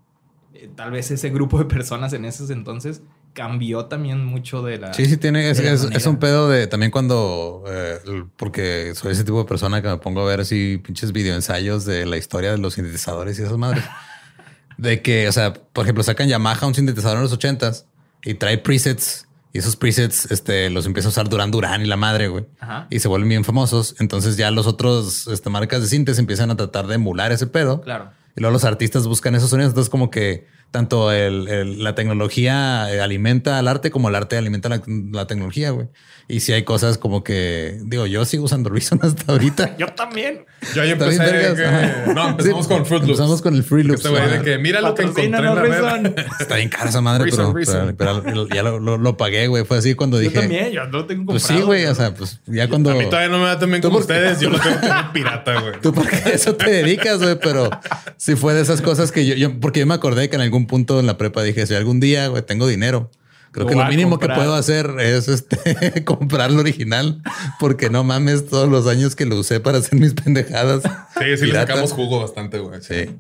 eh, 0.54 0.70
tal 0.76 0.92
vez 0.92 1.12
ese 1.12 1.30
grupo 1.30 1.60
de 1.60 1.66
personas 1.66 2.14
en 2.14 2.26
esos 2.26 2.50
entonces 2.50 3.02
cambió 3.34 3.86
también 3.86 4.24
mucho 4.24 4.62
de 4.62 4.78
la. 4.78 4.94
Sí, 4.94 5.06
sí, 5.06 5.18
tiene. 5.18 5.50
Es, 5.50 6.06
un 6.06 6.18
pedo 6.18 6.50
de 6.50 6.68
también 6.68 6.92
cuando. 6.92 7.64
eh, 7.68 8.00
porque 8.38 8.94
soy 8.96 9.12
ese 9.12 9.24
tipo 9.24 9.40
de 9.40 9.46
persona 9.46 9.82
que 9.82 9.88
me 9.90 9.98
pongo 9.98 10.22
a 10.22 10.26
ver 10.26 10.40
así 10.40 10.78
pinches 10.78 11.12
videoensayos 11.12 11.86
de 11.86 12.06
la 12.06 12.18
historia 12.18 12.52
de 12.52 12.58
los 12.58 12.76
sintetizadores 12.76 13.38
y 13.40 13.44
esas 13.44 13.58
madres. 13.58 13.84
de 14.78 15.02
que, 15.02 15.28
o 15.28 15.32
sea, 15.32 15.54
por 15.54 15.86
ejemplo, 15.86 16.04
sacan 16.04 16.28
Yamaha 16.28 16.66
un 16.66 16.74
sintetizador 16.74 17.18
en 17.18 17.24
los 17.24 17.34
ochentas 17.34 17.88
y 18.24 18.36
trae 18.36 18.58
presets 18.58 19.28
y 19.54 19.60
esos 19.60 19.76
presets 19.76 20.32
este, 20.32 20.72
los 20.72 20.88
empieza 20.88 21.10
a 21.10 21.12
usar 21.12 21.30
Duran 21.30 21.52
Duran 21.52 21.82
y 21.84 21.86
la 21.86 21.96
madre, 21.96 22.28
güey. 22.28 22.48
Ajá. 22.60 22.88
Y 22.90 23.00
se 23.00 23.08
vuelven 23.08 23.30
bien 23.30 23.44
famosos. 23.44 23.96
Entonces 24.00 24.36
ya 24.36 24.50
los 24.50 24.66
otros 24.66 25.28
este, 25.28 25.52
marcas 25.52 25.82
de 25.82 25.88
sintes 25.88 26.18
empiezan 26.18 26.50
a 26.50 26.56
tratar 26.56 26.88
de 26.88 26.96
emular 26.96 27.32
ese 27.32 27.46
pedo. 27.46 27.82
Claro. 27.82 28.10
Y 28.36 28.42
luego 28.42 28.52
los 28.52 28.64
artistas 28.64 29.06
buscan 29.08 29.36
esos 29.36 29.52
sonidos. 29.52 29.70
Entonces, 29.70 29.92
como 29.92 30.10
que 30.10 30.48
tanto 30.74 31.12
el, 31.12 31.84
la 31.84 31.94
tecnología 31.94 32.92
eh, 32.92 33.00
alimenta 33.00 33.60
al 33.60 33.68
arte 33.68 33.92
como 33.92 34.10
el 34.10 34.16
arte 34.16 34.38
alimenta 34.38 34.70
la, 34.70 34.82
la 35.12 35.28
tecnología, 35.28 35.70
güey. 35.70 35.88
Y 36.28 36.40
si 36.40 36.54
hay 36.54 36.64
cosas 36.64 36.98
como 36.98 37.24
que, 37.24 37.80
digo, 37.84 38.06
yo 38.08 38.24
sigo 38.26 38.46
usando 38.46 38.70
Reason 38.74 39.00
hasta 39.04 39.32
ahorita. 39.32 39.78
yo 39.78 39.88
también. 39.88 40.46
Yo 40.74 40.84
ya 40.84 40.94
empecé 40.94 41.20
que, 41.20 42.14
No, 42.14 42.30
empezamos 42.30 42.68
con 42.68 42.86
Fruit 42.86 43.02
Loops. 43.02 43.20
Empezamos 43.20 43.42
con 43.42 43.56
el 43.56 43.64
Fruit 43.64 43.86
Loops. 43.86 44.06
Este 44.06 44.10
güey 44.10 44.30
de 44.30 44.42
que 44.42 44.58
mira 44.58 44.80
lo 44.82 44.96
que 44.96 45.04
encontré 45.04 45.26
en 45.26 45.32
la 45.32 45.56
red. 45.56 46.14
Está 46.40 46.56
bien 46.56 46.70
cara 46.70 46.90
esa 46.90 47.02
madre, 47.02 47.30
pero, 47.30 47.54
pero, 47.98 48.48
ya 48.48 48.64
lo, 48.64 48.80
lo, 48.80 49.18
pagué, 49.18 49.48
güey. 49.48 49.66
Fue 49.66 49.78
así 49.78 49.94
cuando 49.94 50.18
dije... 50.18 50.34
Yo 50.34 50.42
también, 50.42 50.72
yo 50.72 50.88
no 50.88 51.06
tengo 51.06 51.26
comprado. 51.26 51.26
Pues 51.26 51.44
sí, 51.44 51.62
güey. 51.62 51.86
O 51.86 51.96
sea, 51.96 52.14
pues 52.14 52.40
ya 52.48 52.70
cuando... 52.70 52.92
A 52.92 52.96
mí 52.96 53.06
todavía 53.06 53.30
no 53.30 53.40
me 53.40 53.46
da 53.46 53.60
también 53.60 53.82
como 53.82 53.98
ustedes. 53.98 54.40
Yo 54.40 54.50
lo 54.50 54.60
tengo 54.60 54.80
que 54.80 54.88
pirata, 55.14 55.60
güey. 55.60 55.74
Tú 55.82 55.94
porque 55.94 56.22
eso 56.34 56.56
te 56.56 56.72
dedicas, 56.72 57.22
güey. 57.22 57.38
Pero 57.40 57.70
si 58.16 58.36
fue 58.36 58.54
de 58.54 58.62
esas 58.62 58.82
cosas 58.82 59.12
que 59.12 59.26
yo, 59.26 59.36
yo... 59.36 59.60
Porque 59.60 59.82
yo 59.82 59.86
me 59.86 59.94
acordé 59.94 60.30
que 60.30 60.38
en 60.38 60.42
algún 60.42 60.63
punto 60.68 61.00
en 61.00 61.06
la 61.06 61.18
prepa 61.18 61.44
dije, 61.44 61.66
si 61.68 61.76
algún 61.76 62.00
día, 62.00 62.28
güey, 62.28 62.44
tengo 62.44 62.68
dinero 62.68 63.10
Creo 63.54 63.68
que 63.68 63.76
lo 63.76 63.86
mínimo 63.86 64.18
que 64.18 64.28
puedo 64.28 64.56
hacer 64.56 64.96
es 65.00 65.28
este 65.28 66.04
comprar 66.06 66.52
lo 66.52 66.60
original, 66.62 67.22
porque 67.60 67.92
no 67.92 68.04
mames 68.04 68.48
todos 68.48 68.68
los 68.68 68.88
años 68.88 69.16
que 69.16 69.28
lo 69.28 69.38
usé 69.38 69.60
para 69.60 69.78
hacer 69.78 70.00
mis 70.00 70.14
pendejadas. 70.24 70.82
Sí, 71.20 71.38
sí, 71.38 71.46
le 71.46 71.54
sacamos 71.54 71.92
jugo 71.92 72.20
bastante, 72.20 72.58
güey. 72.58 72.82
Sí. 72.82 73.16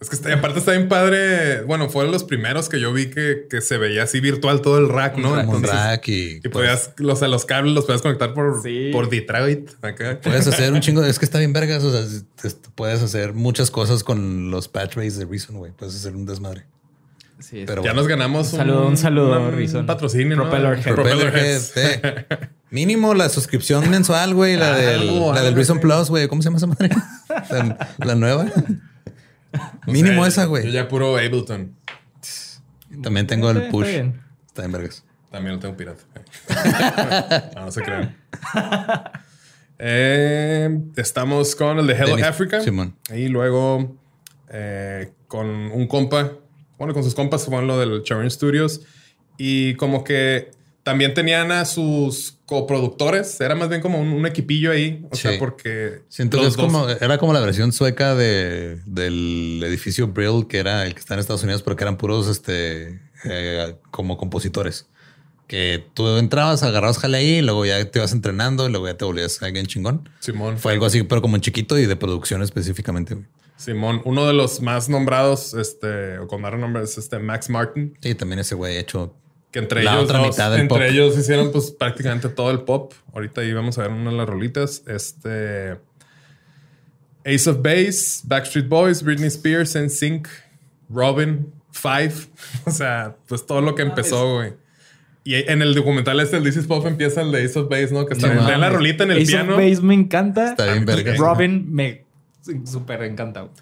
Es 0.00 0.08
que 0.08 0.32
aparte 0.32 0.58
está 0.60 0.72
bien 0.72 0.88
padre. 0.88 1.60
Bueno, 1.62 1.90
fueron 1.90 2.10
los 2.10 2.24
primeros 2.24 2.70
que 2.70 2.80
yo 2.80 2.90
vi 2.92 3.10
que, 3.10 3.46
que 3.50 3.60
se 3.60 3.76
veía 3.76 4.04
así 4.04 4.20
virtual 4.20 4.62
todo 4.62 4.78
el 4.78 4.88
rack, 4.88 5.18
¿no? 5.18 5.32
Un 5.32 5.62
rack 5.62 6.08
y. 6.08 6.40
Y 6.42 6.48
podías, 6.48 6.92
los, 6.96 7.20
los 7.20 7.44
cables 7.44 7.74
los 7.74 7.84
podías 7.84 8.00
conectar 8.00 8.32
por, 8.32 8.62
por 8.92 9.10
Detroit. 9.10 9.70
Puedes 10.22 10.46
hacer 10.48 10.72
un 10.72 10.80
chingo. 10.80 11.04
Es 11.04 11.18
que 11.18 11.26
está 11.26 11.38
bien 11.38 11.52
vergas. 11.52 11.84
O 11.84 11.92
sea, 11.92 12.50
puedes 12.74 13.02
hacer 13.02 13.34
muchas 13.34 13.70
cosas 13.70 14.02
con 14.02 14.50
los 14.50 14.68
patch 14.68 14.96
rays 14.96 15.18
de 15.18 15.26
Reason, 15.26 15.56
güey. 15.56 15.72
Puedes 15.72 15.94
hacer 15.94 16.16
un 16.16 16.24
desmadre 16.24 16.64
pero 17.66 17.82
ya 17.82 17.94
nos 17.94 18.06
ganamos 18.06 18.52
un 18.52 18.58
saludo, 18.58 18.86
un, 18.86 18.96
saludo, 18.96 19.40
un 19.40 19.86
patrocinio. 19.86 20.36
Propeller, 20.36 20.78
Mínimo 22.70 23.14
la 23.14 23.28
suscripción 23.28 23.88
mensual, 23.90 24.34
güey. 24.34 24.56
La, 24.56 24.76
del, 24.76 25.20
la 25.32 25.42
del 25.42 25.54
Reason 25.54 25.80
Plus, 25.80 26.08
güey. 26.08 26.28
¿Cómo 26.28 26.42
se 26.42 26.46
llama 26.46 26.58
esa 26.58 26.66
madre? 26.66 26.90
la, 27.98 28.14
nueva. 28.14 28.46
Mínimo 29.86 30.26
esa, 30.26 30.44
güey. 30.44 30.64
Yo 30.64 30.70
ya 30.70 30.88
puro 30.88 31.16
Ableton. 31.16 31.74
También 33.02 33.26
tengo 33.26 33.50
el 33.50 33.68
push. 33.68 33.88
Está, 34.46 34.64
en 34.64 34.72
vergas. 34.72 35.04
También 35.30 35.54
lo 35.54 35.60
tengo 35.60 35.76
pirata. 35.76 36.02
no, 37.54 37.64
no 37.66 37.70
se 37.70 37.82
crean. 37.82 38.16
Eh, 39.78 40.78
estamos 40.96 41.54
con 41.54 41.78
el 41.78 41.86
de 41.86 41.94
Hello 41.94 42.26
Africa. 42.26 42.60
Simón. 42.60 42.96
Y 43.14 43.28
luego 43.28 43.96
eh, 44.48 45.12
con 45.26 45.46
un 45.46 45.86
compa 45.86 46.32
bueno, 46.80 46.94
con 46.94 47.04
sus 47.04 47.14
compas 47.14 47.44
fueron 47.44 47.66
lo 47.66 47.78
del 47.78 48.02
Charon 48.04 48.28
Studios 48.30 48.80
y 49.36 49.74
como 49.74 50.02
que 50.02 50.50
también 50.82 51.14
tenían 51.14 51.52
a 51.52 51.64
sus 51.64 52.38
coproductores. 52.46 53.40
Era 53.40 53.54
más 53.54 53.68
bien 53.68 53.80
como 53.80 54.00
un, 54.00 54.26
equipillo 54.26 54.72
ahí. 54.72 55.04
O 55.10 55.16
sea, 55.16 55.38
porque. 55.38 56.02
Siento 56.08 56.40
que 56.40 56.54
como, 56.56 56.88
era 56.88 57.18
como 57.18 57.32
la 57.32 57.40
versión 57.40 57.72
sueca 57.72 58.14
de, 58.14 58.80
del 58.86 59.62
edificio 59.64 60.08
Brill, 60.08 60.46
que 60.48 60.58
era 60.58 60.86
el 60.86 60.94
que 60.94 61.00
está 61.00 61.14
en 61.14 61.20
Estados 61.20 61.42
Unidos, 61.42 61.62
pero 61.62 61.76
que 61.76 61.84
eran 61.84 61.96
puros 61.96 62.28
este, 62.28 63.00
eh, 63.24 63.76
como 63.90 64.16
compositores. 64.16 64.86
Que 65.46 65.84
tú 65.94 66.06
entrabas, 66.16 66.62
agarrabas 66.62 66.98
jale 66.98 67.18
ahí, 67.18 67.38
y 67.38 67.42
luego 67.42 67.66
ya 67.66 67.84
te 67.84 67.98
ibas 67.98 68.12
entrenando, 68.12 68.68
y 68.68 68.70
luego 68.70 68.86
ya 68.86 68.96
te 68.96 69.04
volvías 69.04 69.42
alguien 69.42 69.66
chingón. 69.66 70.08
Simón. 70.20 70.58
Fue 70.58 70.72
algo 70.72 70.86
así, 70.86 71.02
pero 71.02 71.20
como 71.22 71.36
en 71.36 71.42
chiquito 71.42 71.76
y 71.76 71.86
de 71.86 71.96
producción 71.96 72.40
específicamente. 72.42 73.16
Simón, 73.56 74.00
uno 74.04 74.26
de 74.26 74.32
los 74.32 74.62
más 74.62 74.88
nombrados, 74.88 75.52
este, 75.54 76.18
o 76.18 76.28
con 76.28 76.40
más 76.40 76.52
renombre 76.52 76.82
es 76.84 76.96
este 76.96 77.18
Max 77.18 77.50
Martin. 77.50 77.94
Sí, 78.00 78.14
también 78.14 78.38
ese 78.38 78.54
güey 78.54 78.78
hecho. 78.78 79.14
Que 79.50 79.58
entre 79.58 79.82
ellos, 79.82 80.38
entre 80.38 80.88
ellos 80.90 81.18
hicieron 81.18 81.50
pues 81.50 81.72
prácticamente 81.72 82.28
todo 82.28 82.50
el 82.52 82.60
pop. 82.60 82.92
Ahorita 83.12 83.40
ahí 83.40 83.52
vamos 83.52 83.78
a 83.78 83.82
ver 83.82 83.90
una 83.90 84.10
de 84.10 84.16
las 84.16 84.28
rolitas. 84.28 84.84
Este 84.86 85.76
Ace 87.24 87.50
of 87.50 87.60
Base, 87.60 88.20
Backstreet 88.24 88.68
Boys, 88.68 89.02
Britney 89.02 89.28
Spears, 89.28 89.74
NSYNC, 89.74 90.28
Robin, 90.88 91.52
Five. 91.72 92.14
O 92.64 92.70
sea, 92.70 93.16
pues 93.26 93.44
todo 93.44 93.60
lo 93.60 93.74
que 93.74 93.82
empezó, 93.82 94.36
güey. 94.36 94.52
Y 95.24 95.34
en 95.34 95.62
el 95.62 95.74
documental 95.74 96.18
este, 96.20 96.38
el 96.38 96.44
This 96.44 96.56
is 96.56 96.66
Pop, 96.66 96.86
empieza 96.86 97.20
el 97.20 97.30
de 97.30 97.44
Ace 97.44 97.58
of 97.58 97.68
Base, 97.68 97.92
¿no? 97.92 98.06
Que 98.06 98.14
está 98.14 98.32
en 98.32 98.60
la 98.60 98.70
rolita 98.70 99.04
en 99.04 99.10
el 99.10 99.26
piano. 99.26 99.54
Ace 99.54 99.62
of 99.62 99.70
Base 99.70 99.82
me 99.82 99.94
encanta. 99.94 100.50
Está 100.50 100.72
bien 100.72 100.86
verga. 100.86 101.14
Robin 101.16 101.72
me 101.72 102.04
súper 102.64 103.02
encantado. 103.02 103.52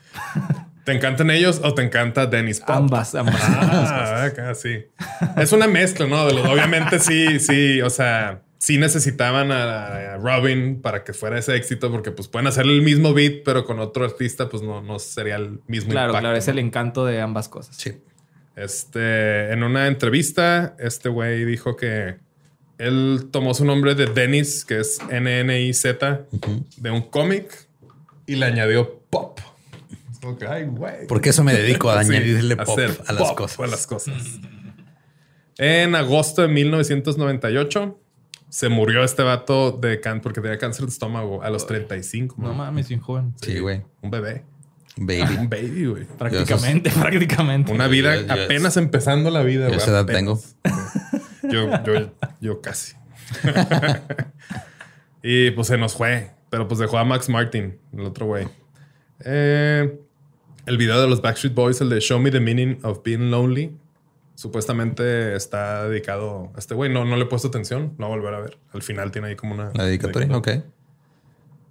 ¿Te 0.89 0.95
encantan 0.95 1.31
ellos 1.31 1.61
o 1.63 1.75
te 1.75 1.83
encanta 1.83 2.25
Dennis 2.25 2.61
Pop? 2.61 2.71
Ambas, 2.71 3.15
ambas. 3.15 3.37
Ah, 3.39 4.55
sí. 4.55 4.87
Es 5.37 5.53
una 5.53 5.67
mezcla, 5.67 6.07
¿no? 6.07 6.27
De 6.27 6.33
los, 6.33 6.47
obviamente 6.47 6.99
sí, 6.99 7.39
sí, 7.41 7.83
o 7.83 7.91
sea, 7.91 8.41
sí 8.57 8.79
necesitaban 8.79 9.53
a, 9.53 10.17
Robin 10.17 10.81
para 10.81 11.05
que 11.05 11.13
fuera 11.13 11.39
ese 11.39 11.55
éxito 11.57 11.93
porque 11.93 12.11
pues 12.11 12.27
pueden 12.29 12.47
hacer 12.47 12.65
el 12.65 12.81
mismo 12.81 13.13
beat, 13.13 13.43
pero 13.45 13.67
con 13.67 13.81
otro 13.81 14.07
artista 14.07 14.49
pues 14.49 14.63
no, 14.63 14.81
no 14.81 14.99
sería 14.99 15.37
el 15.37 15.61
mismo 15.67 15.91
claro, 15.91 16.09
impacto. 16.09 16.23
Claro, 16.23 16.39
es 16.39 16.49
el 16.49 16.59
encanto 16.59 17.05
de 17.05 17.21
ambas 17.21 17.51
cosas. 17.51 17.77
Sí. 17.77 17.93
Este, 18.57 19.53
en 19.53 19.65
una 19.65 19.89
entrevista, 19.89 20.75
este 20.79 21.11
güey 21.11 21.45
dijo 21.45 21.77
que 21.77 22.17
él 22.79 23.29
tomó 23.31 23.53
su 23.53 23.67
nombre 23.67 23.95
de 23.95 24.07
Dennis, 24.07 24.65
que 24.65 24.81
es 24.81 25.01
N-N-I-Z, 25.11 26.23
de 26.79 26.91
un 26.91 27.03
cómic 27.03 27.69
y 28.25 28.37
le 28.37 28.47
añadió 28.47 29.03
pop. 29.11 29.39
Porque 31.09 31.31
eso 31.31 31.45
me 31.45 31.53
dedico 31.53 31.91
a 31.91 31.99
añadirle 32.01 32.57
pop 32.57 32.79
a, 32.79 33.13
las 33.13 33.33
cosas. 33.33 33.61
A 33.61 33.67
las 33.67 33.87
cosas. 33.87 34.41
En 35.59 35.95
agosto 35.95 36.43
de 36.43 36.49
1998 36.49 37.99
se 38.49 38.69
murió 38.69 39.05
este 39.05 39.23
vato 39.23 39.73
de 39.73 40.01
cáncer 40.01 40.23
porque 40.23 40.41
tenía 40.41 40.59
cáncer 40.59 40.87
de 40.87 40.91
estómago 40.91 41.43
a 41.43 41.51
los 41.51 41.67
35. 41.67 42.37
No 42.39 42.55
mames, 42.55 42.91
un 42.91 43.01
joven. 43.01 43.35
Sí, 43.41 43.59
güey. 43.59 43.83
un 44.01 44.11
bebé. 44.11 44.45
Baby. 44.97 45.37
Un 45.37 45.49
baby, 45.49 45.87
güey. 45.87 46.05
Prácticamente, 46.05 46.91
prácticamente. 46.91 47.73
Una 47.73 47.87
vida 47.87 48.15
apenas 48.29 48.77
empezando 48.77 49.31
la 49.31 49.43
vida, 49.43 49.67
güey. 49.67 49.79
Esa 49.79 49.91
edad 49.91 50.07
tengo. 50.07 50.41
Yo, 51.51 51.71
yo, 51.83 52.13
yo 52.43 52.61
casi. 52.61 52.95
y 55.23 55.51
pues 55.53 55.69
se 55.69 55.79
nos 55.79 55.95
fue. 55.95 56.33
Pero 56.51 56.69
pues 56.69 56.79
dejó 56.79 56.99
a 56.99 57.05
Max 57.05 57.31
Martin, 57.31 57.79
el 57.97 58.05
otro 58.05 58.27
güey. 58.27 58.47
Eh, 59.25 59.99
el 60.69 60.77
video 60.77 61.01
de 61.01 61.09
los 61.09 61.23
Backstreet 61.23 61.55
Boys, 61.55 61.81
el 61.81 61.89
de 61.89 62.01
Show 62.01 62.21
Me 62.21 62.31
the 62.31 62.41
Meaning 62.41 62.81
of 62.83 63.03
Being 63.03 63.31
Lonely, 63.31 63.75
supuestamente 64.35 65.35
está 65.35 65.89
dedicado 65.89 66.53
a 66.55 66.59
este 66.59 66.75
güey. 66.75 66.93
No, 66.93 67.05
no 67.05 67.17
le 67.17 67.23
he 67.23 67.27
puesto 67.27 67.49
atención, 67.49 67.95
no 67.97 68.09
volver 68.09 68.35
a 68.35 68.41
ver. 68.41 68.59
Al 68.73 68.83
final 68.83 69.11
tiene 69.11 69.29
ahí 69.29 69.37
como 69.37 69.55
una. 69.55 69.71
La 69.75 69.85
dedicatoria, 69.85 70.37
ok. 70.37 70.49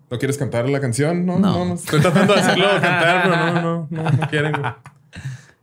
¿No 0.10 0.18
quieres 0.18 0.38
cantar 0.38 0.68
la 0.68 0.80
canción? 0.80 1.26
No, 1.26 1.38
no. 1.38 1.66
no, 1.66 1.74
Estoy 1.76 2.02
tratando 2.02 2.34
de 2.34 2.40
hacerlo 2.40 2.66
cantar, 2.82 3.24
pero 3.24 3.36
no, 3.36 3.62
no, 3.62 3.88
no, 3.90 4.12
no 4.12 4.30
quieren. 4.30 4.54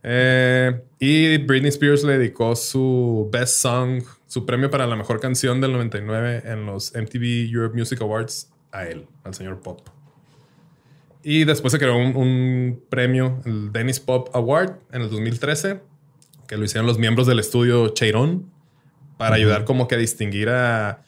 Eh, 0.07 0.83
y 0.99 1.39
Britney 1.39 1.69
Spears 1.69 2.03
le 2.03 2.19
dedicó 2.19 2.55
su 2.55 3.27
Best 3.31 3.57
Song, 3.57 4.03
su 4.27 4.45
premio 4.45 4.69
para 4.69 4.85
la 4.85 4.95
mejor 4.95 5.19
canción 5.19 5.59
del 5.59 5.73
99 5.73 6.43
en 6.45 6.67
los 6.67 6.93
MTV 6.93 7.51
Europe 7.51 7.75
Music 7.75 7.99
Awards 8.01 8.51
a 8.71 8.85
él, 8.85 9.07
al 9.23 9.33
señor 9.33 9.61
Pop. 9.61 9.94
Y 11.27 11.43
después 11.43 11.71
se 11.71 11.79
creó 11.79 11.97
un, 11.97 12.83
premio, 12.87 13.41
el 13.45 13.71
Dennis 13.71 13.99
Pop 13.99 14.29
Award, 14.35 14.75
en 14.91 15.01
el 15.01 15.09
2013, 15.09 15.79
que 16.47 16.55
lo 16.55 16.65
hicieron 16.65 16.85
los 16.85 16.99
miembros 16.99 17.25
del 17.25 17.39
estudio 17.39 17.87
Cheiron 17.89 18.47
para 19.17 19.35
ayudar 19.35 19.65
como 19.65 19.87
que 19.87 19.95
a 19.95 19.97
distinguir 19.97 20.49
a 20.49 21.01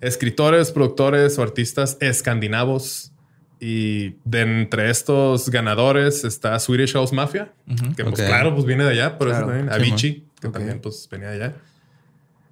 escritores, 0.00 0.70
productores 0.70 1.36
o 1.40 1.42
artistas 1.42 1.96
escandinavos. 2.00 3.10
Y 3.58 4.18
de 4.24 4.42
entre 4.42 4.88
estos 4.88 5.50
ganadores 5.50 6.22
está 6.22 6.56
Swedish 6.60 6.92
House 6.92 7.12
Mafia, 7.12 7.52
que 7.96 8.04
pues 8.04 8.22
claro, 8.22 8.54
pues 8.54 8.66
viene 8.66 8.84
de 8.84 8.90
allá, 8.90 9.18
por 9.18 9.30
eso 9.30 9.40
también. 9.40 9.68
Avicii, 9.68 10.28
que 10.40 10.48
también 10.48 10.78
pues 10.80 11.08
venía 11.10 11.30
de 11.30 11.42
allá. 11.42 11.54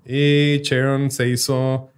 Y 0.05 0.63
Cheiron 0.63 1.13
se 1.13 1.29
hizo 1.29 1.93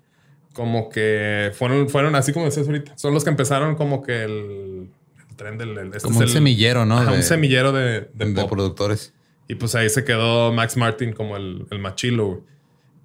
como 0.53 0.91
que 0.91 1.53
fueron, 1.55 1.89
fueron 1.89 2.15
así 2.17 2.35
como 2.35 2.45
decías 2.45 2.67
ahorita. 2.67 2.99
Son 2.99 3.15
los 3.15 3.25
que 3.25 3.31
empezaron 3.31 3.77
como 3.77 4.03
que 4.03 4.25
el, 4.25 4.91
tren 5.37 5.59
del... 5.59 5.77
este 5.79 6.01
como 6.01 6.21
un 6.21 6.29
semillero, 6.29 6.85
¿no? 6.85 7.01
un 7.01 7.23
semillero 7.23 7.73
de, 7.73 8.09
de, 8.15 8.45
productores. 8.49 9.13
Y 9.49 9.55
pues 9.55 9.75
ahí 9.75 9.89
se 9.89 10.05
quedó 10.05 10.53
Max 10.53 10.77
Martin 10.77 11.13
como 11.13 11.37
el, 11.37 11.67
el 11.71 11.79
machilo, 11.79 12.45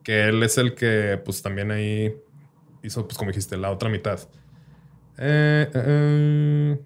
que 0.03 0.29
él 0.29 0.41
es 0.43 0.57
el 0.57 0.73
que 0.73 1.21
pues 1.23 1.41
también 1.41 1.71
ahí 1.71 2.15
hizo, 2.83 3.07
pues 3.07 3.17
como 3.17 3.31
dijiste, 3.31 3.57
la 3.57 3.71
otra 3.71 3.89
mitad. 3.89 4.19
Eh, 5.17 5.69
eh, 5.73 5.83
eh. 5.85 6.79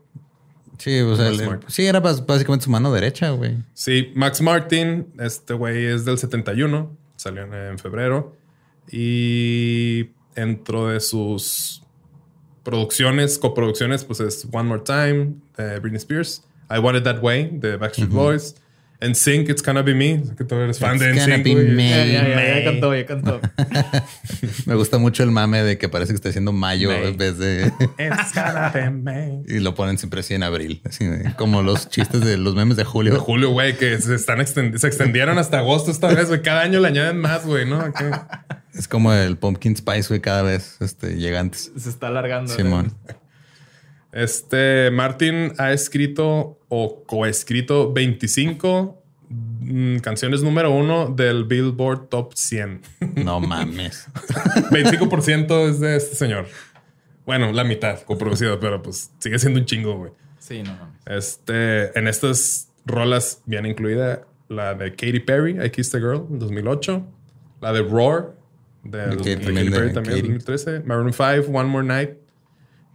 Sí, 0.77 0.99
o 0.99 1.15
sea, 1.15 1.31
sí, 1.67 1.85
era 1.85 2.01
básicamente 2.01 2.65
su 2.65 2.69
mano 2.69 2.91
derecha, 2.91 3.29
güey. 3.29 3.55
Sí, 3.73 4.11
Max 4.13 4.41
Martin, 4.41 5.07
este 5.19 5.53
güey 5.53 5.85
es 5.85 6.03
del 6.03 6.17
71, 6.17 6.97
salió 7.15 7.43
en 7.43 7.79
febrero. 7.79 8.35
Y 8.91 10.09
dentro 10.35 10.89
de 10.89 10.99
sus 10.99 11.84
producciones, 12.65 13.37
coproducciones, 13.37 14.03
pues 14.03 14.19
es 14.19 14.45
One 14.51 14.67
More 14.67 14.81
Time 14.83 15.35
de 15.55 15.79
Britney 15.79 15.99
Spears, 15.99 16.43
I 16.69 16.79
Want 16.79 16.97
It 16.97 17.03
That 17.05 17.21
Way 17.21 17.51
de 17.53 17.77
Backstreet 17.77 18.09
Boys, 18.09 18.55
En 19.05 19.15
Sync, 19.15 19.49
It's 19.49 19.61
Gonna 19.63 19.81
Be 19.81 19.93
Me. 19.93 20.23
Que 20.37 20.43
tú 20.43 20.55
eres 20.55 20.79
fan 20.79 20.95
It's 20.95 21.01
de 21.05 21.09
gonna 21.13 21.37
NSYNC, 21.37 21.43
be 21.43 21.53
güey. 21.53 21.67
me. 21.69 21.89
Ya, 21.89 22.05
ya, 22.05 22.13
ya, 22.23 22.29
ya 22.29 22.35
May. 22.35 22.63
cantó, 22.65 22.95
ya 22.95 23.05
cantó. 23.05 23.41
Me 24.65 24.75
gusta 24.75 24.97
mucho 24.97 25.23
el 25.23 25.31
mame 25.31 25.61
de 25.63 25.77
que 25.77 25.89
parece 25.89 26.11
que 26.13 26.15
está 26.15 26.29
diciendo 26.29 26.51
mayo 26.51 26.89
May. 26.89 27.07
en 27.09 27.17
vez 27.17 27.37
de. 27.37 27.67
It's 27.99 28.33
gonna 28.33 28.69
be 28.73 28.89
me. 28.89 29.43
y 29.47 29.59
lo 29.59 29.75
ponen 29.75 29.97
siempre 29.97 30.21
así 30.21 30.33
en 30.33 30.43
abril. 30.43 30.81
Así 30.85 31.07
como 31.37 31.61
los 31.61 31.89
chistes 31.89 32.21
de 32.21 32.37
los 32.37 32.55
memes 32.55 32.77
de 32.77 32.83
De 32.83 32.89
julio. 32.89 33.19
julio, 33.19 33.49
güey, 33.51 33.77
que 33.77 33.97
se 33.99 34.15
están 34.15 34.39
extend- 34.39 34.77
se 34.77 34.87
extendieron 34.87 35.37
hasta 35.37 35.59
agosto 35.59 35.91
esta 35.91 36.07
vez, 36.07 36.27
güey. 36.27 36.41
Cada 36.41 36.61
año 36.61 36.79
le 36.79 36.87
añaden 36.87 37.17
más, 37.19 37.45
güey, 37.45 37.65
¿no? 37.67 37.83
Es 38.73 38.87
como 38.87 39.13
el 39.13 39.37
pumpkin 39.37 39.75
spice, 39.77 40.07
güey, 40.09 40.19
cada 40.21 40.41
vez 40.41 40.77
este, 40.81 41.15
llega 41.15 41.39
antes. 41.39 41.71
Se 41.77 41.89
está 41.89 42.07
alargando. 42.07 42.53
Simón. 42.53 42.93
Este 44.15 44.91
Martin 44.91 45.51
ha 45.57 45.73
escrito 45.73 46.57
o 46.69 47.03
coescrito 47.03 47.91
25 47.91 49.03
mm, 49.27 49.97
canciones 49.97 50.41
número 50.41 50.71
uno 50.71 51.09
del 51.09 51.43
Billboard 51.43 52.07
Top 52.07 52.31
100. 52.33 52.81
No 53.15 53.41
mames. 53.41 54.07
25% 54.71 55.69
es 55.69 55.81
de 55.81 55.97
este 55.97 56.15
señor. 56.15 56.47
Bueno, 57.25 57.51
la 57.51 57.65
mitad 57.65 57.99
coproducido, 58.03 58.57
pero 58.57 58.81
pues 58.81 59.11
sigue 59.19 59.37
siendo 59.37 59.59
un 59.59 59.65
chingo, 59.65 59.97
güey. 59.97 60.11
Sí, 60.39 60.63
no 60.63 60.77
mames. 60.77 60.95
Este, 61.05 61.99
en 61.99 62.07
estas 62.07 62.69
rolas 62.85 63.41
viene 63.45 63.67
incluida 63.67 64.25
la 64.47 64.75
de 64.75 64.91
Katy 64.91 65.19
Perry, 65.19 65.61
I 65.61 65.69
Kissed 65.71 65.93
a 65.97 65.99
Girl, 65.99 66.25
en 66.29 66.39
2008. 66.39 67.05
La 67.59 67.73
de 67.73 67.81
Roar, 67.81 68.33
de, 68.85 69.07
De 69.07 69.17
Katy, 69.17 69.35
de 69.35 69.71
Perry 69.71 69.91
también, 69.91 70.19
en 70.19 70.21
Katy. 70.21 70.45
2013. 70.45 70.83
Maroon 70.85 71.11
5, 71.11 71.51
One 71.51 71.67
More 71.67 71.85
Night. 71.85 72.24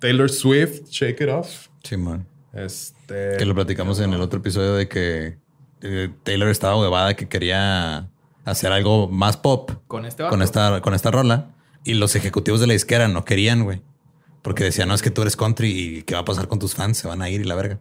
Taylor 0.01 0.29
Swift, 0.31 0.89
Shake 0.91 1.21
It 1.23 1.29
Off. 1.29 1.69
Simón. 1.85 2.27
Este. 2.53 3.37
Que 3.39 3.45
lo 3.45 3.55
platicamos 3.55 4.01
en 4.01 4.13
el 4.13 4.21
otro 4.21 4.41
episodio 4.41 4.75
de 4.75 4.89
que 4.89 5.39
eh, 5.83 6.11
Taylor 6.25 6.49
estaba 6.49 6.79
huevada 6.81 7.15
que 7.15 7.29
quería 7.29 8.09
hacer 8.45 8.73
algo 8.73 9.09
más 9.09 9.37
pop 9.37 9.71
Con 9.87 10.05
este 10.07 10.27
con 10.29 10.43
esta, 10.43 10.81
con 10.81 10.95
esta 10.95 11.11
rola. 11.11 11.55
Y 11.85 11.95
los 11.95 12.17
ejecutivos 12.17 12.61
de 12.61 12.67
la 12.67 12.73
disquera 12.73 13.09
no 13.09 13.25
querían, 13.25 13.63
güey. 13.65 13.81
Porque 14.43 14.65
decían, 14.65 14.89
no, 14.89 14.95
es 14.95 15.03
que 15.03 15.11
tú 15.11 15.23
eres 15.23 15.37
country 15.37 15.69
y 15.71 16.03
qué 16.03 16.15
va 16.15 16.21
a 16.21 16.25
pasar 16.25 16.49
con 16.49 16.59
tus 16.59 16.75
fans, 16.75 16.99
se 16.99 17.07
van 17.09 17.23
a 17.23 17.29
ir 17.31 17.41
y 17.43 17.45
la 17.45 17.55
verga. 17.55 17.79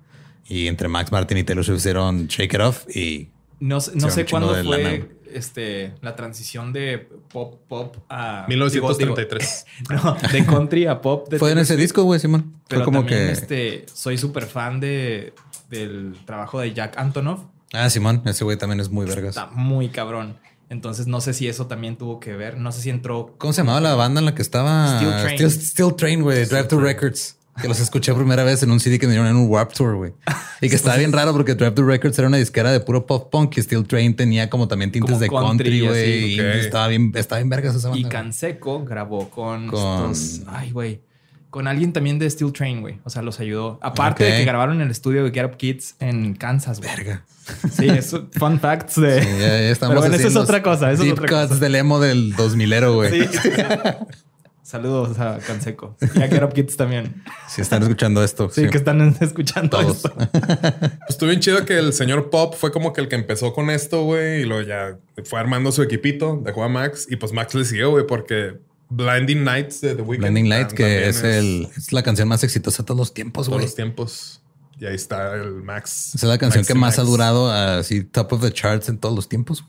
Y 0.47 0.67
entre 0.67 0.87
Max 0.87 1.11
Martin 1.11 1.37
y 1.37 1.43
Taylor 1.43 1.63
Swift 1.65 1.79
hicieron 1.79 2.27
Shake 2.27 2.53
It 2.53 2.59
Off 2.61 2.95
y 2.95 3.29
No, 3.59 3.79
sé- 3.81 3.91
Sí, 3.91 3.97
no 3.97 4.09
sé 4.09 4.25
cuándo 4.25 4.49
fue 4.49 4.63
lana. 4.63 5.05
Este, 5.33 5.93
la 6.01 6.15
transición 6.15 6.73
de 6.73 7.07
pop 7.31 7.59
pop 7.67 7.95
a... 8.09 8.45
1933. 8.47 9.65
digo, 9.87 9.93
digo, 9.95 10.17
no, 10.21 10.29
de 10.29 10.45
country 10.45 10.85
a 10.85 11.01
pop. 11.01 11.29
De 11.29 11.39
fue 11.39 11.51
en 11.51 11.59
ese 11.59 11.75
disco, 11.75 12.03
güey, 12.03 12.19
Simón. 12.19 12.53
Pero 12.67 12.81
Fue 12.81 12.85
como 12.85 12.99
también, 12.99 13.27
que... 13.27 13.31
este, 13.31 13.85
soy 13.93 14.17
súper 14.17 14.45
fan 14.45 14.79
de, 14.79 15.33
del 15.69 16.15
trabajo 16.25 16.59
de 16.59 16.73
Jack 16.73 16.97
Antonoff. 16.97 17.41
Ah, 17.73 17.89
Simón, 17.89 18.21
ese 18.25 18.43
güey 18.43 18.57
también 18.57 18.79
es 18.79 18.89
muy 18.89 19.05
vergas. 19.05 19.37
Está 19.37 19.47
muy 19.47 19.89
cabrón. 19.89 20.37
Entonces 20.69 21.07
no 21.07 21.19
sé 21.19 21.33
si 21.33 21.47
eso 21.47 21.65
también 21.65 21.97
tuvo 21.97 22.19
que 22.19 22.35
ver. 22.35 22.57
No 22.57 22.71
sé 22.71 22.81
si 22.81 22.89
entró... 22.91 23.33
¿Cómo 23.37 23.53
se 23.53 23.61
llamaba 23.61 23.81
la 23.81 23.95
banda 23.95 24.19
en 24.19 24.25
la 24.25 24.35
que 24.35 24.43
estaba? 24.43 24.97
Steel 24.97 25.11
Train. 25.21 25.37
Steel, 25.37 25.51
Steel 25.51 25.95
Train, 25.95 26.21
güey. 26.21 26.45
Drive 26.45 26.65
to 26.65 26.79
Records. 26.79 27.38
Que 27.61 27.67
los 27.67 27.79
escuché 27.81 28.13
primera 28.13 28.43
vez 28.43 28.63
en 28.63 28.71
un 28.71 28.79
CD 28.79 28.99
que 28.99 29.05
me 29.07 29.11
dieron 29.13 29.27
en 29.29 29.35
un 29.35 29.49
Warp 29.49 29.73
Tour, 29.73 29.95
güey. 29.95 30.13
Y 30.61 30.69
que 30.69 30.75
estaba 30.75 30.95
bien 30.97 31.11
raro 31.11 31.33
porque 31.33 31.55
Drive 31.55 31.71
to 31.71 31.85
Records 31.85 32.17
era 32.17 32.27
una 32.29 32.37
disquera 32.37 32.71
de 32.71 32.79
puro 32.79 33.05
pop 33.05 33.29
punk 33.29 33.57
y 33.57 33.61
Steel 33.61 33.85
Train 33.85 34.15
tenía 34.15 34.49
como 34.49 34.67
también 34.67 34.91
tintes 34.91 35.09
Como 35.09 35.19
de 35.19 35.27
country, 35.29 35.85
güey. 35.85 36.35
Y 36.35 36.39
estaba 36.39 36.87
bien, 36.87 37.11
estaba 37.15 37.39
bien 37.39 37.49
vergas 37.49 37.75
esa 37.75 37.89
banda. 37.89 38.07
Y. 38.07 38.09
Canseco 38.09 38.85
grabó 38.85 39.29
con, 39.29 39.67
Con- 39.67 40.11
estos- 40.11 40.41
Ay, 40.47 40.71
güey. 40.71 41.01
Con 41.49 41.67
alguien 41.67 41.91
también 41.93 42.19
de 42.19 42.29
Steel 42.29 42.53
Train, 42.53 42.79
güey. 42.81 42.99
O 43.03 43.09
sea, 43.09 43.23
los 43.23 43.39
ayudó. 43.39 43.79
Aparte 43.81 44.23
de 44.23 44.37
que 44.37 44.45
grabaron 44.45 44.75
en 44.77 44.81
el 44.83 44.91
estudio 44.91 45.23
de 45.23 45.31
Get 45.31 45.45
Up 45.45 45.57
Kids 45.57 45.95
en 45.99 46.35
Kansas, 46.35 46.79
güey. 46.79 46.95
Verga. 46.95 47.25
Sí, 47.71 47.87
eso, 47.89 48.27
fun 48.33 48.59
facts 48.59 49.01
de. 49.01 49.23
Sí, 49.23 49.27
ya, 49.39 49.47
ya 49.47 49.69
estamos 49.71 49.93
Pero 49.95 50.01
bueno, 50.01 50.15
eso 50.15 50.27
es 50.27 50.35
otra 50.35 50.61
cosa. 50.61 50.91
Eso 50.91 51.03
es 51.03 51.11
otra 51.11 51.27
cuts 51.27 51.47
cosa. 51.49 51.59
del 51.59 51.73
emo 51.75 51.99
del 51.99 52.35
2000ero, 52.35 52.93
güey. 52.93 53.23
Sí. 53.23 53.29
Saludos 54.69 55.17
a 55.17 55.39
Canseco. 55.39 55.97
Y 56.13 56.21
a 56.21 56.27
Get 56.27 56.43
Up 56.43 56.53
Kids 56.53 56.77
también. 56.77 57.23
Si 57.47 57.59
están 57.59 57.81
escuchando 57.81 58.23
esto. 58.23 58.51
Sí, 58.51 58.69
que 58.69 58.77
están 58.77 59.01
escuchando 59.19 59.79
Todos. 59.79 59.95
esto. 59.95 60.13
Pues 60.29 61.09
estuvo 61.09 61.29
bien 61.29 61.39
chido 61.39 61.65
que 61.65 61.79
el 61.79 61.91
señor 61.91 62.29
Pop 62.29 62.53
fue 62.53 62.71
como 62.71 62.93
que 62.93 63.01
el 63.01 63.07
que 63.07 63.15
empezó 63.15 63.51
con 63.51 63.71
esto, 63.71 64.03
güey, 64.03 64.41
y 64.41 64.45
luego 64.45 64.61
ya 64.61 64.99
fue 65.23 65.39
armando 65.39 65.71
su 65.71 65.81
equipito, 65.81 66.39
dejó 66.45 66.63
a 66.63 66.69
Max, 66.69 67.07
y 67.09 67.15
pues 67.15 67.33
Max 67.33 67.55
le 67.55 67.65
siguió, 67.65 67.89
güey, 67.89 68.05
porque 68.05 68.59
Blinding 68.89 69.43
Nights 69.43 69.81
de 69.81 69.95
The 69.95 70.03
Weeknd. 70.03 70.25
Blinding 70.25 70.49
Lights, 70.49 70.73
que 70.75 71.09
es, 71.09 71.23
el, 71.23 71.67
es 71.75 71.91
la 71.91 72.03
canción 72.03 72.27
más 72.27 72.43
exitosa 72.43 72.83
de 72.83 72.85
todos 72.85 72.99
los 72.99 73.11
tiempos, 73.11 73.47
todos 73.47 73.57
güey. 73.57 73.65
los 73.65 73.73
tiempos. 73.73 74.43
Y 74.77 74.85
ahí 74.85 74.93
está 74.93 75.33
el 75.33 75.63
Max. 75.63 76.13
Esa 76.13 76.27
es 76.27 76.29
la 76.29 76.37
canción 76.37 76.61
Maxi 76.61 76.73
que 76.73 76.79
más 76.79 76.99
ha 76.99 77.03
durado 77.03 77.51
así 77.51 78.03
top 78.03 78.33
of 78.33 78.41
the 78.41 78.51
charts 78.51 78.87
en 78.87 78.99
todos 78.99 79.15
los 79.15 79.27
tiempos. 79.27 79.65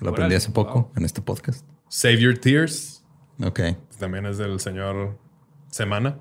Lo 0.00 0.10
aprendí 0.10 0.34
hace 0.34 0.50
poco 0.50 0.72
wow. 0.72 0.92
en 0.96 1.04
este 1.04 1.20
podcast. 1.20 1.62
Save 1.90 2.20
Your 2.20 2.38
Tears. 2.38 2.95
Ok. 3.42 3.60
También 3.98 4.26
es 4.26 4.38
del 4.38 4.60
señor 4.60 5.16
Semana. 5.70 6.16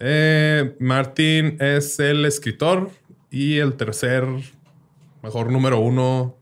Eh, 0.00 0.76
Martin 0.80 1.56
es 1.60 1.98
el 2.00 2.24
escritor 2.24 2.90
y 3.30 3.58
el 3.58 3.74
tercer 3.74 4.24
mejor 5.22 5.50
número 5.52 5.78
uno. 5.78 6.36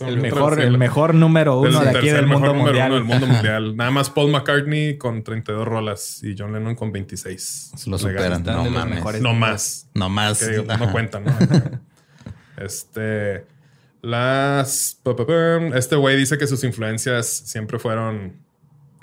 El 0.00 0.16
mejor, 0.20 0.60
el 0.60 0.78
mejor 0.78 1.14
número 1.14 1.60
uno 1.60 1.68
el 1.68 1.84
de 1.84 1.90
aquí 1.90 1.92
tercer 1.92 2.16
del 2.16 2.26
mejor 2.26 2.54
mundo 2.54 2.54
número 2.54 2.64
mundial. 2.72 2.86
uno 2.90 2.94
del 2.96 3.04
mundo 3.04 3.26
mundial. 3.34 3.76
Nada 3.76 3.90
más 3.90 4.10
Paul 4.10 4.30
McCartney 4.30 4.96
con 4.98 5.22
32 5.22 5.66
rolas 5.66 6.20
y 6.22 6.34
John 6.38 6.52
Lennon 6.52 6.74
con 6.74 6.92
26. 6.92 7.72
Lo 7.86 7.92
Le 7.92 7.98
superan. 7.98 8.22
ganan. 8.22 8.40
Están 8.40 8.64
No 8.64 8.70
mames. 8.70 9.22
No 9.22 9.34
más. 9.34 9.88
No 9.94 10.08
más. 10.08 10.38
Que 10.42 10.62
no 10.62 10.92
cuentan, 10.92 11.24
¿no? 11.24 11.32
este. 12.64 13.44
Las. 14.02 15.00
Este 15.74 15.96
güey 15.96 16.16
dice 16.16 16.36
que 16.36 16.46
sus 16.46 16.64
influencias 16.64 17.26
siempre 17.26 17.78
fueron. 17.78 18.36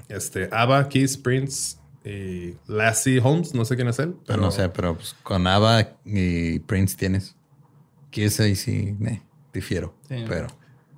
Este. 0.10 0.50
ABBA, 0.52 0.89
Kiss, 0.89 1.18
Prince 1.18 1.78
y 2.04 2.56
Lassie 2.68 3.22
Holmes. 3.24 3.56
No 3.56 3.64
sé 3.64 3.76
quién 3.76 3.88
es 3.88 3.97
él. 4.00 4.16
Pero 4.28 4.41
no 4.41 4.52
sé, 4.52 4.68
pero 4.70 4.95
pues, 4.95 5.16
con 5.24 5.47
Ava 5.47 5.88
y 6.04 6.60
Prince 6.60 6.97
tienes. 6.97 7.36
Kiss 8.12 8.39
ahí 8.41 8.56
sí, 8.56 8.95
eh, 9.06 9.22
difiero. 9.54 9.95
Sí. 10.10 10.26
Pero 10.28 10.47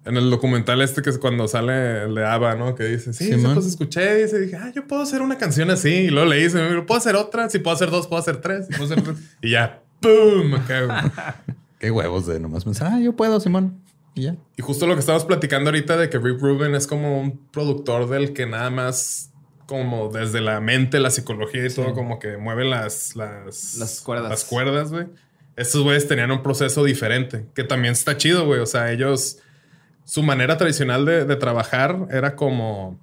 En 0.05 0.17
el 0.17 0.31
documental 0.31 0.81
este 0.81 1.01
que 1.01 1.09
es 1.09 1.19
cuando 1.19 1.47
sale 1.47 2.05
el 2.05 2.15
de 2.15 2.25
ABBA, 2.25 2.55
¿no? 2.55 2.73
Que 2.73 2.85
dice, 2.85 3.13
sí, 3.13 3.25
Sí, 3.25 3.45
pues 3.53 3.65
escuché, 3.67 4.15
dice, 4.15 4.39
dije, 4.39 4.55
ah, 4.55 4.71
yo 4.73 4.87
puedo 4.87 5.03
hacer 5.03 5.21
una 5.21 5.37
canción 5.37 5.69
así. 5.69 5.89
Y 5.89 6.09
luego 6.09 6.29
le 6.29 6.37
dice, 6.37 6.59
¿puedo 6.87 6.97
hacer 6.97 7.15
otra? 7.15 7.49
Si 7.49 7.59
puedo 7.59 7.75
hacer 7.75 7.91
dos, 7.91 8.07
puedo 8.07 8.19
hacer 8.19 8.37
tres. 8.37 8.65
Si 8.67 8.73
puedo 8.73 8.85
hacer 8.85 9.03
tres. 9.03 9.17
y 9.41 9.51
ya, 9.51 9.83
¡pum! 9.99 10.53
Qué 11.79 11.91
huevos 11.91 12.25
de 12.27 12.39
nomás 12.39 12.63
pensar, 12.63 12.93
ah, 12.93 12.99
yo 12.99 13.15
puedo, 13.15 13.39
Simón. 13.39 13.81
Y 14.15 14.23
ya. 14.23 14.35
Y 14.57 14.61
justo 14.61 14.87
lo 14.87 14.93
que 14.93 14.99
estamos 14.99 15.25
platicando 15.25 15.69
ahorita 15.69 15.97
de 15.97 16.09
que 16.09 16.17
Rick 16.17 16.39
Rubin 16.39 16.75
es 16.75 16.87
como 16.87 17.19
un 17.19 17.47
productor 17.51 18.09
del 18.09 18.33
que 18.33 18.45
nada 18.45 18.69
más 18.69 19.31
como 19.65 20.09
desde 20.09 20.41
la 20.41 20.59
mente, 20.59 20.99
la 20.99 21.11
psicología 21.11 21.65
y 21.65 21.73
todo 21.73 21.93
como 21.93 22.19
que 22.19 22.37
mueve 22.37 22.65
las 22.65 23.15
las 23.15 23.75
Las 23.77 24.01
cuerdas. 24.01 24.29
Las 24.29 24.43
cuerdas, 24.43 24.91
güey. 24.91 25.07
Estos 25.55 25.83
güeyes 25.83 26.07
tenían 26.07 26.31
un 26.31 26.43
proceso 26.43 26.83
diferente, 26.83 27.45
que 27.53 27.63
también 27.63 27.93
está 27.93 28.17
chido, 28.17 28.45
güey. 28.45 28.59
O 28.59 28.65
sea, 28.65 28.91
ellos 28.91 29.39
su 30.03 30.23
manera 30.23 30.57
tradicional 30.57 31.05
de, 31.05 31.25
de 31.25 31.35
trabajar 31.37 32.07
era 32.11 32.35
como 32.35 32.99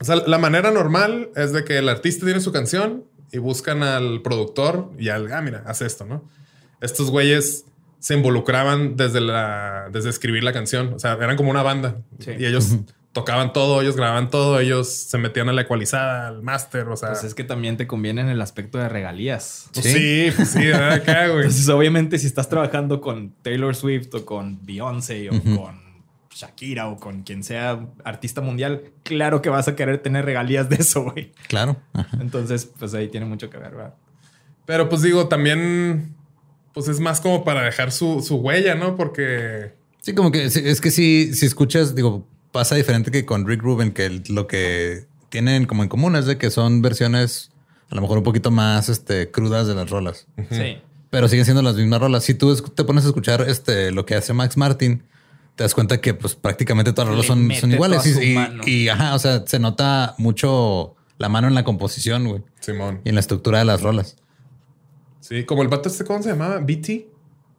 o 0.00 0.04
sea, 0.04 0.16
la 0.16 0.38
manera 0.38 0.70
normal 0.70 1.30
es 1.36 1.52
de 1.52 1.64
que 1.64 1.78
el 1.78 1.88
artista 1.88 2.24
tiene 2.24 2.40
su 2.40 2.52
canción 2.52 3.04
y 3.30 3.38
buscan 3.38 3.82
al 3.82 4.22
productor 4.22 4.90
y 4.98 5.08
al, 5.08 5.32
ah, 5.32 5.40
mira, 5.40 5.62
haz 5.66 5.82
esto, 5.82 6.04
¿no? 6.04 6.28
Estos 6.80 7.10
güeyes 7.10 7.64
se 8.04 8.12
involucraban 8.12 8.96
desde 8.98 9.22
la, 9.22 9.88
desde 9.90 10.10
escribir 10.10 10.44
la 10.44 10.52
canción. 10.52 10.92
O 10.92 10.98
sea, 10.98 11.14
eran 11.14 11.36
como 11.38 11.50
una 11.50 11.62
banda 11.62 11.96
Sí. 12.18 12.32
y 12.38 12.44
ellos 12.44 12.76
tocaban 13.12 13.54
todo, 13.54 13.80
ellos 13.80 13.96
grababan 13.96 14.28
todo, 14.28 14.60
ellos 14.60 14.88
se 14.92 15.16
metían 15.16 15.48
a 15.48 15.54
la 15.54 15.62
ecualizada, 15.62 16.28
al 16.28 16.42
máster, 16.42 16.86
o 16.88 16.96
sea. 16.98 17.12
Pues 17.12 17.24
es 17.24 17.34
que 17.34 17.44
también 17.44 17.78
te 17.78 17.86
conviene 17.86 18.20
en 18.20 18.28
el 18.28 18.42
aspecto 18.42 18.76
de 18.76 18.90
regalías. 18.90 19.70
pues 19.72 19.86
sí, 19.90 20.28
pues 20.36 20.50
sí, 20.50 20.66
¿verdad? 20.66 20.92
acá, 20.92 21.28
güey. 21.28 21.44
Entonces, 21.44 21.66
obviamente, 21.70 22.18
si 22.18 22.26
estás 22.26 22.50
trabajando 22.50 23.00
con 23.00 23.30
Taylor 23.40 23.74
Swift 23.74 24.12
o 24.14 24.26
con 24.26 24.58
Beyoncé 24.66 25.30
o 25.30 25.40
con 25.56 25.80
Shakira 26.30 26.88
o 26.88 26.96
con 26.98 27.22
quien 27.22 27.42
sea 27.42 27.86
artista 28.04 28.42
mundial, 28.42 28.82
claro 29.02 29.40
que 29.40 29.48
vas 29.48 29.66
a 29.66 29.76
querer 29.76 29.96
tener 30.02 30.26
regalías 30.26 30.68
de 30.68 30.76
eso, 30.76 31.04
güey. 31.04 31.32
Claro. 31.48 31.78
Ajá. 31.94 32.18
Entonces, 32.20 32.66
pues 32.78 32.92
ahí 32.92 33.08
tiene 33.08 33.24
mucho 33.24 33.48
que 33.48 33.56
ver, 33.56 33.70
¿verdad? 33.70 33.94
Pero 34.66 34.90
pues 34.90 35.00
digo, 35.00 35.26
también, 35.28 36.14
pues 36.74 36.88
es 36.88 37.00
más 37.00 37.20
como 37.22 37.44
para 37.44 37.62
dejar 37.62 37.90
su, 37.92 38.20
su 38.20 38.36
huella, 38.36 38.74
¿no? 38.74 38.96
Porque 38.96 39.72
Sí, 40.02 40.12
como 40.12 40.30
que 40.30 40.44
es 40.44 40.80
que 40.82 40.90
si, 40.90 41.32
si 41.34 41.46
escuchas, 41.46 41.94
digo, 41.94 42.26
pasa 42.52 42.74
diferente 42.74 43.10
que 43.10 43.24
con 43.24 43.46
Rick 43.46 43.62
Rubin, 43.62 43.90
que 43.92 44.04
el- 44.04 44.22
lo 44.28 44.46
que 44.46 45.06
tienen 45.30 45.64
como 45.64 45.82
en 45.82 45.88
común 45.88 46.14
es 46.16 46.26
de 46.26 46.36
que 46.36 46.50
son 46.50 46.82
versiones 46.82 47.50
a 47.90 47.94
lo 47.94 48.00
mejor 48.02 48.18
un 48.18 48.24
poquito 48.24 48.50
más 48.50 48.88
este, 48.90 49.30
crudas 49.30 49.66
de 49.66 49.74
las 49.74 49.88
rolas. 49.88 50.26
Sí. 50.50 50.78
Pero 51.10 51.28
siguen 51.28 51.44
siendo 51.44 51.62
las 51.62 51.76
mismas 51.76 52.00
rolas. 52.00 52.24
Si 52.24 52.34
tú 52.34 52.52
es- 52.52 52.62
te 52.74 52.84
pones 52.84 53.04
a 53.04 53.08
escuchar 53.08 53.42
este, 53.48 53.90
lo 53.92 54.04
que 54.04 54.14
hace 54.16 54.32
Max 54.34 54.56
Martin, 54.56 55.02
te 55.54 55.62
das 55.62 55.74
cuenta 55.74 56.00
que 56.00 56.12
pues 56.12 56.34
prácticamente 56.34 56.92
todas 56.92 57.08
las 57.08 57.14
rolas 57.14 57.26
son, 57.26 57.50
son 57.60 57.72
iguales. 57.72 58.04
Y, 58.06 58.34
y- 58.66 58.70
y, 58.84 58.88
ajá, 58.88 59.14
o 59.14 59.18
sea, 59.18 59.44
se 59.46 59.58
nota 59.58 60.14
mucho 60.18 60.96
la 61.18 61.28
mano 61.28 61.46
en 61.48 61.54
la 61.54 61.62
composición, 61.64 62.26
güey. 62.26 62.42
Simón. 62.60 63.00
Y 63.04 63.10
en 63.10 63.14
la 63.14 63.20
estructura 63.20 63.60
de 63.60 63.64
las 63.64 63.80
rolas. 63.80 64.16
Sí, 65.26 65.44
como 65.44 65.62
el 65.62 65.68
vato 65.68 65.88
este, 65.88 66.04
¿cómo 66.04 66.22
se 66.22 66.28
llamaba? 66.28 66.58
BT. 66.58 67.06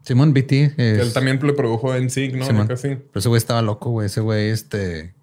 Simón 0.03 0.35
BT. 0.35 0.75
Que 0.75 0.99
él 1.01 1.13
también 1.13 1.39
le 1.41 1.53
produjo 1.53 1.95
en 1.95 2.03
¿no? 2.03 2.45
Simón. 2.45 2.67
Casi. 2.67 2.89
Pero 2.89 3.09
ese 3.15 3.27
güey 3.27 3.39
estaba 3.39 3.63
loco, 3.63 3.89
güey. 3.89 4.05
Ese 4.05 4.21
güey, 4.21 4.49
este. 4.49 5.15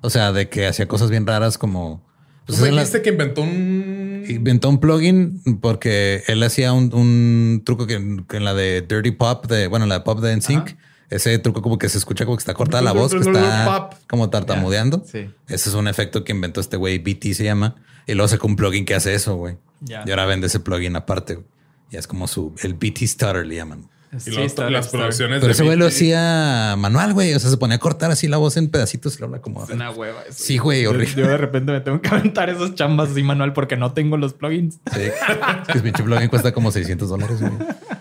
O 0.00 0.08
sea, 0.08 0.30
de 0.30 0.48
que 0.48 0.68
hacía 0.68 0.86
cosas 0.86 1.10
bien 1.10 1.26
raras 1.26 1.58
como. 1.58 2.06
Pues 2.46 2.60
¿Tú 2.60 2.64
la- 2.66 2.70
dijiste 2.70 3.02
que 3.02 3.10
inventó 3.10 3.42
un... 3.42 4.24
inventó 4.28 4.68
un 4.68 4.78
plugin 4.78 5.42
porque 5.60 6.22
él 6.28 6.40
hacía 6.44 6.72
un, 6.72 6.94
un 6.94 7.62
truco 7.66 7.88
que, 7.88 8.22
que 8.28 8.36
en 8.36 8.44
la 8.44 8.54
de 8.54 8.80
Dirty 8.80 9.10
Pop, 9.10 9.46
de 9.48 9.66
bueno, 9.66 9.86
la 9.86 9.96
de 9.96 10.00
Pop 10.02 10.20
de 10.20 10.36
NSYNC, 10.36 10.76
ese 11.10 11.36
truco 11.40 11.62
como 11.62 11.78
que 11.78 11.88
se 11.88 11.98
escucha 11.98 12.24
como 12.24 12.36
que 12.36 12.42
está 12.42 12.54
cortada 12.54 12.80
la 12.82 12.92
voz, 12.92 13.12
que 13.12 13.18
está 13.18 13.90
como 14.08 14.30
tartamudeando. 14.30 15.02
Sí. 15.04 15.28
Ese 15.48 15.68
es 15.68 15.74
un 15.74 15.88
efecto 15.88 16.22
que 16.22 16.30
inventó 16.32 16.60
este 16.60 16.76
güey, 16.76 16.98
BT 17.00 17.34
se 17.34 17.42
llama, 17.42 17.74
y 18.06 18.14
luego 18.14 18.28
sacó 18.28 18.46
un 18.46 18.54
plugin 18.54 18.84
que 18.84 18.94
hace 18.94 19.14
eso, 19.14 19.34
güey. 19.34 19.56
Y 19.86 19.92
ahora 20.10 20.26
vende 20.26 20.46
ese 20.46 20.60
plugin 20.60 20.94
aparte, 20.94 21.34
güey. 21.34 21.46
Ya 21.90 21.98
es 21.98 22.06
como 22.06 22.26
su, 22.28 22.54
el 22.62 22.74
BT 22.74 23.06
Stutter 23.06 23.46
le 23.46 23.56
llaman. 23.56 23.88
Y 24.26 24.40
está- 24.40 24.70
las 24.70 24.88
producciones 24.88 25.36
Pero 25.40 25.48
de 25.48 25.52
ese 25.52 25.64
güey 25.64 25.76
lo 25.76 25.86
hacía 25.86 26.76
manual, 26.78 27.12
güey. 27.12 27.34
O 27.34 27.38
sea, 27.38 27.50
se 27.50 27.58
ponía 27.58 27.76
a 27.76 27.78
cortar 27.78 28.10
así 28.10 28.26
la 28.26 28.38
voz 28.38 28.56
en 28.56 28.70
pedacitos 28.70 29.16
y 29.16 29.18
lo 29.18 29.26
habla 29.26 29.40
como. 29.42 29.62
Es 29.64 29.68
una 29.70 29.90
hueva 29.90 30.22
eso. 30.22 30.32
Sí, 30.44 30.56
güey, 30.56 30.84
Yo- 30.84 30.90
horrible. 30.90 31.14
Yo 31.14 31.28
de 31.28 31.36
repente 31.36 31.72
me 31.72 31.80
tengo 31.82 32.00
que 32.00 32.08
aventar 32.08 32.48
esos 32.48 32.74
chambas 32.74 33.10
así 33.10 33.22
manual 33.22 33.52
porque 33.52 33.76
no 33.76 33.92
tengo 33.92 34.16
los 34.16 34.32
plugins. 34.32 34.76
Sí. 34.94 35.00
Es 35.02 35.66
que 35.68 35.72
el 35.78 35.82
pinche 35.82 36.02
plugin 36.02 36.28
cuesta 36.28 36.52
como 36.52 36.72
600 36.72 37.06
dólares, 37.08 37.38
güey. 37.40 37.52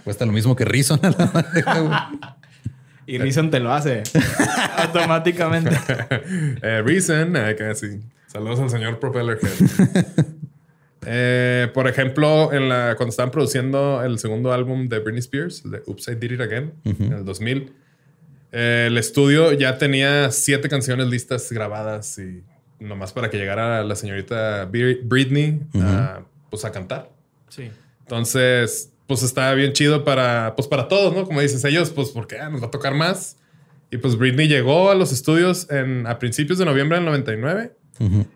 Cuesta 0.05 0.25
lo 0.25 0.31
mismo 0.31 0.55
que 0.55 0.63
Reason 0.63 0.97
a 1.03 1.09
la 1.09 1.29
madre, 1.33 1.61
güey. 1.63 1.99
Y 3.05 3.17
Reason 3.17 3.49
te 3.51 3.59
lo 3.59 3.73
hace 3.73 4.03
automáticamente. 4.77 5.71
Eh, 6.61 6.81
Reason, 6.85 7.35
eh, 7.35 7.55
sí. 7.75 7.99
Saludos 8.27 8.59
al 8.59 8.69
señor 8.69 8.99
Propellerhead. 8.99 9.51
Eh, 11.09 11.69
por 11.73 11.87
ejemplo, 11.87 12.51
en 12.51 12.67
la, 12.67 12.95
cuando 12.97 13.11
estaban 13.11 13.31
produciendo 13.31 14.03
el 14.03 14.19
segundo 14.19 14.51
álbum 14.51 14.89
de 14.89 14.99
Britney 14.99 15.19
Spears, 15.19 15.63
el 15.63 15.71
de 15.71 15.81
Oops, 15.85 16.05
I 16.09 16.15
Did 16.15 16.31
It 16.33 16.41
Again, 16.41 16.73
en 16.83 17.13
el 17.13 17.23
2000, 17.23 17.71
eh, 18.51 18.85
el 18.87 18.97
estudio 18.97 19.53
ya 19.53 19.77
tenía 19.77 20.31
siete 20.31 20.67
canciones 20.67 21.07
listas 21.07 21.49
grabadas 21.51 22.17
y 22.19 22.43
nomás 22.83 23.13
para 23.13 23.29
que 23.29 23.37
llegara 23.37 23.83
la 23.85 23.95
señorita 23.95 24.69
Bri- 24.69 24.99
Britney 25.03 25.61
a, 25.81 26.21
pues, 26.49 26.65
a 26.65 26.71
cantar. 26.73 27.09
Sí. 27.49 27.69
Entonces, 28.01 28.91
pues 29.07 29.23
estaba 29.23 29.53
bien 29.53 29.71
chido 29.73 30.03
para, 30.03 30.53
pues 30.55 30.67
para 30.67 30.87
todos, 30.89 31.13
¿no? 31.15 31.25
Como 31.25 31.39
dices 31.39 31.63
ellos, 31.63 31.89
pues 31.91 32.09
porque 32.09 32.37
ah, 32.37 32.49
nos 32.49 32.61
va 32.61 32.67
a 32.67 32.71
tocar 32.71 32.93
más. 32.93 33.37
Y 33.91 33.97
pues 33.97 34.17
Britney 34.17 34.49
llegó 34.49 34.91
a 34.91 34.95
los 34.95 35.13
estudios 35.13 35.69
en, 35.71 36.05
a 36.07 36.19
principios 36.19 36.59
de 36.59 36.65
noviembre 36.65 36.97
del 36.97 37.05
99 37.05 37.71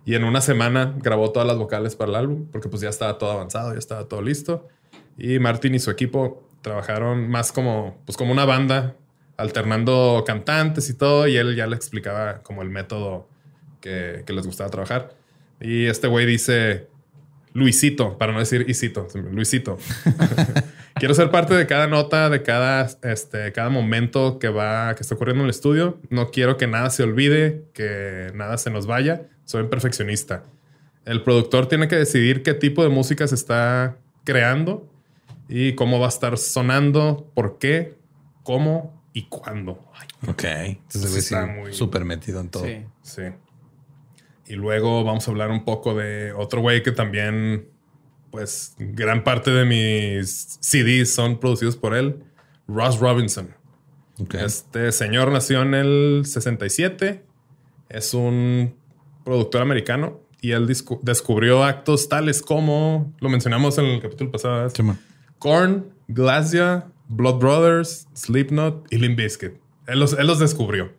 y 0.05 0.15
en 0.15 0.23
una 0.23 0.41
semana 0.41 0.95
grabó 0.97 1.31
todas 1.31 1.47
las 1.47 1.57
vocales 1.57 1.95
para 1.95 2.09
el 2.09 2.15
álbum 2.15 2.45
porque 2.51 2.69
pues 2.69 2.81
ya 2.81 2.89
estaba 2.89 3.17
todo 3.17 3.31
avanzado, 3.31 3.73
ya 3.73 3.79
estaba 3.79 4.05
todo 4.05 4.21
listo. 4.21 4.67
Y 5.17 5.39
Martin 5.39 5.75
y 5.75 5.79
su 5.79 5.91
equipo 5.91 6.47
trabajaron 6.61 7.29
más 7.29 7.51
como, 7.51 7.97
pues 8.05 8.17
como 8.17 8.31
una 8.31 8.45
banda, 8.45 8.95
alternando 9.37 10.23
cantantes 10.25 10.89
y 10.89 10.93
todo. 10.95 11.27
Y 11.27 11.37
él 11.37 11.55
ya 11.55 11.67
le 11.67 11.75
explicaba 11.75 12.39
como 12.43 12.61
el 12.61 12.69
método 12.69 13.27
que, 13.81 14.23
que 14.25 14.33
les 14.33 14.45
gustaba 14.45 14.69
trabajar. 14.69 15.15
Y 15.59 15.85
este 15.85 16.07
güey 16.07 16.25
dice, 16.25 16.87
Luisito, 17.53 18.17
para 18.17 18.33
no 18.33 18.39
decir 18.39 18.65
Isito, 18.67 19.07
Luisito. 19.31 19.77
Quiero 20.95 21.13
ser 21.13 21.31
parte 21.31 21.53
de 21.53 21.65
cada 21.67 21.87
nota, 21.87 22.29
de 22.29 22.43
cada, 22.43 22.89
este, 23.03 23.51
cada 23.53 23.69
momento 23.69 24.39
que 24.39 24.49
va, 24.49 24.93
que 24.95 25.01
está 25.01 25.15
ocurriendo 25.15 25.41
en 25.43 25.45
el 25.45 25.51
estudio. 25.51 25.99
No 26.09 26.29
quiero 26.31 26.57
que 26.57 26.67
nada 26.67 26.89
se 26.89 27.03
olvide, 27.03 27.63
que 27.73 28.31
nada 28.35 28.57
se 28.57 28.69
nos 28.69 28.87
vaya. 28.87 29.23
Soy 29.45 29.63
un 29.63 29.69
perfeccionista. 29.69 30.43
El 31.05 31.23
productor 31.23 31.67
tiene 31.67 31.87
que 31.87 31.95
decidir 31.95 32.43
qué 32.43 32.53
tipo 32.53 32.83
de 32.83 32.89
música 32.89 33.27
se 33.27 33.35
está 33.35 33.97
creando 34.23 34.87
y 35.49 35.73
cómo 35.75 35.99
va 35.99 36.05
a 36.05 36.09
estar 36.09 36.37
sonando, 36.37 37.31
por 37.33 37.57
qué, 37.57 37.95
cómo 38.43 39.01
y 39.13 39.23
cuándo. 39.23 39.79
Ay, 39.95 40.07
Ok. 40.29 40.43
Entonces, 40.43 41.09
güey, 41.09 41.21
sí, 41.21 41.33
Está 41.35 41.45
muy- 41.47 41.73
súper 41.73 42.05
metido 42.05 42.39
en 42.41 42.49
todo. 42.49 42.65
Sí. 42.65 42.85
Sí. 43.01 43.23
Y 44.47 44.53
luego 44.53 45.03
vamos 45.03 45.27
a 45.27 45.31
hablar 45.31 45.49
un 45.49 45.63
poco 45.65 45.95
de 45.95 46.33
otro 46.33 46.61
güey 46.61 46.83
que 46.83 46.91
también, 46.91 47.69
pues, 48.31 48.75
gran 48.79 49.23
parte 49.23 49.51
de 49.51 49.65
mis 49.65 50.57
CDs 50.61 51.13
son 51.13 51.39
producidos 51.39 51.75
por 51.75 51.95
él, 51.95 52.23
Ross 52.67 52.99
Robinson. 52.99 53.53
Ok. 54.19 54.35
Este 54.35 54.91
señor 54.91 55.31
nació 55.31 55.61
en 55.61 55.73
el 55.73 56.21
67, 56.25 57.23
es 57.89 58.13
un 58.13 58.75
productor 59.23 59.61
americano 59.61 60.21
y 60.39 60.51
él 60.51 60.67
descubrió 61.01 61.63
actos 61.63 62.09
tales 62.09 62.41
como, 62.41 63.13
lo 63.19 63.29
mencionamos 63.29 63.77
en 63.77 63.85
el 63.85 64.01
capítulo 64.01 64.31
pasado. 64.31 64.71
Korn, 65.37 65.93
Glacia, 66.07 66.87
Blood 67.09 67.39
Brothers, 67.39 68.07
Slipknot 68.13 68.87
y 68.91 68.97
Limp 68.97 69.17
Bizkit. 69.17 69.53
Él 69.87 69.99
los, 69.99 70.13
él 70.13 70.25
los 70.25 70.39
descubrió. 70.39 70.93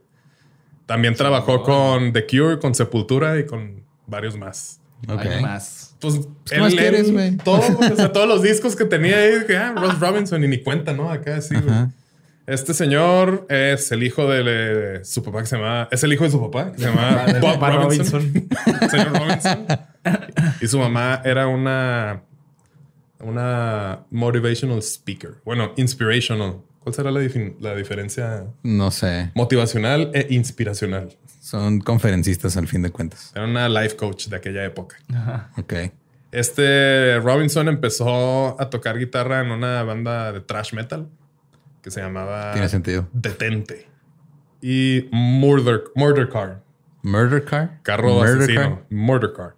También 0.87 1.15
trabajó 1.15 1.63
con 1.63 2.13
The 2.13 2.27
Cure, 2.27 2.59
con 2.59 2.75
Sepultura 2.75 3.39
y 3.39 3.47
con 3.47 3.85
varios 4.07 4.37
más. 4.37 4.82
Ok. 5.09 5.21
Hay 5.21 5.43
más. 5.43 5.95
Pues, 6.01 6.21
¿qué 6.51 6.59
más 6.59 6.75
quieres, 6.75 7.13
güey? 7.13 7.37
todo, 7.37 7.61
o 7.79 7.97
sea, 7.97 8.11
todos 8.13 8.27
los 8.29 8.43
discos 8.43 8.75
que 8.75 8.85
tenía 8.85 9.17
ahí, 9.19 9.45
que, 9.47 9.57
ah, 9.57 9.73
Ross 9.77 10.01
Robinson 10.01 10.43
y 10.43 10.49
ni 10.49 10.59
cuenta, 10.63 10.93
¿no? 10.93 11.11
Acá 11.11 11.41
sí, 11.41 11.55
güey. 11.55 11.87
Este 12.45 12.75
señor 12.75 13.47
es 13.49 13.93
el 13.93 14.03
hijo 14.03 14.29
de 14.29 14.43
le- 14.43 15.05
su 15.05 15.23
papá 15.23 15.41
que 15.43 15.47
se 15.47 15.57
llama, 15.57 15.87
es 15.93 16.03
el 16.03 16.13
hijo 16.13 16.25
de 16.25 16.31
su 16.31 16.41
papá 16.41 16.73
que 16.73 16.79
se 16.79 16.87
llama 16.87 17.25
Bob 17.41 17.55
papá 17.55 17.71
Robinson. 17.71 18.21
señor 18.91 19.13
Robinson. 19.17 19.67
Y 20.61 20.67
su 20.67 20.77
mamá 20.81 21.23
era 21.25 21.47
una, 21.47 22.23
una 23.21 24.01
motivational 24.11 24.79
speaker. 24.83 25.35
Bueno, 25.45 25.73
inspirational. 25.77 26.57
¿Cuál 26.81 26.95
será 26.97 27.13
la, 27.13 27.21
la 27.61 27.77
diferencia? 27.77 28.45
No 28.65 28.91
sé. 28.91 29.31
Motivacional 29.37 30.11
e 30.15 30.27
inspiracional. 30.31 31.17
Son 31.43 31.81
conferencistas 31.81 32.57
al 32.57 32.69
fin 32.69 32.83
de 32.83 32.91
cuentas. 32.91 33.33
Era 33.35 33.47
una 33.47 33.69
life 33.69 33.97
coach 33.97 34.29
de 34.29 34.37
aquella 34.37 34.65
época. 34.65 34.97
Ok. 35.59 35.75
Este 36.31 37.19
Robinson 37.19 37.69
empezó 37.69 38.61
a 38.61 38.71
tocar 38.71 38.97
guitarra 38.97 39.41
en 39.41 39.51
una 39.51 39.83
banda 39.83 40.31
de 40.31 40.41
thrash 40.41 40.73
metal 40.73 41.09
que 41.83 41.91
se 41.91 42.01
llamaba 42.01 42.53
Tiene 42.53 42.69
sentido. 42.69 43.09
Detente 43.13 43.89
y 44.61 45.09
Murder, 45.11 45.83
Murder 45.97 46.29
Car, 46.29 46.63
Murder 47.03 47.45
Car. 47.45 47.81
carro 47.83 48.15
Murder 48.15 48.37
asesino, 48.37 48.61
Car. 48.61 48.85
Murder 48.91 49.33
Car. 49.33 49.55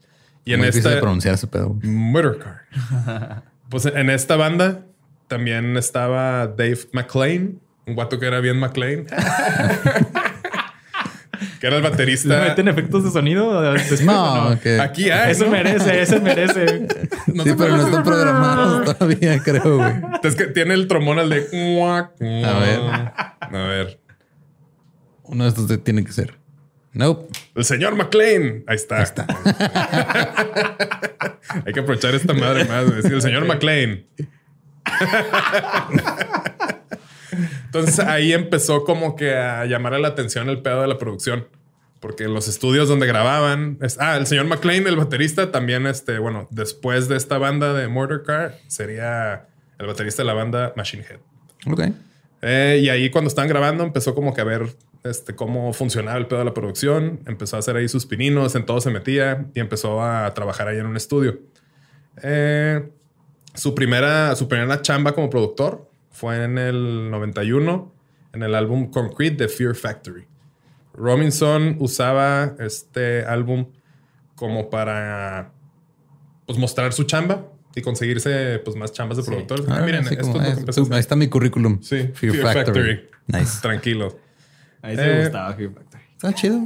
Y 0.47 0.55
en 0.55 0.61
Muy 0.61 0.71
esta 0.71 0.89
de 0.89 0.97
pronunciar 0.97 1.35
ese 1.35 1.47
pedo. 1.49 1.79
Murder 1.83 2.39
Car. 2.39 3.43
pues 3.69 3.85
en 3.85 4.09
esta 4.09 4.37
banda 4.37 4.87
también 5.29 5.77
estaba 5.77 6.47
Dave 6.47 6.79
McLean, 6.93 7.61
un 7.87 7.95
guato 7.95 8.19
que 8.19 8.27
era 8.27 8.41
bien 8.41 8.59
McLean. 8.59 9.05
que 11.65 11.69
era 11.69 11.77
el 11.79 11.83
¿Le 11.83 11.89
baterista. 11.89 12.41
meten 12.43 12.69
efectos 12.69 13.05
de 13.05 13.11
sonido? 13.11 13.63
después 13.73 14.03
o 14.03 14.05
No, 14.05 14.61
que. 14.61 14.79
Aquí 14.79 15.09
hay. 15.11 15.31
Eso 15.33 15.47
¿no? 15.47 15.53
merece, 15.53 16.03
eso 16.03 16.21
merece. 16.21 16.87
No 17.29 17.43
sí, 17.43 17.49
sé 17.51 17.57
pero 17.57 17.79
no 17.79 17.87
están 17.87 18.03
programados 18.05 18.99
todavía, 18.99 19.39
creo, 19.43 19.79
güey. 19.79 19.93
Es 20.23 20.37
que 20.37 20.49
tiene 20.49 20.75
el 20.75 20.87
trombón 20.89 21.19
al 21.19 21.31
de. 21.31 21.39
A 21.83 22.11
ver. 22.59 22.81
A 23.41 23.49
ver. 23.67 23.99
Uno 25.23 25.45
de 25.45 25.49
estos 25.49 25.67
de- 25.69 25.79
tiene 25.79 26.05
que 26.05 26.13
ser. 26.13 26.35
Nope. 26.93 27.29
El 27.55 27.65
señor 27.65 27.97
McLean. 27.97 28.63
Ahí 28.67 28.77
está. 28.77 28.97
Ahí 28.99 29.03
está. 29.05 29.27
Hay 31.67 31.73
que 31.73 31.81
aprovechar 31.81 32.15
esta 32.15 32.35
madre 32.35 32.67
más. 32.67 32.85
güey. 32.91 33.01
Sí, 33.03 33.09
el 33.09 33.23
señor 33.23 33.47
McLean. 33.47 34.05
Entonces 37.67 37.99
ahí 38.01 38.33
empezó 38.33 38.85
como 38.85 39.17
que 39.17 39.35
a 39.35 39.65
llamar 39.67 39.99
la 40.01 40.09
atención 40.09 40.49
el 40.49 40.63
pedo 40.63 40.83
de 40.83 40.89
la 40.89 40.99
producción. 40.99 41.47
Porque 42.01 42.29
los 42.29 42.49
estudios 42.49 42.87
donde 42.89 43.07
grababan... 43.07 43.79
es- 43.81 43.99
ah, 43.99 44.17
el 44.19 44.27
señor 44.27 44.45
McLean, 44.47 44.87
el 44.87 44.97
baterista, 44.97 45.51
también, 45.51 45.87
este, 45.87 46.19
bueno, 46.19 46.47
después 46.51 47.09
de 47.09 47.17
esta 47.17 47.39
banda 47.39 47.73
de 47.73 47.89
Murder 47.89 48.23
Car, 48.23 48.59
sería 48.69 49.47
el 49.79 49.87
baterista 49.87 50.23
de 50.23 50.27
la 50.27 50.35
banda 50.35 50.73
Machine 50.77 51.03
Head. 51.09 51.73
Ok. 51.73 51.81
Eh, 52.43 52.81
y 52.83 52.91
ahí 52.91 53.09
cuando 53.09 53.29
estaban 53.29 53.49
grabando 53.49 53.85
empezó 53.85 54.15
como 54.15 54.35
que 54.35 54.43
a 54.43 54.45
ver 54.45 54.67
este, 55.03 55.35
cómo 55.35 55.73
funcionaba 55.73 56.19
el 56.19 56.27
pedo 56.27 56.41
de 56.41 56.45
la 56.45 56.53
producción. 56.53 57.21
Empezó 57.27 57.57
a 57.57 57.61
hacer 57.61 57.75
ahí 57.77 57.89
sus 57.89 58.05
pininos, 58.05 58.55
en 58.55 58.67
todo 58.67 58.83
se 58.83 58.91
metía 58.91 59.47
y 59.55 59.61
empezó 59.61 60.03
a 60.03 60.35
trabajar 60.35 60.69
ahí 60.69 60.77
en 60.79 60.85
un 60.85 60.97
estudio. 60.99 61.39
Eh, 62.23 62.87
su, 63.55 63.75
primera, 63.75 64.37
su 64.37 64.47
primera 64.47 64.83
chamba 64.83 65.13
como 65.15 65.31
productor 65.31 65.91
fue 66.15 66.43
en 66.45 66.57
el 66.59 67.11
91 67.11 67.93
en 68.33 68.43
el 68.43 68.55
álbum 68.55 68.91
Concrete 68.91 69.37
de 69.37 69.49
Fear 69.49 69.75
Factory. 69.75 70.27
Robinson 70.95 71.77
usaba 71.81 72.55
este 72.59 73.25
álbum 73.25 73.67
como 74.37 74.71
para 74.71 75.53
pues, 76.47 76.59
mostrar 76.59 76.93
su 76.93 77.05
chamba 77.05 77.47
y 77.77 77.83
conseguirse 77.83 78.61
pues, 78.65 78.77
más 78.77 78.93
chambas 78.93 79.19
de 79.19 79.25
productor. 79.25 79.65
Ah, 79.69 79.79
Ah, 79.79 79.83
miren, 79.85 80.03
esto 80.05 80.17
como 80.21 80.41
es 80.43 80.59
lo 80.61 80.65
que 80.65 80.71
es. 80.71 80.91
Ahí 80.91 80.99
está 81.01 81.17
mi 81.17 81.29
currículum. 81.29 81.83
Sí, 81.83 82.11
Fear, 82.15 82.37
Factory. 82.37 83.09
Nice. 83.27 83.61
Tranquilo. 83.61 84.19
Ahí 84.83 84.97
se 84.97 85.03
Eh, 85.19 85.21
gustaba 85.25 85.53
Fear 85.55 85.71
Factory. 85.73 86.03
Está 86.13 86.33
chido. 86.35 86.61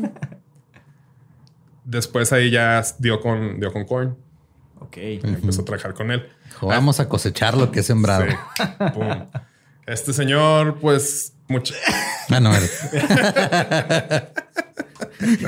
Después 1.84 2.32
ahí 2.32 2.50
ya 2.50 2.82
dio 2.98 3.20
con, 3.20 3.58
dio 3.60 3.72
con 3.72 3.84
Korn. 3.84 4.16
Ok. 4.80 4.96
Empezó 4.96 5.62
a 5.62 5.64
trabajar 5.64 5.94
con 5.94 6.10
él. 6.10 6.28
Dijo, 6.46 6.66
Vamos 6.68 7.00
a 7.00 7.08
cosechar 7.08 7.56
lo 7.56 7.70
que 7.70 7.80
he 7.80 7.82
sembrado. 7.82 8.24
Sí. 8.28 8.64
Pum. 8.94 9.26
Este 9.86 10.12
señor, 10.12 10.78
pues, 10.80 11.32
mucho. 11.48 11.74
Ah, 12.30 12.40
no. 12.40 12.52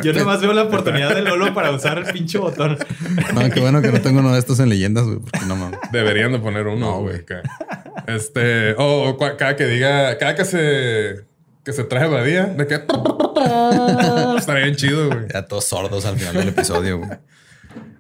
Yo 0.03 0.13
nomás 0.13 0.41
veo 0.41 0.53
la 0.53 0.63
oportunidad 0.65 1.15
de 1.15 1.23
Lolo 1.23 1.55
para 1.55 1.71
usar 1.71 1.99
el 1.99 2.05
pinche 2.13 2.39
botón. 2.39 2.77
No, 3.35 3.51
qué 3.51 3.61
bueno 3.61 3.81
que 3.83 3.93
no 3.93 4.01
tengo 4.01 4.19
uno 4.21 4.33
de 4.33 4.39
estos 4.39 4.59
en 4.61 4.69
leyendas, 4.69 5.05
güey, 5.05 5.19
porque 5.19 5.47
no 5.47 5.57
mames. 5.57 5.79
Deberían 5.93 6.33
de 6.33 6.39
poner 6.41 6.67
uno, 6.67 6.87
No, 6.87 7.01
güey. 7.03 7.25
Este, 8.07 8.73
o 8.75 9.09
o 9.11 9.17
cua- 9.19 9.37
cada 9.37 9.55
que 9.57 9.67
diga, 9.67 10.17
cada 10.19 10.35
que 10.35 10.45
se, 10.45 11.25
que 11.65 11.73
se 11.73 11.85
trae 11.85 12.09
Badía, 12.09 12.47
de 12.47 12.67
que 12.67 12.75
estaría 14.39 14.65
bien 14.65 14.77
chido, 14.77 15.07
güey. 15.09 15.21
Ya 15.33 15.47
todos 15.47 15.65
sordos 15.67 16.05
al 16.05 16.17
final 16.19 16.35
del 16.35 16.49
episodio, 16.49 16.99
güey. 16.99 17.11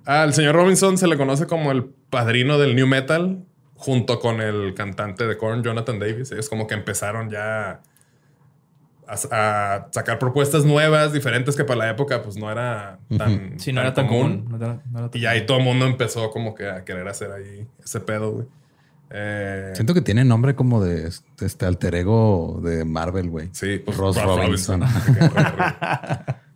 Al 0.06 0.32
señor 0.34 0.54
Robinson 0.54 0.98
se 0.98 1.06
le 1.06 1.16
conoce 1.16 1.46
como 1.46 1.70
el 1.72 1.84
padrino 1.84 2.58
del 2.58 2.74
new 2.74 2.86
metal, 2.86 3.44
junto 3.74 4.18
con 4.20 4.40
el 4.40 4.74
cantante 4.74 5.26
de 5.26 5.36
Korn, 5.36 5.62
Jonathan 5.62 5.98
Davis. 5.98 6.32
Es 6.32 6.48
como 6.48 6.66
que 6.66 6.74
empezaron 6.74 7.30
ya 7.30 7.80
a, 9.06 9.14
a 9.32 9.88
sacar 9.90 10.18
propuestas 10.18 10.64
nuevas, 10.64 11.12
diferentes 11.12 11.56
que 11.56 11.64
para 11.64 11.78
la 11.78 11.90
época, 11.90 12.22
pues 12.22 12.36
no 12.36 12.50
era 12.50 12.98
tan, 13.16 13.58
Sí, 13.58 13.72
no 13.72 13.80
era 13.80 13.92
tan 13.94 14.06
común. 14.06 14.46
No 14.48 14.56
era- 14.56 14.82
no 14.90 14.98
era 15.00 15.10
tan 15.10 15.20
Y 15.20 15.26
ahí 15.26 15.46
todo 15.46 15.58
el 15.58 15.64
mundo 15.64 15.86
empezó 15.86 16.30
como 16.30 16.54
que 16.54 16.68
a 16.68 16.84
querer 16.84 17.06
hacer 17.08 17.30
ahí 17.32 17.66
ese 17.84 18.00
pedo, 18.00 18.32
güey. 18.32 18.46
Eh, 19.12 19.72
Siento 19.74 19.92
que 19.92 20.02
tiene 20.02 20.24
nombre 20.24 20.54
como 20.54 20.82
de 20.84 21.08
este- 21.08 21.44
este 21.46 21.66
alter 21.66 21.96
ego 21.96 22.60
de 22.62 22.84
Marvel, 22.84 23.28
güey. 23.28 23.48
Sí, 23.52 23.78
pues 23.84 23.96
Ross 23.96 24.22
Ross 24.22 24.38
Robinson. 24.38 24.82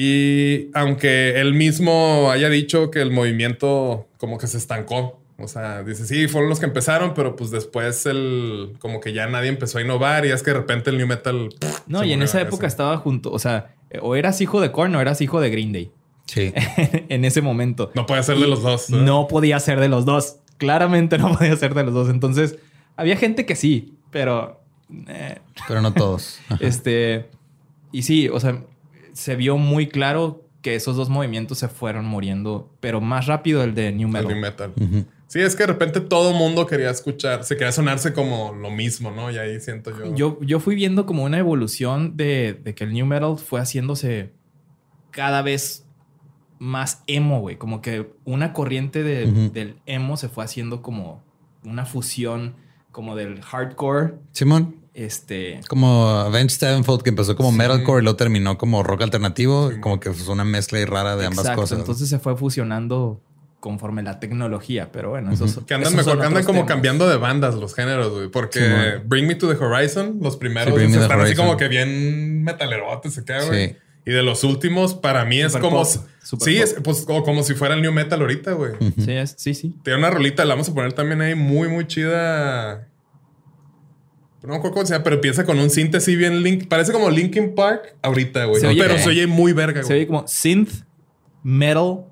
y 0.00 0.70
aunque 0.74 1.40
él 1.40 1.54
mismo 1.54 2.30
haya 2.30 2.48
dicho 2.48 2.88
que 2.88 3.02
el 3.02 3.10
movimiento 3.10 4.06
como 4.18 4.38
que 4.38 4.46
se 4.46 4.56
estancó. 4.56 5.18
O 5.40 5.48
sea, 5.48 5.82
dice, 5.82 6.06
sí, 6.06 6.28
fueron 6.28 6.48
los 6.48 6.60
que 6.60 6.66
empezaron, 6.66 7.14
pero 7.14 7.34
pues 7.34 7.50
después 7.50 8.06
el 8.06 8.74
como 8.78 9.00
que 9.00 9.12
ya 9.12 9.26
nadie 9.26 9.48
empezó 9.48 9.78
a 9.78 9.82
innovar 9.82 10.24
y 10.24 10.30
es 10.30 10.44
que 10.44 10.52
de 10.52 10.58
repente 10.58 10.90
el 10.90 10.98
new 10.98 11.08
metal. 11.08 11.48
No, 11.88 12.04
y 12.04 12.12
en 12.12 12.22
esa 12.22 12.38
eso. 12.38 12.46
época 12.46 12.68
estaba 12.68 12.96
junto, 12.98 13.32
o 13.32 13.40
sea, 13.40 13.74
o 14.00 14.14
eras 14.14 14.40
hijo 14.40 14.60
de 14.60 14.70
Korn 14.70 14.94
o 14.94 15.00
eras 15.00 15.20
hijo 15.20 15.40
de 15.40 15.50
Green 15.50 15.72
Day. 15.72 15.90
Sí. 16.26 16.52
en 17.08 17.24
ese 17.24 17.42
momento. 17.42 17.90
No 17.96 18.06
puede 18.06 18.22
ser 18.22 18.38
de 18.38 18.46
los 18.46 18.62
dos. 18.62 18.90
¿eh? 18.90 18.96
No 18.96 19.26
podía 19.26 19.58
ser 19.58 19.80
de 19.80 19.88
los 19.88 20.04
dos. 20.04 20.36
Claramente 20.58 21.18
no 21.18 21.32
podía 21.36 21.56
ser 21.56 21.74
de 21.74 21.82
los 21.82 21.94
dos. 21.94 22.08
Entonces, 22.08 22.56
había 22.96 23.16
gente 23.16 23.46
que 23.46 23.56
sí, 23.56 23.94
pero... 24.12 24.60
eh, 25.08 25.38
Pero 25.66 25.82
no 25.82 25.92
todos. 25.92 26.38
Ajá. 26.50 26.58
este... 26.64 27.30
Y 27.90 28.02
sí, 28.02 28.28
o 28.28 28.38
sea, 28.38 28.62
se 29.18 29.34
vio 29.36 29.56
muy 29.58 29.88
claro 29.88 30.44
que 30.62 30.74
esos 30.74 30.96
dos 30.96 31.08
movimientos 31.08 31.58
se 31.58 31.68
fueron 31.68 32.04
muriendo, 32.06 32.72
pero 32.80 33.00
más 33.00 33.26
rápido 33.26 33.62
el 33.64 33.74
de 33.74 33.90
New 33.92 34.06
El 34.08 34.12
Metal. 34.12 34.28
new 34.28 34.40
metal. 34.40 34.72
Sí, 35.26 35.40
es 35.40 35.54
que 35.56 35.64
de 35.64 35.66
repente 35.68 36.00
todo 36.00 36.30
el 36.30 36.36
mundo 36.36 36.66
quería 36.66 36.90
escuchar, 36.90 37.44
se 37.44 37.56
quería 37.56 37.72
sonarse 37.72 38.12
como 38.12 38.52
lo 38.54 38.70
mismo, 38.70 39.10
¿no? 39.10 39.30
Y 39.30 39.38
ahí 39.38 39.60
siento 39.60 39.90
yo. 39.96 40.14
Yo, 40.14 40.38
yo 40.40 40.60
fui 40.60 40.74
viendo 40.74 41.04
como 41.04 41.24
una 41.24 41.38
evolución 41.38 42.16
de, 42.16 42.54
de 42.54 42.74
que 42.74 42.84
el 42.84 42.92
New 42.92 43.06
Metal 43.06 43.36
fue 43.38 43.60
haciéndose 43.60 44.32
cada 45.10 45.42
vez 45.42 45.84
más 46.58 47.02
emo, 47.06 47.40
güey. 47.40 47.56
Como 47.56 47.82
que 47.82 48.10
una 48.24 48.52
corriente 48.52 49.02
de- 49.02 49.50
del 49.50 49.76
emo 49.86 50.16
se 50.16 50.28
fue 50.28 50.44
haciendo 50.44 50.80
como 50.80 51.22
una 51.64 51.84
fusión 51.86 52.54
como 52.90 53.14
del 53.14 53.42
hardcore. 53.42 54.14
Simón, 54.32 54.76
Este. 54.98 55.60
como 55.68 56.08
Avenged 56.08 56.58
Sevenfold, 56.58 57.02
que 57.02 57.10
empezó 57.10 57.36
como 57.36 57.50
Sí. 57.52 57.56
metalcore 57.58 58.00
y 58.00 58.02
luego 58.04 58.16
terminó 58.16 58.58
como 58.58 58.82
rock 58.82 59.02
alternativo, 59.02 59.70
Sí. 59.70 59.80
como 59.80 60.00
que 60.00 60.12
fue 60.12 60.32
una 60.34 60.44
mezcla 60.44 60.78
ahí 60.78 60.84
rara 60.84 61.16
de 61.16 61.26
ambas 61.26 61.40
exacto. 61.46 61.60
cosas. 61.62 61.78
Entonces 61.78 62.08
se 62.08 62.18
fue 62.18 62.36
fusionando 62.36 63.20
conforme 63.60 64.02
la 64.02 64.20
tecnología. 64.20 64.90
Pero 64.92 65.10
bueno, 65.10 65.32
eso 65.32 65.44
Ujú. 65.44 65.64
Que 65.66 65.74
andan 65.74 65.94
mejor, 65.96 66.18
que 66.20 66.26
andan 66.26 66.44
como 66.44 66.64
cambiando 66.66 67.08
de 67.08 67.16
bandas 67.16 67.54
los 67.56 67.74
géneros, 67.74 68.12
güey. 68.12 68.28
Porque 68.28 68.60
Sí. 68.60 69.02
Bring 69.04 69.26
Me 69.26 69.34
to 69.34 69.48
the 69.52 69.62
Horizon, 69.64 70.18
los 70.22 70.36
primeros, 70.36 70.78
Sí, 70.78 70.84
están 70.84 71.20
así 71.20 71.34
como 71.34 71.56
que 71.56 71.68
bien 71.68 72.42
metalerotes, 72.44 73.14
se 73.14 73.24
queda, 73.24 73.44
güey. 73.46 73.68
Sí. 73.70 73.76
Y 74.06 74.10
de 74.12 74.22
los 74.22 74.42
últimos, 74.44 74.94
para 74.94 75.24
mí 75.24 75.40
es 75.40 75.54
como. 75.56 75.82
pop, 75.82 75.86
super 76.22 76.48
sí, 76.48 76.54
pop. 76.54 76.64
es 76.64 76.74
pues, 76.82 77.00
como, 77.02 77.22
como 77.24 77.42
si 77.42 77.54
fuera 77.54 77.74
el 77.74 77.82
new 77.82 77.92
metal 77.92 78.20
ahorita, 78.20 78.52
güey. 78.52 78.72
Sí, 78.96 79.12
es- 79.12 79.34
sí, 79.36 79.52
sí. 79.54 79.74
Tiene 79.82 79.98
una 79.98 80.10
rolita, 80.10 80.44
la 80.44 80.54
vamos 80.54 80.68
a 80.70 80.74
poner 80.74 80.92
también 80.94 81.20
ahí 81.20 81.34
muy, 81.34 81.68
muy 81.68 81.86
chida. 81.86 82.86
No 84.42 84.48
me 84.50 84.56
acuerdo 84.56 84.74
cómo 84.74 84.86
se 84.86 84.92
llama, 84.94 85.04
pero 85.04 85.16
empieza 85.16 85.44
con 85.44 85.58
un 85.58 85.68
síntesis 85.70 86.16
bien 86.16 86.42
link. 86.42 86.68
Parece 86.68 86.92
como 86.92 87.10
Linkin 87.10 87.54
Park 87.54 87.96
ahorita, 88.02 88.44
güey. 88.44 88.60
Se 88.60 88.68
oye 88.68 88.80
Pero 88.82 88.98
se 88.98 89.08
oye 89.08 89.26
muy 89.26 89.52
verga, 89.52 89.82
Se 89.82 89.88
güey. 89.88 89.98
oye 89.98 90.06
como 90.06 90.26
synth, 90.28 90.84
metal, 91.42 92.04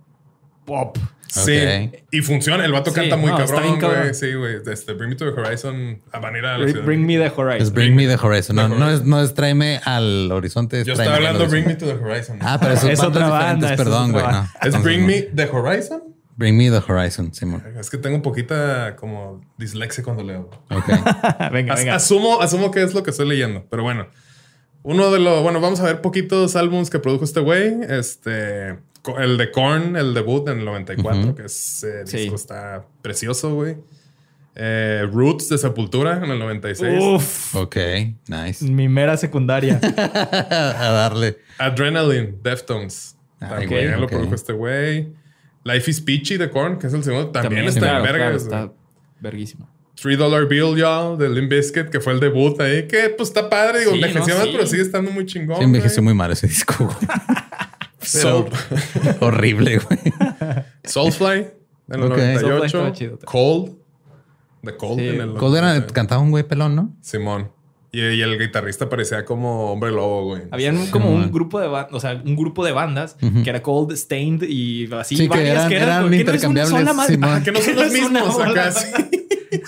pop. 0.65 0.99
Sí. 1.29 1.91
Y 2.13 2.21
funciona. 2.23 2.65
El 2.65 2.73
vato 2.73 2.91
Sí, 2.91 2.97
canta 2.97 3.17
muy 3.17 3.31
no, 3.31 3.37
cabrón, 3.37 3.79
güey. 3.79 4.15
Sí, 4.15 4.33
güey. 4.33 4.57
Este, 4.67 4.95
Bring 4.95 5.11
Me 5.11 5.17
to 5.17 5.31
the 5.31 5.39
Horizon. 5.39 6.01
A 6.11 6.19
van 6.19 6.35
a 6.35 6.39
ir 6.39 6.47
a 6.47 6.53
la 6.53 6.59
Bring, 6.59 6.71
ciudad. 6.73 6.87
bring 6.87 7.07
me 7.07 7.17
the 7.19 7.29
horizon. 7.37 7.63
Es 7.63 7.73
Bring 7.73 7.95
Me 7.95 8.07
the 8.07 8.15
Horizon. 8.17 8.57
No, 8.57 8.63
The 8.63 8.69
no 8.71 8.75
Horizon. 8.87 8.95
es, 9.03 9.07
no 9.07 9.21
es 9.23 9.35
tráeme 9.35 9.81
al 9.85 10.33
horizonte. 10.33 10.81
es 10.81 10.87
Yo 10.87 10.95
estaba 10.95 11.17
hablando 11.17 11.47
Bring. 11.47 11.67
Me 11.67 11.75
to 11.75 11.85
the 11.87 11.93
Horizon. 12.03 12.39
Ah, 12.41 12.59
pero 12.61 12.75
eso 12.75 12.89
Es 12.89 13.03
otra 13.03 13.29
banda, 13.29 13.73
es 13.73 13.77
Perdón, 13.77 14.13
güey. 14.13 14.25
No. 14.25 14.49
¿Es 14.63 14.83
Bring. 14.83 15.05
Me 15.05 15.23
the 15.23 15.45
Horizon? 15.53 16.06
Bring 16.37 16.57
Me 16.57 16.71
the 16.71 16.83
Horizon, 16.87 17.33
Simón. 17.33 17.63
Es 17.79 17.89
que 17.91 17.97
tengo 17.99 18.17
un 18.17 18.23
poquita 18.23 18.95
como 18.97 19.41
dislexia 19.57 20.05
cuando 20.05 20.23
leo. 20.23 20.51
Ok. 20.71 20.87
venga, 21.53 21.75
As- 21.75 21.81
venga. 21.81 21.95
asumo, 21.95 22.41
asumo 22.43 22.71
que 22.71 22.83
es 22.83 22.93
lo 22.95 23.03
que 23.03 23.11
estoy 23.11 23.27
leyendo, 23.29 23.65
pero 23.71 23.83
bueno. 23.83 24.07
Uno 24.83 25.11
de 25.11 25.19
los, 25.19 25.43
bueno, 25.43 25.61
vamos 25.61 25.81
a 25.81 25.85
ver 25.85 26.01
poquitos 26.01 26.55
álbums 26.55 26.91
que 26.91 26.99
produjo 27.01 27.25
este 27.25 27.41
güey. 27.41 27.75
Este, 27.89 28.79
el 29.19 29.37
de 29.37 29.51
Korn, 29.51 29.97
el 29.97 30.15
debut 30.15 30.47
en 30.49 30.61
el 30.61 30.65
94, 30.65 31.21
Ujú. 31.21 31.35
que 31.35 31.45
ese 31.47 32.07
Sí. 32.07 32.19
disco 32.19 32.37
está 32.37 32.85
precioso, 33.03 33.55
güey. 33.55 33.77
Eh, 34.55 35.07
Roots 35.13 35.49
de 35.49 35.59
Sepultura 35.59 36.19
en 36.25 36.31
el 36.31 36.39
96. 36.39 37.03
Uf, 37.03 37.55
Ok, 37.57 37.77
nice. 38.29 38.65
mi 38.65 38.89
mera 38.89 39.17
secundaria. 39.17 39.81
A 39.83 40.91
darle. 40.93 41.39
Adrenaline, 41.59 42.37
Deftones. 42.43 43.17
Ah, 43.41 43.57
También 43.59 43.95
ok, 43.95 44.01
lo 44.01 44.07
produjo 44.07 44.35
este 44.35 44.53
güey. 44.53 45.09
Life 45.67 45.91
is 45.91 46.01
Peachy 46.01 46.37
de 46.37 46.49
Korn, 46.51 46.79
que 46.79 46.87
es 46.87 46.93
el 46.95 47.03
segundo, 47.03 47.31
también, 47.31 47.65
está 47.65 47.81
claro, 47.81 47.97
en 47.99 48.03
vergas. 48.05 48.45
claro, 48.45 48.67
güey. 48.67 48.71
está 48.71 48.83
verguísimo. 49.21 49.69
Three 50.01 50.15
Dollar 50.17 50.47
Bill, 50.47 50.77
y'all, 50.77 51.17
de 51.19 51.29
Limp 51.31 51.51
Bizkit, 51.51 51.89
que 51.89 52.01
fue 52.01 52.13
el 52.13 52.21
debut 52.21 52.61
ahí, 52.61 52.87
que 52.87 53.09
pues 53.17 53.31
está 53.31 53.49
padre, 53.49 53.81
digo, 53.81 53.93
Sí, 53.93 53.97
envejeció 53.97 54.35
no, 54.35 54.39
más, 54.41 54.47
sí. 54.49 54.53
pero 54.55 54.67
sigue 54.67 54.83
estando 54.83 55.11
muy 55.11 55.25
chingón. 55.27 55.57
Sí, 55.57 55.65
envejeció 55.65 55.97
güey. 56.03 56.05
muy 56.05 56.15
mal 56.15 56.31
ese 56.33 56.47
disco. 56.47 56.85
güey. 56.85 56.97
Soul, 58.01 58.47
Horrible, 59.21 59.79
güey. 59.79 59.99
Soulfly, 60.85 61.47
en 61.89 61.95
el 61.95 62.03
Ok. 62.05 62.19
Soulfly 62.19 62.43
98. 62.43 62.67
estaba 62.67 62.93
chido. 62.93 63.19
Cold, 63.25 63.73
de 64.63 64.77
Cold 64.77 64.99
Sí. 65.01 65.09
en 65.09 65.21
el 65.21 65.33
Cold 65.35 65.57
era, 65.57 65.67
99. 65.69 65.93
cantaba 65.93 66.21
un 66.23 66.31
güey 66.31 66.45
pelón, 66.45 66.77
¿no? 66.77 66.95
Simón. 67.01 67.51
Y, 67.97 68.01
y 68.01 68.21
el 68.21 68.39
guitarrista 68.39 68.89
parecía 68.91 69.25
como 69.25 69.73
hombre 69.73 69.91
lobo, 69.91 70.25
güey. 70.25 70.43
Habían 70.51 70.87
como 70.89 71.11
un 71.11 71.31
grupo 71.33 71.61
de 71.61 71.67
bandas, 71.69 71.95
o 71.95 72.01
sea, 72.01 72.21
un 72.25 72.37
grupo 72.37 72.65
de 72.65 72.73
bandas 72.73 73.17
que 73.43 73.49
era 73.49 73.63
Cold, 73.63 73.97
Stained 73.97 74.43
y 74.43 74.93
así. 74.93 75.17
Sí, 75.17 75.23
que 75.25 75.29
varias 75.39 75.71
eran- 75.71 76.13
eran 76.13 76.39
como 76.41 76.55
que 76.55 76.85
no 76.85 76.95
madre. 76.95 77.53
Que 77.53 77.63
son 77.63 77.77
los 77.77 77.93
mismos 77.93 78.39
acá, 78.41 78.73
sí. 78.73 78.87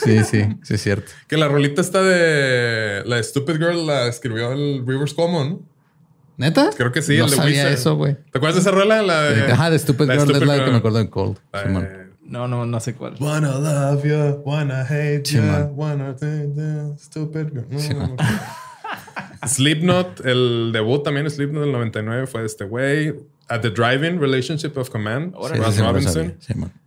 Sí, 0.04 0.24
sí, 0.24 0.44
sí, 0.62 0.74
es 0.74 0.82
cierto. 0.82 1.10
Que 1.28 1.36
la 1.38 1.48
rolita 1.48 1.80
está 1.80 2.02
de... 2.02 3.02
La 3.06 3.16
de 3.16 3.22
Stupid 3.22 3.54
Girl 3.54 3.86
la 3.86 4.08
escribió 4.08 4.52
el 4.52 4.84
Rivers 4.86 5.14
Common. 5.14 5.62
¿Neta? 6.36 6.70
Creo 6.76 6.92
que 6.92 7.00
sí, 7.00 7.16
No 7.16 7.24
el 7.24 7.30
de 7.30 7.36
sabía 7.36 7.62
Wizard. 7.62 7.72
eso, 7.72 7.96
güey. 7.96 8.14
¿Te 8.30 8.38
acuerdas 8.38 8.56
de 8.56 8.60
esa 8.60 8.70
rola? 8.72 9.02
La 9.02 9.22
de... 9.22 9.52
Ajá, 9.52 9.70
de 9.70 9.78
Stupid 9.78 10.04
la 10.06 10.14
Girl 10.14 10.30
es 10.30 10.36
Stupid 10.36 10.46
la 10.46 10.64
que 10.64 10.70
me 10.70 10.76
acuerdo 10.76 10.98
de 10.98 11.08
Cold. 11.10 11.38
De- 11.52 12.07
No, 12.28 12.46
no, 12.46 12.66
no 12.66 12.78
sé 12.80 12.94
cuál. 12.94 13.14
Wanna 13.20 13.58
love 13.58 14.04
you, 14.04 14.42
wanna 14.44 14.84
hate 14.84 15.22
Sí, 15.24 15.36
you, 15.36 15.42
man. 15.42 15.72
wanna 15.74 16.14
think 16.14 16.56
you, 16.56 16.94
stupid 16.98 17.52
girl. 17.54 17.64
No, 17.70 17.78
Sí, 17.78 17.94
no, 17.94 18.00
man. 18.00 18.16
no. 18.16 18.24
Slipknot, 19.46 20.20
el 20.26 20.70
debut 20.72 21.02
también 21.02 21.30
Slipknot 21.30 21.62
del 21.64 21.72
99 21.72 22.26
fue 22.26 22.40
de 22.40 22.46
este 22.46 22.64
güey. 22.64 23.14
At 23.48 23.62
the 23.62 23.70
Driving 23.70 24.18
Relationship 24.20 24.76
of 24.76 24.90
Command. 24.90 25.34
Sí, 25.34 25.54
Ross 25.58 25.78
Robinson. 25.78 26.34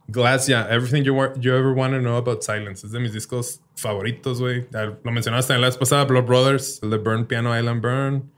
Glass, 0.07 0.45
yeah, 0.47 0.67
Everything 0.69 1.03
you, 1.03 1.15
wa- 1.15 1.33
you 1.39 1.53
Ever 1.53 1.71
Want 1.73 1.93
to 1.93 1.99
Know 1.99 2.17
About 2.17 2.43
Silence. 2.43 2.85
Es 2.85 2.91
de 2.91 2.99
mis 2.99 3.13
discos 3.13 3.61
favoritos, 3.75 4.39
güey. 4.39 4.67
Lo 5.03 5.11
mencionaste 5.11 5.53
en 5.53 5.61
la 5.61 5.67
vez 5.67 5.77
pasada, 5.77 6.03
Blood 6.05 6.25
Brothers, 6.25 6.79
el 6.83 6.91
de 6.91 6.97
Burn 6.97 7.25
Piano 7.25 7.57
Island 7.57 7.81
Burn. 7.81 8.31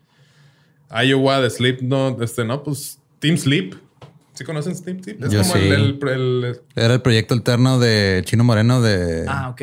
Iowa 0.92 1.42
de 1.42 1.50
Slipknot, 1.50 2.22
este, 2.22 2.46
no, 2.46 2.64
pues 2.64 3.00
Team 3.20 3.36
Sleep. 3.38 3.76
¿Sí 4.34 4.44
conocen 4.44 4.82
Team 4.84 5.04
Sleep? 5.04 5.24
Es 5.24 5.32
Yo 5.32 5.42
como 5.42 5.54
sí. 5.54 5.60
el- 5.60 5.74
el- 6.02 6.10
el 6.10 6.62
Era 6.76 6.94
el 6.96 7.02
proyecto 7.02 7.34
alterno 7.34 7.80
de 7.80 8.22
Chino 8.26 8.44
Moreno 8.44 8.82
de... 8.82 9.26
Ah, 9.28 9.50
ok. 9.50 9.62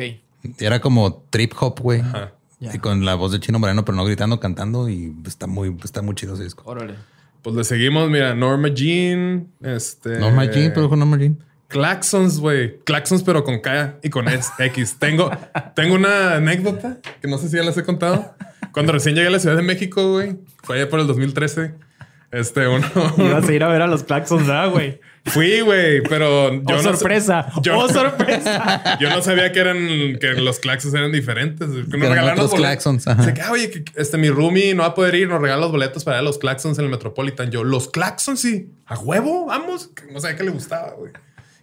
Era 0.59 0.79
como 0.81 1.23
trip 1.29 1.53
hop, 1.59 1.79
güey. 1.81 1.99
Ajá. 2.01 2.31
Ya. 2.59 2.75
Y 2.75 2.79
con 2.79 3.03
la 3.05 3.15
voz 3.15 3.31
de 3.31 3.39
Chino 3.39 3.57
Moreno, 3.59 3.83
pero 3.85 3.95
no 3.95 4.05
gritando, 4.05 4.39
cantando. 4.39 4.87
Y 4.89 5.13
está 5.25 5.47
muy, 5.47 5.75
está 5.83 6.01
muy 6.01 6.15
chido 6.15 6.35
ese 6.35 6.43
disco. 6.43 6.63
Órale. 6.65 6.93
Pues 7.41 7.55
le 7.55 7.63
seguimos, 7.63 8.09
mira, 8.09 8.35
Norma 8.35 8.67
Jean, 8.69 9.47
este... 9.61 10.19
Norma 10.19 10.45
Jean, 10.45 10.71
produjo 10.73 10.95
Norma 10.95 11.17
Jean. 11.17 11.37
Claxons, 11.69 12.39
güey. 12.39 12.77
Claxons, 12.83 13.23
pero 13.23 13.43
con 13.43 13.59
K 13.61 13.95
y 14.03 14.09
con 14.09 14.27
S, 14.27 14.51
X. 14.59 14.97
Tengo, 14.99 15.31
tengo 15.75 15.95
una 15.95 16.35
anécdota 16.35 16.99
que 17.21 17.27
no 17.27 17.37
sé 17.39 17.49
si 17.49 17.55
ya 17.57 17.63
les 17.63 17.75
he 17.77 17.83
contado. 17.83 18.35
Cuando 18.73 18.91
recién 18.91 19.15
llegué 19.15 19.27
a 19.27 19.31
la 19.31 19.39
Ciudad 19.39 19.55
de 19.55 19.63
México, 19.63 20.11
güey, 20.13 20.37
fue 20.63 20.75
allá 20.79 20.89
por 20.89 20.99
el 20.99 21.07
2013. 21.07 21.73
Este, 22.31 22.67
uno. 22.67 22.87
Ibas 23.17 23.47
a 23.47 23.53
ir 23.53 23.63
a 23.63 23.67
ver 23.67 23.81
a 23.81 23.87
los 23.87 24.03
Claxons, 24.03 24.47
¿verdad, 24.47 24.69
güey? 24.71 24.99
Fui, 25.25 25.59
güey, 25.61 26.01
pero 26.01 26.51
yo 26.51 26.61
¡Oh, 26.65 26.81
no. 26.81 26.81
sorpresa! 26.81 27.45
yo- 27.61 27.77
¡Oh, 27.77 27.87
sorpresa! 27.87 28.97
Yo 28.99 29.07
no 29.11 29.21
sabía 29.21 29.51
que 29.51 29.59
eran 29.59 29.77
que 30.19 30.33
los 30.41 30.57
claxons 30.59 30.95
eran 30.95 31.11
diferentes. 31.11 31.67
Que 31.69 31.97
nos 31.97 32.09
regalaron 32.09 32.37
los 32.39 32.49
boletos. 32.49 32.59
claxons, 32.59 33.07
ajá. 33.07 33.21
Dice 33.21 33.33
que, 33.35 33.41
"Ah, 33.41 33.51
oye, 33.51 33.69
que 33.69 33.83
este 33.97 34.17
mi 34.17 34.29
roomie 34.31 34.73
no 34.73 34.81
va 34.81 34.89
a 34.89 34.95
poder 34.95 35.13
ir, 35.13 35.27
nos 35.29 35.39
regala 35.39 35.61
los 35.61 35.71
boletos 35.71 36.03
para 36.03 36.17
ir 36.17 36.21
a 36.21 36.23
los 36.23 36.39
claxons 36.39 36.79
en 36.79 36.85
el 36.85 36.89
Metropolitan. 36.91 37.51
Yo, 37.51 37.63
los 37.63 37.87
claxons, 37.89 38.39
sí, 38.39 38.71
a 38.87 38.97
huevo, 38.97 39.45
vamos. 39.45 39.91
No 40.11 40.19
sabía 40.19 40.37
que 40.37 40.43
le 40.43 40.49
gustaba, 40.51 40.93
güey. 40.97 41.11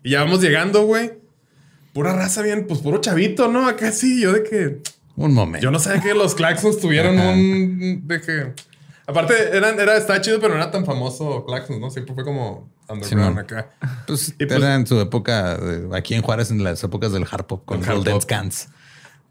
Y 0.05 0.11
ya 0.11 0.23
vamos 0.23 0.41
llegando, 0.41 0.83
güey. 0.85 1.15
Pura 1.93 2.13
raza 2.15 2.43
bien, 2.43 2.65
pues 2.69 2.79
puro 2.79 3.01
chavito, 3.01 3.49
¿no? 3.49 3.67
Acá 3.67 3.91
sí, 3.91 4.21
yo 4.21 4.33
de 4.35 4.45
que 4.45 4.77
Un 5.17 5.35
momento. 5.35 5.65
yo 5.65 5.73
no 5.73 5.81
sabía 5.81 6.01
que 6.01 6.15
los 6.15 6.37
claxons 6.37 6.79
tuvieron 6.79 7.19
Ajá. 7.19 7.31
un 7.31 8.03
de 8.07 8.21
que 8.21 8.53
aparte 9.09 9.57
eran 9.57 9.81
era 9.81 9.97
estaba 9.97 10.21
chido, 10.21 10.39
pero 10.39 10.55
no 10.55 10.61
era 10.61 10.71
tan 10.71 10.85
famoso 10.85 11.45
claxons, 11.47 11.81
¿no? 11.81 11.91
Siempre 11.91 12.15
fue 12.15 12.23
como 12.25 12.71
underground 12.89 13.29
Simón. 13.31 13.39
acá. 13.39 13.71
Pues, 14.07 14.29
Y 14.39 14.47
pues- 14.47 14.53
era 14.53 14.75
en 14.75 14.87
su 14.87 15.01
época, 15.01 15.57
de- 15.57 15.97
aquí 15.97 16.15
en 16.15 16.23
Juárez, 16.23 16.51
en 16.51 16.63
las 16.63 16.83
épocas 16.85 17.13
del 17.13 17.25
hard 17.31 17.47
pop 17.47 17.65
con 17.65 17.83
Golden. 17.85 18.21
Scans. 18.21 18.69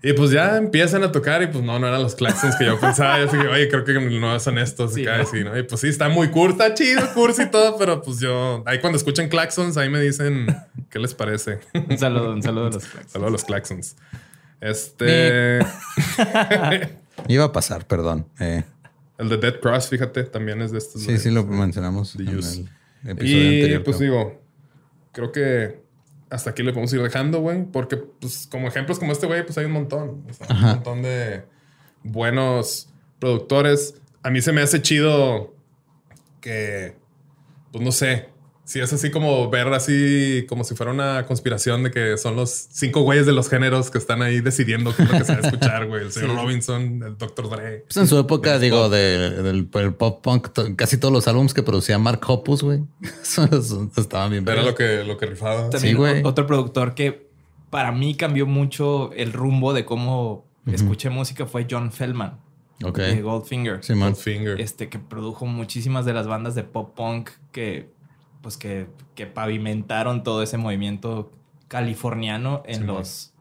Y 0.03 0.13
pues 0.13 0.29
ya 0.29 0.57
empiezan 0.57 1.03
a 1.03 1.11
tocar 1.11 1.41
y 1.41 1.47
pues 1.47 1.63
no, 1.63 1.79
no 1.79 1.87
eran 1.87 2.03
los 2.03 2.13
claxons 2.13 2.55
que 2.55 2.65
yo 2.65 2.79
pensaba. 2.79 3.17
Yo 3.19 3.25
así 3.25 3.35
que, 3.35 3.47
oye, 3.47 3.67
creo 3.67 3.83
que 3.83 3.93
no 3.93 4.39
son 4.39 4.59
estos. 4.59 4.93
Sí, 4.93 5.07
acá, 5.07 5.17
¿no? 5.23 5.25
sí, 5.25 5.43
¿no? 5.43 5.57
Y 5.57 5.63
pues 5.63 5.81
sí, 5.81 5.87
está 5.87 6.07
muy 6.07 6.29
curta, 6.29 6.67
está 6.67 6.75
chido, 6.75 7.01
cursi 7.15 7.41
y 7.43 7.45
todo, 7.49 7.77
pero 7.79 8.03
pues 8.03 8.19
yo, 8.19 8.61
ahí 8.67 8.79
cuando 8.79 8.97
escuchan 8.97 9.27
claxons, 9.27 9.75
ahí 9.75 9.89
me 9.89 9.99
dicen 9.99 10.45
qué 10.91 10.99
les 10.99 11.15
parece. 11.15 11.61
Un 11.89 11.97
saludo, 11.97 12.31
un 12.31 12.43
saludo 12.43 12.67
a 12.67 12.69
los 12.69 12.83
Claxons. 12.85 13.11
Saludos 13.11 13.27
a 13.27 13.31
los 13.31 13.43
claxons. 13.45 13.95
Este, 14.61 15.59
Iba 17.27 17.45
a 17.45 17.51
pasar, 17.51 17.87
perdón. 17.87 18.27
Eh, 18.39 18.63
el 19.17 19.29
de 19.29 19.37
Dead 19.37 19.59
Cross, 19.59 19.87
fíjate, 19.89 20.23
también 20.23 20.61
es 20.61 20.71
de 20.71 20.77
estos. 20.77 21.01
sí, 21.01 21.17
sí 21.17 21.31
lo 21.31 21.45
mencionamos 21.45 22.13
The 22.15 22.23
en 22.23 22.29
el 22.29 23.11
episodio 23.11 23.51
Y 23.51 23.55
anterior. 23.61 23.83
pues 23.83 23.97
creo. 23.97 24.09
digo, 24.11 24.41
creo 25.11 25.31
que 25.31 25.81
hasta 26.29 26.49
aquí 26.49 26.61
le 26.63 26.71
podemos 26.71 26.91
ir 26.93 27.01
dejando, 27.01 27.39
güey, 27.39 27.63
porque 27.65 27.97
pues 27.97 28.47
como 28.51 28.67
ejemplos 28.67 28.99
como 28.99 29.11
este 29.13 29.27
güey, 29.27 29.45
pues 29.45 29.57
hay 29.57 29.65
un 29.65 29.71
montón, 29.71 30.23
o 30.29 30.33
sea, 30.33 30.47
un 30.55 30.61
montón 30.61 31.01
de 31.01 31.43
buenos 32.03 32.89
productores. 33.19 33.95
A 34.23 34.29
mí 34.29 34.41
se 34.41 34.51
me 34.51 34.61
hace 34.61 34.81
chido 34.81 35.53
que, 36.41 36.95
pues 37.71 37.83
no 37.83 37.91
sé, 37.91 38.29
si 38.67 38.81
es 38.81 38.91
así 38.91 39.09
como 39.11 39.49
ver 39.49 39.67
así 39.69 40.45
como 40.49 40.63
si 40.65 40.75
fuera 40.75 40.91
una 40.91 41.25
conspiración 41.25 41.83
de 41.83 41.91
que 41.91 42.17
son 42.17 42.35
los 42.35 42.49
cinco 42.51 43.01
güeyes 43.01 43.25
de 43.25 43.31
los 43.31 43.49
géneros 43.49 43.89
que 43.89 43.97
están 43.97 44.21
ahí 44.21 44.41
decidiendo 44.41 44.93
qué 44.95 45.03
es 45.03 45.11
lo 45.11 45.17
que 45.17 45.23
se 45.23 45.31
va 45.31 45.39
a 45.39 45.41
escuchar, 45.41 45.87
güey. 45.87 46.03
El 46.03 46.11
señor 46.11 46.35
Robinson, 46.35 47.01
el 47.01 47.17
Dr. 47.17 47.49
Dre. 47.49 47.85
Pues 47.87 47.95
en 47.97 48.07
su 48.07 48.19
época, 48.19 48.59
digo, 48.59 48.89
de- 48.89 49.41
del 49.41 49.69
el 49.73 49.93
pop 49.95 50.21
punk, 50.21 50.49
to- 50.49 50.75
casi 50.75 50.97
todos 50.97 51.13
los 51.13 51.27
álbumes 51.29 51.53
que 51.53 51.63
producía 51.63 51.97
Mark 51.97 52.19
Hoppus, 52.27 52.61
güey, 52.63 52.81
estaban 53.97 54.31
bien. 54.31 54.47
Era 54.47 54.63
lo 54.63 54.75
que, 54.75 55.03
lo 55.03 55.17
que 55.17 55.25
rifaba. 55.25 55.69
También 55.69 55.97
güey. 55.97 56.21
o- 56.23 56.27
otro 56.27 56.45
productor 56.45 56.93
que 56.93 57.27
para 57.69 57.91
mí 57.91 58.15
cambió 58.15 58.45
mucho 58.45 59.11
el 59.13 59.33
rumbo 59.33 59.73
de 59.73 59.85
cómo 59.85 60.45
escuché 60.65 61.09
música 61.09 61.45
fue 61.45 61.65
John 61.69 61.91
Feldman 61.93 62.39
Ok. 62.83 62.97
de 62.99 63.21
Goldfinger. 63.21 63.83
Sí. 63.83 63.93
Goldfinger. 63.93 64.59
Este 64.59 64.89
que 64.89 64.99
produjo 64.99 65.45
muchísimas 65.45 66.05
de 66.05 66.13
las 66.13 66.27
bandas 66.27 66.55
de 66.55 66.63
pop 66.63 66.93
punk 66.95 67.29
que 67.51 67.89
pues 68.47 68.55
que, 68.55 68.87
que 69.13 69.27
pavimentaron 69.27 70.23
todo 70.23 70.41
ese 70.41 70.57
movimiento 70.57 71.33
californiano 71.67 72.63
en 72.65 72.75
Sí, 72.75 72.79
man. 72.85 72.95
los 72.95 73.33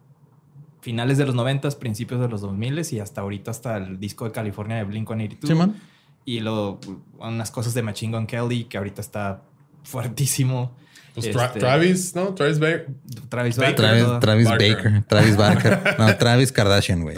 finales 0.80 1.16
de 1.16 1.26
los 1.26 1.36
90, 1.36 1.70
principios 1.78 2.20
de 2.20 2.28
los 2.28 2.40
2000 2.40 2.82
y 2.90 2.98
hasta 2.98 3.20
ahorita 3.20 3.52
hasta 3.52 3.76
el 3.76 4.00
disco 4.00 4.24
de 4.24 4.32
California 4.32 4.74
de 4.78 4.84
Blink-182. 4.84 5.46
Sí, 5.46 5.54
man. 5.54 5.76
y 6.24 6.40
luego 6.40 6.80
unas 7.20 7.52
cosas 7.52 7.72
de 7.74 7.82
Machine 7.84 8.16
Gun 8.16 8.26
Kelly 8.26 8.64
que 8.64 8.78
ahorita 8.78 9.00
está 9.00 9.42
fuertísimo. 9.84 10.72
Pues 11.16 11.34
Tra- 11.34 11.46
Este, 11.46 11.60
Travis, 11.60 12.14
¿no? 12.14 12.34
Travis 12.34 12.58
Bay. 12.58 12.84
Travis 13.30 13.56
Baker. 13.56 13.74
Travis, 13.74 14.04
Travis 14.20 14.44
Barker. 14.46 14.74
Baker, 14.76 15.04
Travis 15.08 15.36
Barker. 15.36 15.94
No, 15.98 16.16
Travis 16.18 16.52
Kardashian, 16.52 17.00
güey. 17.02 17.16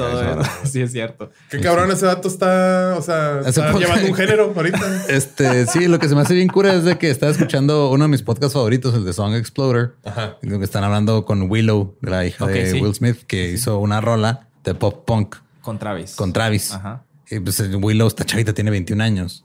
sí 0.64 0.80
es 0.80 0.92
cierto. 0.92 1.30
Qué 1.50 1.60
cabrón 1.60 1.90
ese 1.90 2.06
dato 2.06 2.28
está, 2.28 2.94
o 2.96 3.02
sea, 3.02 3.40
está 3.44 3.66
poco- 3.66 3.80
llevando 3.80 4.06
un 4.06 4.14
género 4.14 4.52
ahorita. 4.54 4.78
Este, 5.08 5.66
sí, 5.66 5.88
lo 5.88 5.98
que 5.98 6.08
se 6.08 6.14
me 6.14 6.20
hace 6.20 6.34
bien 6.34 6.46
cura 6.48 6.72
es 6.74 6.84
de 6.84 6.96
que 6.96 7.10
estaba 7.10 7.32
escuchando 7.32 7.90
uno 7.90 8.04
de 8.04 8.08
mis 8.08 8.22
podcasts 8.22 8.54
favoritos, 8.54 8.94
el 8.94 9.04
de 9.04 9.12
Song 9.12 9.34
Exploder. 9.34 9.94
Ajá. 10.04 10.36
Lo 10.42 10.58
que 10.60 10.64
están 10.64 10.84
hablando 10.84 11.24
con 11.24 11.50
Willow, 11.50 11.96
la 12.00 12.24
hija 12.24 12.46
de 12.46 12.70
sí. 12.70 12.80
Will 12.80 12.94
Smith, 12.94 13.24
que 13.26 13.50
hizo 13.50 13.78
una 13.80 14.00
rola 14.00 14.46
de 14.62 14.74
pop 14.74 15.04
punk 15.04 15.34
Con 15.60 15.78
Travis. 15.80 16.14
con 16.14 16.32
Travis. 16.32 16.72
Ajá. 16.72 17.02
Y 17.30 17.40
pues 17.40 17.60
Willow, 17.60 18.08
esta 18.08 18.24
chavita, 18.24 18.54
tiene 18.54 18.70
21 18.70 19.02
años. 19.04 19.44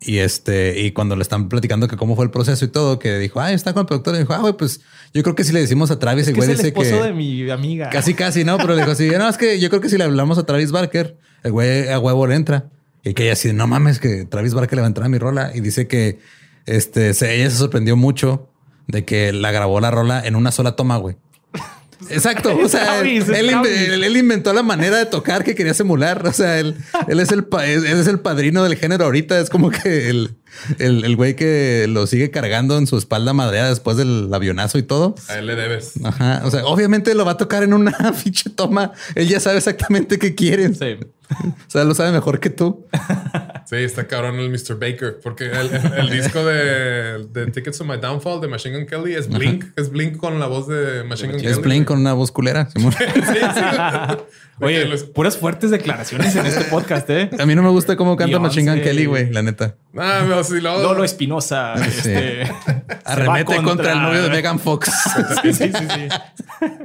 Y 0.00 0.18
este, 0.18 0.80
y 0.80 0.92
cuando 0.92 1.16
le 1.16 1.22
están 1.22 1.48
platicando 1.48 1.88
que 1.88 1.96
cómo 1.96 2.14
fue 2.14 2.24
el 2.26 2.30
proceso 2.30 2.64
y 2.64 2.68
todo, 2.68 2.98
que 2.98 3.18
dijo, 3.18 3.40
ah, 3.40 3.52
está 3.52 3.72
con 3.72 3.80
el 3.82 3.86
productor, 3.86 4.14
y 4.16 4.18
dijo, 4.18 4.34
ah, 4.34 4.38
güey, 4.40 4.52
pues 4.54 4.80
yo 5.14 5.22
creo 5.22 5.34
que 5.34 5.44
si 5.44 5.52
le 5.52 5.60
decimos 5.60 5.90
a 5.90 5.98
Travis, 5.98 6.28
el 6.28 6.34
Que 6.34 6.40
güey 6.40 6.50
es 6.52 6.58
el 6.60 6.64
dice 6.66 6.68
esposo 6.68 7.00
que. 7.02 7.06
de 7.08 7.12
mi 7.14 7.48
amiga. 7.50 7.88
Casi, 7.90 8.12
casi, 8.14 8.44
¿no? 8.44 8.58
Pero 8.58 8.74
le 8.74 8.80
dijo 8.82 8.90
así, 8.92 9.08
no, 9.10 9.28
es 9.28 9.36
que 9.38 9.58
yo 9.60 9.68
creo 9.70 9.80
que 9.80 9.88
si 9.88 9.96
le 9.96 10.04
hablamos 10.04 10.36
a 10.38 10.44
Travis 10.44 10.72
Barker, 10.72 11.16
el 11.42 11.52
güey 11.52 11.88
a 11.88 11.98
huevo 11.98 12.26
le 12.26 12.34
entra. 12.34 12.66
Y 13.04 13.14
que 13.14 13.24
ella 13.24 13.32
así, 13.32 13.52
no 13.52 13.66
mames, 13.66 13.98
que 13.98 14.24
Travis 14.26 14.52
Barker 14.54 14.76
le 14.76 14.82
va 14.82 14.86
a 14.86 14.88
entrar 14.88 15.06
a 15.06 15.08
mi 15.08 15.18
rola. 15.18 15.52
Y 15.54 15.60
dice 15.60 15.86
que 15.88 16.18
este, 16.66 17.14
se- 17.14 17.34
ella 17.34 17.50
se 17.50 17.56
sorprendió 17.56 17.96
mucho 17.96 18.48
de 18.88 19.04
que 19.04 19.32
la 19.32 19.50
grabó 19.52 19.80
la 19.80 19.90
rola 19.90 20.20
en 20.24 20.36
una 20.36 20.52
sola 20.52 20.76
toma, 20.76 20.98
güey. 20.98 21.16
Exacto. 22.10 22.56
O 22.56 22.68
sea, 22.68 23.00
él, 23.00 24.16
inventó 24.16 24.52
la 24.52 24.62
manera 24.62 24.98
de 24.98 25.06
tocar 25.06 25.44
que 25.44 25.54
quería 25.54 25.74
simular. 25.74 26.26
O 26.26 26.32
sea, 26.32 26.58
él, 26.58 26.76
él 27.08 27.20
es 27.20 27.32
el 27.32 27.44
pa- 27.44 27.66
él 27.66 27.84
es 27.86 28.06
el 28.06 28.20
padrino 28.20 28.62
del 28.64 28.76
género 28.76 29.04
ahorita. 29.04 29.38
Es 29.38 29.50
como 29.50 29.70
que 29.70 30.10
el, 30.10 30.34
el, 30.78 31.04
el 31.04 31.16
güey 31.16 31.36
que 31.36 31.86
lo 31.88 32.06
sigue 32.06 32.30
cargando 32.30 32.78
en 32.78 32.86
su 32.86 32.96
espalda 32.98 33.32
madreada 33.32 33.68
después 33.70 33.96
del 33.96 34.28
avionazo 34.32 34.78
y 34.78 34.82
todo. 34.82 35.14
A 35.28 35.38
él 35.38 35.46
le 35.46 35.54
debes. 35.56 35.92
Ajá. 36.04 36.42
O 36.44 36.50
sea, 36.50 36.64
obviamente 36.66 37.14
lo 37.14 37.24
va 37.24 37.32
a 37.32 37.36
tocar 37.36 37.62
en 37.62 37.72
una 37.74 38.12
ficha 38.12 38.50
toma. 38.54 38.92
Él 39.14 39.28
ya 39.28 39.40
sabe 39.40 39.58
exactamente 39.58 40.18
qué 40.18 40.34
quieren. 40.34 40.74
Sí. 40.74 40.96
O 41.30 41.70
sea, 41.70 41.84
lo 41.84 41.94
sabe 41.94 42.12
mejor 42.12 42.40
que 42.40 42.50
tú. 42.50 42.86
Sí, 43.72 43.78
está 43.78 44.06
cabrón 44.06 44.38
el 44.38 44.50
Mr. 44.50 44.74
Baker, 44.78 45.18
porque 45.22 45.46
el, 45.46 45.70
el- 45.74 45.92
el 46.00 46.10
disco 46.10 46.44
de, 46.44 47.26
de 47.32 47.46
Tickets 47.52 47.78
to 47.78 47.84
My 47.86 47.96
Downfall 47.96 48.38
de 48.42 48.48
Machine 48.48 48.76
Gun 48.76 48.86
Kelly 48.86 49.14
es 49.14 49.28
Blink, 49.30 49.64
es 49.76 49.88
Blink 49.90 50.18
con 50.18 50.38
la 50.38 50.46
voz 50.46 50.68
de 50.68 51.04
Machine 51.04 51.32
Gun 51.32 51.40
Kelly. 51.40 51.52
Es 51.52 51.58
Blink 51.62 51.86
con 51.86 51.98
una 51.98 52.12
voz 52.12 52.30
culera. 52.32 52.68
Simón. 52.74 52.92
Sí, 52.92 53.04
sí. 53.14 53.62
Oye, 54.60 54.84
los- 54.84 55.04
puras 55.04 55.38
fuertes 55.38 55.70
declaraciones 55.70 56.36
en 56.36 56.44
este 56.44 56.64
podcast, 56.64 57.08
¿eh? 57.08 57.30
A 57.38 57.46
mí 57.46 57.54
no 57.54 57.62
me 57.62 57.70
gusta 57.70 57.96
cómo 57.96 58.14
canta. 58.16 58.38
Machine 58.38 58.70
Gun 58.72 58.80
Kelly, 58.82 59.06
güey, 59.06 59.30
la 59.30 59.40
neta. 59.42 59.76
Ah, 59.96 60.40
si 60.42 60.60
luego- 60.60 60.82
Lolo 60.82 61.04
Espinosa. 61.04 61.74
Este, 61.74 62.42
Arremete 63.04 63.56
va 63.58 63.62
contra... 63.62 63.92
el 63.92 64.02
novio 64.02 64.22
de 64.22 64.30
Megan 64.30 64.58
Fox. 64.58 64.90
Sí, 65.42 65.52
sí, 65.52 65.70
sí, 65.72 65.86
sí. 65.88 66.08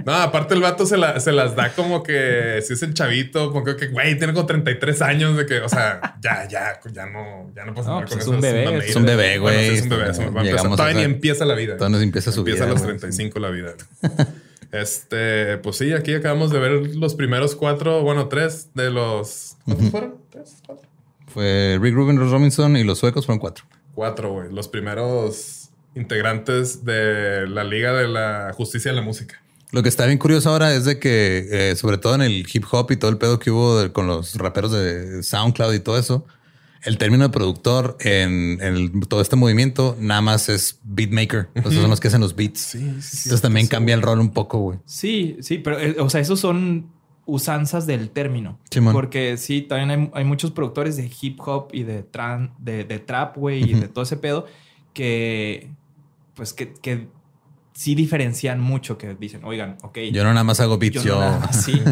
No, 0.05 0.13
aparte 0.13 0.55
el 0.55 0.61
vato 0.61 0.85
se, 0.85 0.97
la- 0.97 1.19
se 1.19 1.31
las 1.31 1.55
da 1.55 1.71
como 1.73 2.03
que 2.03 2.61
si 2.65 2.73
es 2.73 2.83
el 2.83 2.93
chavito, 2.93 3.53
porque 3.53 3.75
que 3.75 3.87
güey, 3.87 4.17
tiene 4.17 4.33
como 4.33 4.45
33 4.45 5.01
años 5.03 5.37
de 5.37 5.45
que, 5.45 5.59
o 5.61 5.69
sea, 5.69 6.17
ya, 6.21 6.47
ya, 6.47 6.79
ya 6.91 7.05
no, 7.05 7.51
ya 7.55 7.63
no 7.65 7.73
puedes 7.73 7.87
No, 7.87 7.99
pues 7.99 8.09
con 8.09 8.19
es 8.19 8.23
eso. 8.25 8.31
un 8.31 8.41
bebé, 8.41 8.77
es 8.87 8.95
un 8.95 9.05
bebé, 9.05 9.39
Bueno, 9.39 9.59
sí, 9.59 9.65
güey. 9.67 9.77
es 9.77 9.83
un 9.83 9.89
bebé, 9.89 10.09
es 10.11 10.17
un- 10.19 10.37
a 10.73 10.75
todavía 10.75 10.97
ni 10.97 11.03
empieza 11.03 11.45
la 11.45 11.53
vida. 11.55 11.77
Todavía 11.77 11.97
no 11.97 12.03
empieza 12.03 12.31
su 12.31 12.39
Empieza 12.41 12.65
vida, 12.65 12.71
a 12.71 12.73
los 12.73 12.83
güey. 12.83 12.97
35 12.97 13.39
la 13.39 13.49
vida. 13.49 13.73
Este, 14.71 15.57
pues 15.59 15.77
sí, 15.77 15.93
aquí 15.93 16.13
acabamos 16.13 16.51
de 16.51 16.59
ver 16.59 16.71
los 16.95 17.15
primeros 17.15 17.55
cuatro, 17.55 18.01
bueno, 18.01 18.27
tres 18.27 18.69
de 18.73 18.89
los. 18.91 19.55
¿Cuántos 19.63 19.89
fueron? 19.91 20.15
¿Tres? 20.29 20.56
Rick 21.37 21.93
Rubin, 21.93 22.17
Ross 22.17 22.31
Robinson 22.31 22.75
y 22.77 22.83
los 22.83 22.99
suecos 22.99 23.25
fueron 23.25 23.39
cuatro. 23.39 23.65
Cuatro, 23.93 24.31
güey. 24.33 24.51
Los 24.51 24.67
primeros 24.67 25.69
integrantes 25.95 26.85
de 26.85 27.47
la 27.47 27.63
Liga 27.63 27.93
de 27.93 28.07
la 28.07 28.51
Justicia 28.55 28.91
de 28.91 28.95
la 28.97 29.01
Música. 29.03 29.41
Lo 29.71 29.83
que 29.83 29.89
está 29.89 30.05
bien 30.05 30.17
curioso 30.17 30.49
ahora 30.49 30.73
es 30.73 30.85
de 30.85 30.97
que, 30.99 31.45
eh, 31.51 31.75
sobre 31.75 31.97
todo 31.97 32.15
en 32.15 32.21
el 32.21 32.47
hip 32.51 32.63
hop 32.71 32.91
y 32.91 32.95
todo 32.97 33.11
el 33.11 33.17
pedo 33.17 33.37
que 33.39 33.51
hubo 33.51 33.79
de- 33.81 33.91
con 33.91 34.07
los 34.07 34.35
raperos 34.35 34.71
de 34.71 35.21
SoundCloud 35.23 35.73
y 35.73 35.79
todo 35.79 35.97
eso, 35.97 36.25
el 36.83 36.97
término 36.97 37.23
de 37.25 37.29
productor 37.31 37.97
en, 37.99 38.59
en 38.61 38.75
el- 38.75 39.07
todo 39.09 39.19
este 39.19 39.35
movimiento 39.35 39.97
nada 39.99 40.21
más 40.21 40.47
es 40.47 40.79
beatmaker. 40.83 41.49
O 41.65 41.69
sea, 41.71 41.81
son 41.81 41.89
los 41.89 41.99
que 41.99 42.07
hacen 42.07 42.21
los 42.21 42.35
beats. 42.35 42.59
Sí, 42.61 42.79
sí, 43.01 43.17
Entonces 43.25 43.41
también 43.41 43.67
cambia 43.67 43.95
el 43.95 44.01
rol 44.01 44.19
un 44.21 44.31
poco, 44.31 44.59
güey. 44.59 44.79
Sí, 44.85 45.35
sí, 45.41 45.57
pero, 45.57 45.79
eh, 45.79 45.95
o 45.99 46.09
sea, 46.09 46.21
esos 46.21 46.39
son 46.39 46.87
usanzas 47.27 47.85
del 47.85 48.09
término. 48.09 48.57
Porque 48.91 49.37
sí, 49.37 49.61
también 49.61 49.91
hay, 49.91 50.09
hay 50.13 50.23
muchos 50.23 50.49
productores 50.51 50.97
de 50.97 51.11
hip 51.21 51.39
hop 51.45 51.67
y 51.73 51.83
de, 51.83 52.01
tran, 52.01 52.53
de, 52.57 52.83
de 52.85 52.97
trap, 52.97 53.37
güey, 53.37 53.69
y 53.69 53.73
de 53.75 53.87
todo 53.87 54.03
ese 54.03 54.17
pedo 54.17 54.47
que, 54.93 55.69
pues, 56.33 56.53
que, 56.53 56.73
que 56.73 57.07
sí 57.73 57.93
diferencian 57.93 58.59
mucho, 58.59 58.97
que 58.97 59.13
dicen, 59.13 59.41
oigan, 59.43 59.77
ok, 59.83 59.99
Yo 60.11 60.23
no 60.23 60.31
nada 60.33 60.43
más 60.43 60.59
hago 60.59 60.77
beats, 60.79 60.95
yo 60.95 61.03
yo. 61.03 61.15
no 61.15 61.21
nada 61.21 61.39
más- 61.41 61.63
sí. 61.63 61.79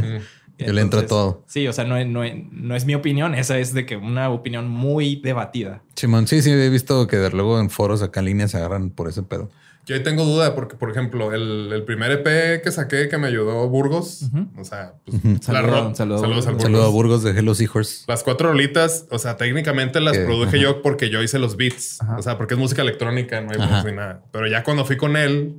Yo 0.57 0.71
le 0.71 0.79
entro 0.79 1.01
a 1.01 1.05
todo. 1.05 1.43
Sí, 1.47 1.67
o 1.67 1.73
sea, 1.73 1.83
no, 1.83 2.01
no, 2.05 2.21
no 2.51 2.75
es 2.77 2.85
mi 2.85 2.95
opinión. 2.95 3.35
Esa 3.35 3.57
es 3.59 3.73
de 3.73 3.85
que 3.85 3.97
una 3.97 4.29
opinión 4.29 4.69
muy 4.69 5.17
debatida. 5.17 5.81
Simón, 5.97 6.27
sí, 6.27 6.41
sí, 6.41 6.49
he 6.49 6.69
visto 6.69 7.07
que 7.07 7.17
de 7.17 7.29
luego 7.31 7.59
en 7.59 7.69
foros 7.69 8.01
acá 8.01 8.21
en 8.21 8.27
línea 8.27 8.47
se 8.47 8.55
agarran 8.55 8.89
por 8.89 9.09
ese 9.09 9.21
pedo. 9.21 9.51
Yo 9.85 9.93
ahí 9.95 10.01
tengo 10.01 10.23
duda 10.25 10.55
porque, 10.55 10.75
por 10.75 10.89
ejemplo, 10.89 11.31
el, 11.33 11.71
el 11.71 11.83
primer 11.83 12.11
EP 12.11 12.61
que 12.63 12.71
saqué 12.71 13.07
que 13.07 13.17
me 13.19 13.27
ayudó 13.27 13.69
Burgos, 13.69 14.23
o 14.57 14.63
sea, 14.63 14.93
pues, 15.05 15.23
la 15.23 15.39
Saludo- 15.41 15.71
ro- 15.89 15.95
saludo 15.95 16.17
saludos 16.19 16.47
al 16.47 16.53
Burgos. 16.53 16.63
saludo 16.63 16.83
a 16.85 16.89
Burgos 16.89 17.23
de 17.23 17.31
Hello 17.31 17.53
Seahorse. 17.53 18.03
Las 18.07 18.23
cuatro 18.23 18.49
rolitas, 18.49 19.05
o 19.11 19.19
sea, 19.19 19.37
técnicamente 19.37 19.99
las 20.01 20.17
Que- 20.17 20.25
produje 20.25 20.57
ajá. 20.57 20.63
yo 20.63 20.81
porque 20.81 21.09
yo 21.11 21.21
hice 21.21 21.37
los 21.37 21.55
beats. 21.55 22.01
Ajá. 22.01 22.17
O 22.17 22.21
sea, 22.23 22.37
porque 22.37 22.55
es 22.55 22.59
música 22.59 22.81
electrónica, 22.81 23.41
no 23.41 23.51
hay 23.51 23.59
ni 23.85 23.91
nada. 23.91 24.23
Pero 24.31 24.47
ya 24.47 24.63
cuando 24.63 24.85
fui 24.85 24.97
con 24.97 25.15
él, 25.17 25.57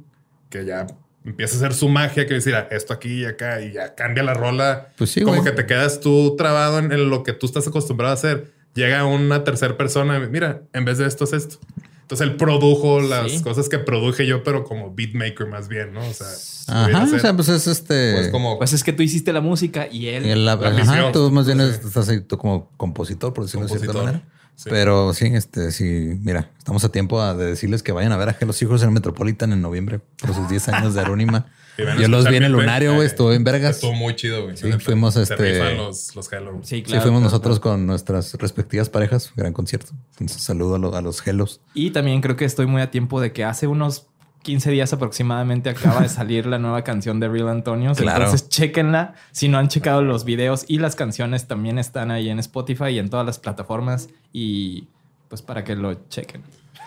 que 0.51 0.65
ya 0.65 0.87
empieza 1.25 1.55
a 1.55 1.59
hacer 1.59 1.75
su 1.75 1.89
magia, 1.89 2.27
que 2.27 2.35
decir 2.35 2.55
"Ah, 2.57 2.67
esto 2.73 2.93
aquí 2.93 3.23
y 3.23 3.25
acá, 3.27 3.61
y 3.61 3.73
ya 3.73 3.95
cambia 3.95 4.25
la 4.25 4.35
rola. 4.35 4.89
Pues 4.99 5.11
sí, 5.11 5.21
Como 5.23 5.37
güey. 5.41 5.45
que 5.49 5.53
te 5.57 5.67
quedas 5.67 6.01
tú 6.01 6.35
trabado 6.37 6.81
en, 6.81 6.91
en 6.91 7.11
lo 7.11 7.23
que 7.23 7.33
tú 7.33 7.47
estás 7.47 7.67
acostumbrado 7.69 8.11
a 8.11 8.15
hacer. 8.15 8.53
Llega 8.75 9.05
una 9.07 9.43
tercera 9.45 9.77
persona, 9.77 10.19
mira, 10.19 10.63
en 10.73 10.85
vez 10.85 10.99
de 10.99 11.07
esto 11.07 11.25
es 11.25 11.33
esto. 11.33 11.59
Entonces 12.07 12.25
él 12.29 12.37
produjo 12.37 13.01
las 13.01 13.33
Sí. 13.33 13.43
cosas 13.43 13.69
que 13.69 13.81
produje 13.81 14.29
yo, 14.29 14.45
pero 14.45 14.63
como 14.63 14.95
beatmaker 14.95 15.49
más 15.49 15.67
bien, 15.67 15.93
¿no? 15.93 16.07
O 16.09 16.13
sea, 16.15 16.29
Ajá, 16.69 17.03
o 17.13 17.19
sea, 17.19 17.35
pues 17.35 17.49
es 17.49 17.67
este. 17.67 18.13
pues, 18.15 18.29
como 18.29 18.59
Pues 18.59 18.73
es 18.73 18.85
que 18.85 18.93
tú 18.93 19.03
hiciste 19.03 19.33
la 19.33 19.41
música 19.41 19.89
y 19.91 20.07
él. 20.07 20.45
la 20.45 20.53
ajá, 20.53 20.71
visión. 20.71 21.13
tú 21.13 21.33
más 21.33 21.47
bien 21.47 21.61
estás 21.61 22.09
ahí 22.09 22.21
tú 22.21 22.39
como 22.39 22.71
compositor, 22.77 23.33
por 23.33 23.45
decirlo 23.45 23.67
de 23.67 23.71
cierta 23.71 23.87
Compositor. 23.89 24.15
manera. 24.15 24.33
Sí. 24.55 24.71
Pero 24.71 25.13
sí, 25.15 25.27
este, 25.35 25.73
sí, 25.73 26.19
mira, 26.23 26.51
estamos 26.57 26.85
a 26.85 26.91
tiempo 26.91 27.21
a- 27.21 27.35
de 27.35 27.45
decirles 27.45 27.83
que 27.83 27.91
vayan 27.93 28.13
a 28.13 28.17
ver 28.17 28.29
a 28.31 28.37
Hello 28.41 28.53
Seahorse 28.53 28.85
en 28.85 28.91
el 28.91 28.95
Metropolitan 28.95 29.53
en 29.53 29.61
noviembre 29.61 29.99
por 30.19 30.33
sus 30.35 30.49
10 30.49 30.69
años 30.69 30.95
de 30.95 31.01
Arúnima. 31.01 31.47
Yo 31.77 32.09
los 32.09 32.29
vi 32.29 32.37
en 32.37 32.45
el 32.45 32.53
lunario, 32.53 32.95
güey, 32.95 33.07
estuvo 33.07 33.33
en 33.33 33.45
Vergas. 33.45 33.77
Estuvo 33.77 33.93
muy 33.93 34.15
chido, 34.17 34.45
güey. 34.45 34.57
Sí, 34.57 34.71
fuimos, 34.79 35.15
Se 35.15 35.23
este- 35.23 35.75
los, 35.77 36.15
los 36.17 36.33
Hello. 36.33 36.59
Sí, 36.63 36.77
Sí, 36.77 36.83
claro. 36.83 37.03
fuimos 37.03 37.21
claro, 37.21 37.31
nosotros 37.33 37.61
claro. 37.61 37.77
con 37.77 37.87
nuestras 37.87 38.35
respectivas 38.35 38.89
parejas, 38.89 39.33
gran 39.37 39.53
concierto. 39.53 39.93
Entonces, 40.13 40.43
saludo 40.43 40.77
a, 40.77 40.79
lo- 40.79 40.95
a 40.97 41.03
los 41.03 41.27
Hellos. 41.27 41.61
Y 41.75 41.91
también 41.91 42.21
creo 42.21 42.37
que 42.37 42.45
estoy 42.45 42.67
muy 42.67 42.81
a 42.83 42.91
tiempo 42.91 43.21
de 43.21 43.33
que 43.33 43.45
hace 43.45 43.67
unos 43.67 44.07
15 44.43 44.71
días 44.71 44.93
aproximadamente 44.93 45.71
acaba 45.71 46.01
de 46.03 46.09
salir 46.09 46.47
la 46.47 46.59
nueva 46.61 46.85
canción 46.85 47.19
de 47.21 47.29
Real 47.29 47.49
Antonio. 47.49 47.93
Claro. 47.97 48.25
Entonces, 48.25 48.49
chéquenla. 48.49 49.15
Si 49.33 49.49
no 49.49 49.59
han 49.59 49.69
checado 49.69 50.03
los 50.03 50.25
videos 50.25 50.65
y 50.69 50.79
las 50.79 50.95
canciones, 50.95 51.47
también 51.49 51.79
están 51.79 52.11
ahí 52.13 52.29
en 52.29 52.39
Spotify 52.39 52.91
y 52.91 52.99
en 53.01 53.11
todas 53.11 53.27
las 53.27 53.39
plataformas. 53.41 54.09
Y 54.33 54.87
pues 55.29 55.43
para 55.43 55.65
que 55.65 55.75
lo 55.75 55.95
chequen. 56.09 56.43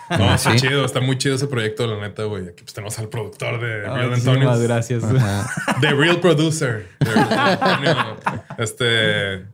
No, 0.09 0.33
está 0.33 0.51
Sí. 0.53 0.57
chido, 0.61 0.85
está 0.85 0.99
muy 1.01 1.17
chido 1.17 1.35
ese 1.35 1.47
proyecto, 1.47 1.85
la 1.87 1.99
neta, 1.99 2.23
güey. 2.23 2.47
Aquí 2.47 2.63
pues 2.63 2.73
tenemos 2.73 2.97
al 2.99 3.09
productor 3.09 3.59
de 3.61 3.85
Ah, 3.87 3.93
Real 3.95 4.09
muchísimas 4.09 4.37
Antonio. 4.37 4.59
gracias. 4.67 5.03
The 5.81 5.91
Real 5.95 6.19
Producer. 6.19 6.87
de 6.99 7.11
Real 7.13 7.29
Antonio. 7.61 8.15
este. 8.57 9.45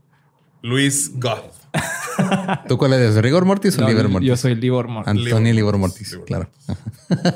Luis 0.62 1.12
Goth. 1.20 1.55
¿Tú 2.68 2.78
cuál 2.78 2.94
eres? 2.94 3.16
¿Rigor 3.16 3.46
Mortis 3.46 3.78
o 3.78 3.82
No, 3.82 3.88
Liber 3.90 4.08
Mortis? 4.10 4.28
yo 4.28 4.38
soy 4.38 4.56
Libor 4.56 4.88
Mor- 4.88 5.08
Anthony 5.08 5.54
Libor 5.54 5.78
Mortis, 5.78 6.12
Libor 6.12 6.26
claro. 6.26 6.50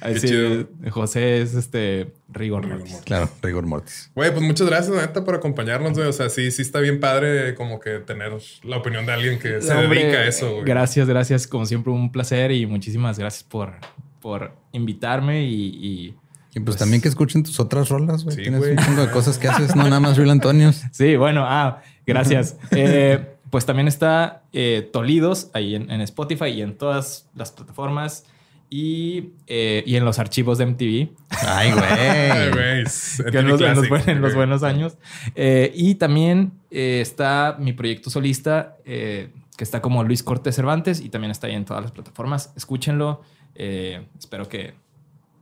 Ahí 0.00 0.14
Qué 0.14 0.20
sí, 0.20 0.26
chido. 0.28 0.66
José 0.90 1.42
es 1.42 1.54
este 1.54 2.12
Rigor 2.28 2.66
Mortis. 2.66 2.96
Claro, 3.04 3.28
Rigor 3.40 3.66
Mortis. 3.66 4.10
Güey, 4.16 4.32
pues 4.32 4.42
muchas 4.42 4.66
gracias, 4.66 4.96
neta, 4.96 5.24
por 5.24 5.36
acompañarnos, 5.36 5.92
güey. 5.92 6.08
O 6.08 6.12
sea, 6.12 6.28
sí, 6.28 6.50
sí 6.50 6.60
está 6.62 6.80
bien 6.80 6.98
padre 6.98 7.54
como 7.54 7.78
que 7.78 8.00
tener 8.00 8.32
la 8.64 8.78
opinión 8.78 9.06
de 9.06 9.12
alguien 9.12 9.38
que 9.38 9.62
se 9.62 9.72
hombre, 9.72 10.00
dedica 10.02 10.18
a 10.18 10.26
eso, 10.26 10.50
güey. 10.54 10.64
Gracias, 10.64 11.06
gracias. 11.06 11.46
Como 11.46 11.66
siempre, 11.66 11.92
un 11.92 12.10
placer 12.10 12.50
y 12.50 12.66
muchísimas 12.66 13.16
gracias 13.16 13.44
por, 13.44 13.74
por 14.20 14.52
invitarme 14.72 15.44
y, 15.44 15.66
y- 15.66 16.14
Y 16.54 16.60
pues, 16.60 16.76
también 16.78 17.00
que 17.00 17.06
escuchen 17.08 17.44
tus 17.44 17.60
otras 17.60 17.88
rolas, 17.88 18.24
güey. 18.24 18.34
Sí, 18.34 18.42
Tienes 18.42 18.60
un 18.64 18.76
chingo 18.78 19.06
de 19.06 19.10
cosas 19.12 19.38
que 19.38 19.46
haces, 19.46 19.76
no 19.76 19.84
nada 19.88 20.00
más 20.00 20.16
Real 20.16 20.30
Antonios. 20.30 20.82
Sí, 20.90 21.14
bueno, 21.14 21.44
ah, 21.46 21.80
gracias. 22.06 22.56
Eh, 22.72 23.28
pues 23.50 23.66
también 23.66 23.86
está 23.88 24.44
eh, 24.54 24.88
Tolidos 24.92 25.50
ahí 25.52 25.74
en, 25.74 25.90
en 25.90 26.00
Spotify 26.00 26.46
y 26.46 26.62
en 26.62 26.76
todas 26.78 27.28
las 27.34 27.52
plataformas 27.52 28.24
y, 28.70 29.32
eh, 29.46 29.82
y 29.84 29.96
en 29.96 30.06
los 30.06 30.18
archivos 30.18 30.56
de 30.56 30.64
MTV. 30.64 31.10
Ay, 31.46 31.70
Ay, 31.76 32.50
güey. 32.50 33.30
que 33.30 33.38
en 33.38 33.46
los, 33.48 33.60
en 33.60 33.74
los 33.74 33.86
Classic, 33.86 33.90
buen- 33.90 34.08
en 34.08 34.20
los 34.22 34.30
güey. 34.32 34.36
buenos 34.46 34.62
años. 34.62 34.96
Eh, 35.34 35.70
y 35.74 35.96
también 35.96 36.52
eh, 36.70 37.00
está 37.02 37.56
mi 37.58 37.74
proyecto 37.74 38.08
solista, 38.08 38.76
eh, 38.86 39.28
que 39.58 39.64
está 39.64 39.82
como 39.82 40.02
Luis 40.02 40.22
Cortés 40.22 40.56
Cervantes 40.56 41.00
y 41.00 41.10
también 41.10 41.30
está 41.30 41.46
ahí 41.48 41.54
en 41.54 41.66
todas 41.66 41.82
las 41.82 41.92
plataformas. 41.92 42.54
Escúchenlo. 42.56 43.20
Eh, 43.54 44.06
espero 44.18 44.48
que 44.48 44.72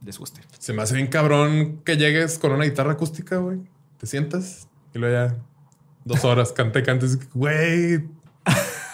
les 0.05 0.19
guste. 0.19 0.41
Se 0.59 0.73
me 0.73 0.83
hace 0.83 0.97
bien 0.97 1.07
cabrón 1.07 1.83
que 1.85 1.97
llegues 1.97 2.41
con 2.41 2.51
una 2.51 2.65
guitarra 2.65 2.95
acústica, 2.95 3.37
güey. 3.37 3.59
Te 3.99 4.07
sientas 4.09 4.67
y 4.93 4.99
luego 4.99 5.15
ya 5.15 5.37
dos 6.11 6.25
horas 6.25 6.53
cante, 6.53 6.83
cantes. 6.83 7.19
Güey, 7.33 8.01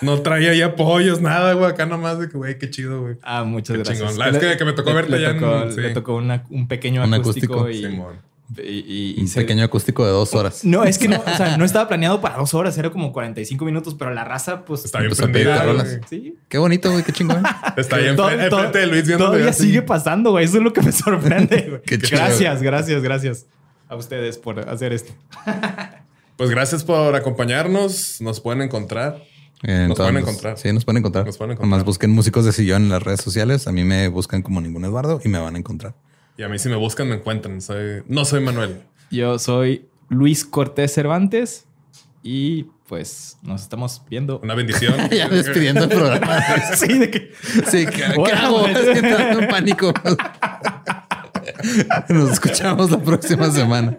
no 0.02 0.20
traía 0.22 0.50
ahí 0.50 0.62
apoyos, 0.62 1.20
nada, 1.20 1.54
güey. 1.54 1.70
Acá 1.70 1.86
nomás 1.86 2.18
de 2.18 2.28
que, 2.28 2.36
güey, 2.36 2.58
qué 2.58 2.70
chido, 2.70 3.00
güey. 3.02 3.16
Ah, 3.22 3.44
muchas 3.44 3.76
Qué 3.76 3.82
gracias. 3.82 3.98
chingón. 3.98 4.18
La- 4.18 4.28
es 4.28 4.38
que- 4.38 4.56
que 4.56 4.64
me 4.64 4.72
tocó 4.74 4.92
verte 4.94 5.10
le 5.12 5.20
ya 5.22 5.30
en- 5.30 5.40
Tocó, 5.40 5.70
sí. 5.72 5.80
Le 5.80 5.90
tocó 5.90 6.14
una- 6.16 6.44
un 6.50 6.68
pequeño 6.68 7.02
Un 7.02 7.14
acústico, 7.14 7.60
acústico. 7.62 7.88
y, 7.88 7.90
Simón. 7.92 8.16
y- 8.58 8.60
y- 8.62 9.14
y 9.16 9.20
Un 9.22 9.28
se- 9.28 9.40
pequeño 9.40 9.64
acústico 9.64 10.04
de 10.04 10.12
dos 10.12 10.34
horas. 10.34 10.64
No, 10.64 10.84
es 10.84 10.98
que 10.98 11.08
no, 11.08 11.16
o 11.18 11.36
sea, 11.36 11.56
no 11.56 11.64
estaba 11.64 11.88
planeado 11.88 12.20
para 12.20 12.36
dos 12.36 12.52
horas, 12.54 12.76
era 12.78 12.90
como 12.90 13.12
45 13.12 13.64
minutos, 13.64 13.94
pero 13.94 14.12
la 14.12 14.22
raza, 14.24 14.64
pues. 14.64 14.84
Está 14.84 15.00
bien 15.00 15.12
prendida, 15.16 15.62
rolas. 15.64 15.98
Sí. 16.10 16.36
Qué 16.48 16.58
bonito, 16.58 16.90
güey, 16.92 17.02
qué 17.02 17.12
chingón. 17.12 17.42
Está 17.76 17.96
enfrente, 17.98 18.16
todo- 18.16 18.30
enfrente 18.30 18.78
de 18.78 18.86
Luis 18.86 19.06
viendo 19.06 19.24
Todavía 19.26 19.52
sigue 19.52 19.82
pasando, 19.82 20.30
güey. 20.32 20.44
Eso 20.44 20.58
es 20.58 20.62
lo 20.62 20.72
que 20.72 20.82
me 20.82 20.92
sorprende, 20.92 21.80
güey. 21.86 21.98
Gracias, 22.10 22.62
gracias, 22.62 23.02
gracias 23.02 23.46
a 23.88 23.96
ustedes 23.96 24.36
por 24.38 24.60
hacer 24.68 24.92
esto. 24.92 25.12
Pues 26.36 26.50
gracias 26.50 26.84
por 26.84 27.14
acompañarnos. 27.14 28.20
Nos 28.20 28.40
pueden 28.40 28.62
encontrar. 28.62 29.22
En 29.62 29.88
Nos 29.88 29.96
pueden 29.96 30.18
encontrar. 30.18 30.58
Sí, 30.58 30.70
nos 30.72 30.84
pueden 30.84 30.98
encontrar. 30.98 31.24
Nos 31.24 31.38
pueden 31.38 31.52
encontrar. 31.52 31.70
Nomás 31.70 31.84
busquen 31.84 32.10
músicos 32.10 32.44
de 32.44 32.52
sillón 32.52 32.82
en 32.84 32.88
las 32.90 33.02
redes 33.02 33.22
sociales. 33.22 33.66
A 33.66 33.72
mí 33.72 33.84
me 33.84 34.08
buscan 34.08 34.42
como 34.42 34.60
ningún 34.60 34.84
Eduardo 34.84 35.20
y 35.24 35.28
me 35.28 35.38
van 35.38 35.54
a 35.56 35.58
encontrar. 35.58 35.94
Y 36.36 36.42
a 36.42 36.48
mí 36.48 36.58
si 36.58 36.68
me 36.68 36.76
buscan 36.76 37.08
me 37.08 37.14
encuentran. 37.14 37.62
Soy, 37.62 38.02
no 38.06 38.26
soy 38.26 38.40
Manuel. 38.40 38.82
Yo 39.10 39.38
soy 39.38 39.88
Luis 40.10 40.44
Cortés 40.44 40.92
Cervantes 40.92 41.64
y 42.22 42.64
pues 42.86 43.38
nos 43.42 43.62
estamos 43.62 44.02
viendo. 44.08 44.38
Una 44.40 44.54
bendición. 44.54 44.94
ya 45.10 45.28
despidiendo 45.28 45.84
el 45.84 45.88
programa. 45.88 46.44
sí, 46.76 46.98
de 46.98 47.10
que. 47.10 47.32
Sí, 47.70 47.86
¿qué, 47.86 48.04
hago? 48.04 48.66
Es 48.66 48.78
que 48.78 48.98
entrando 48.98 49.40
en 49.40 49.48
pánico. 49.48 49.94
Nos 52.10 52.32
escuchamos 52.32 52.90
la 52.90 52.98
próxima 52.98 53.50
semana. 53.50 53.98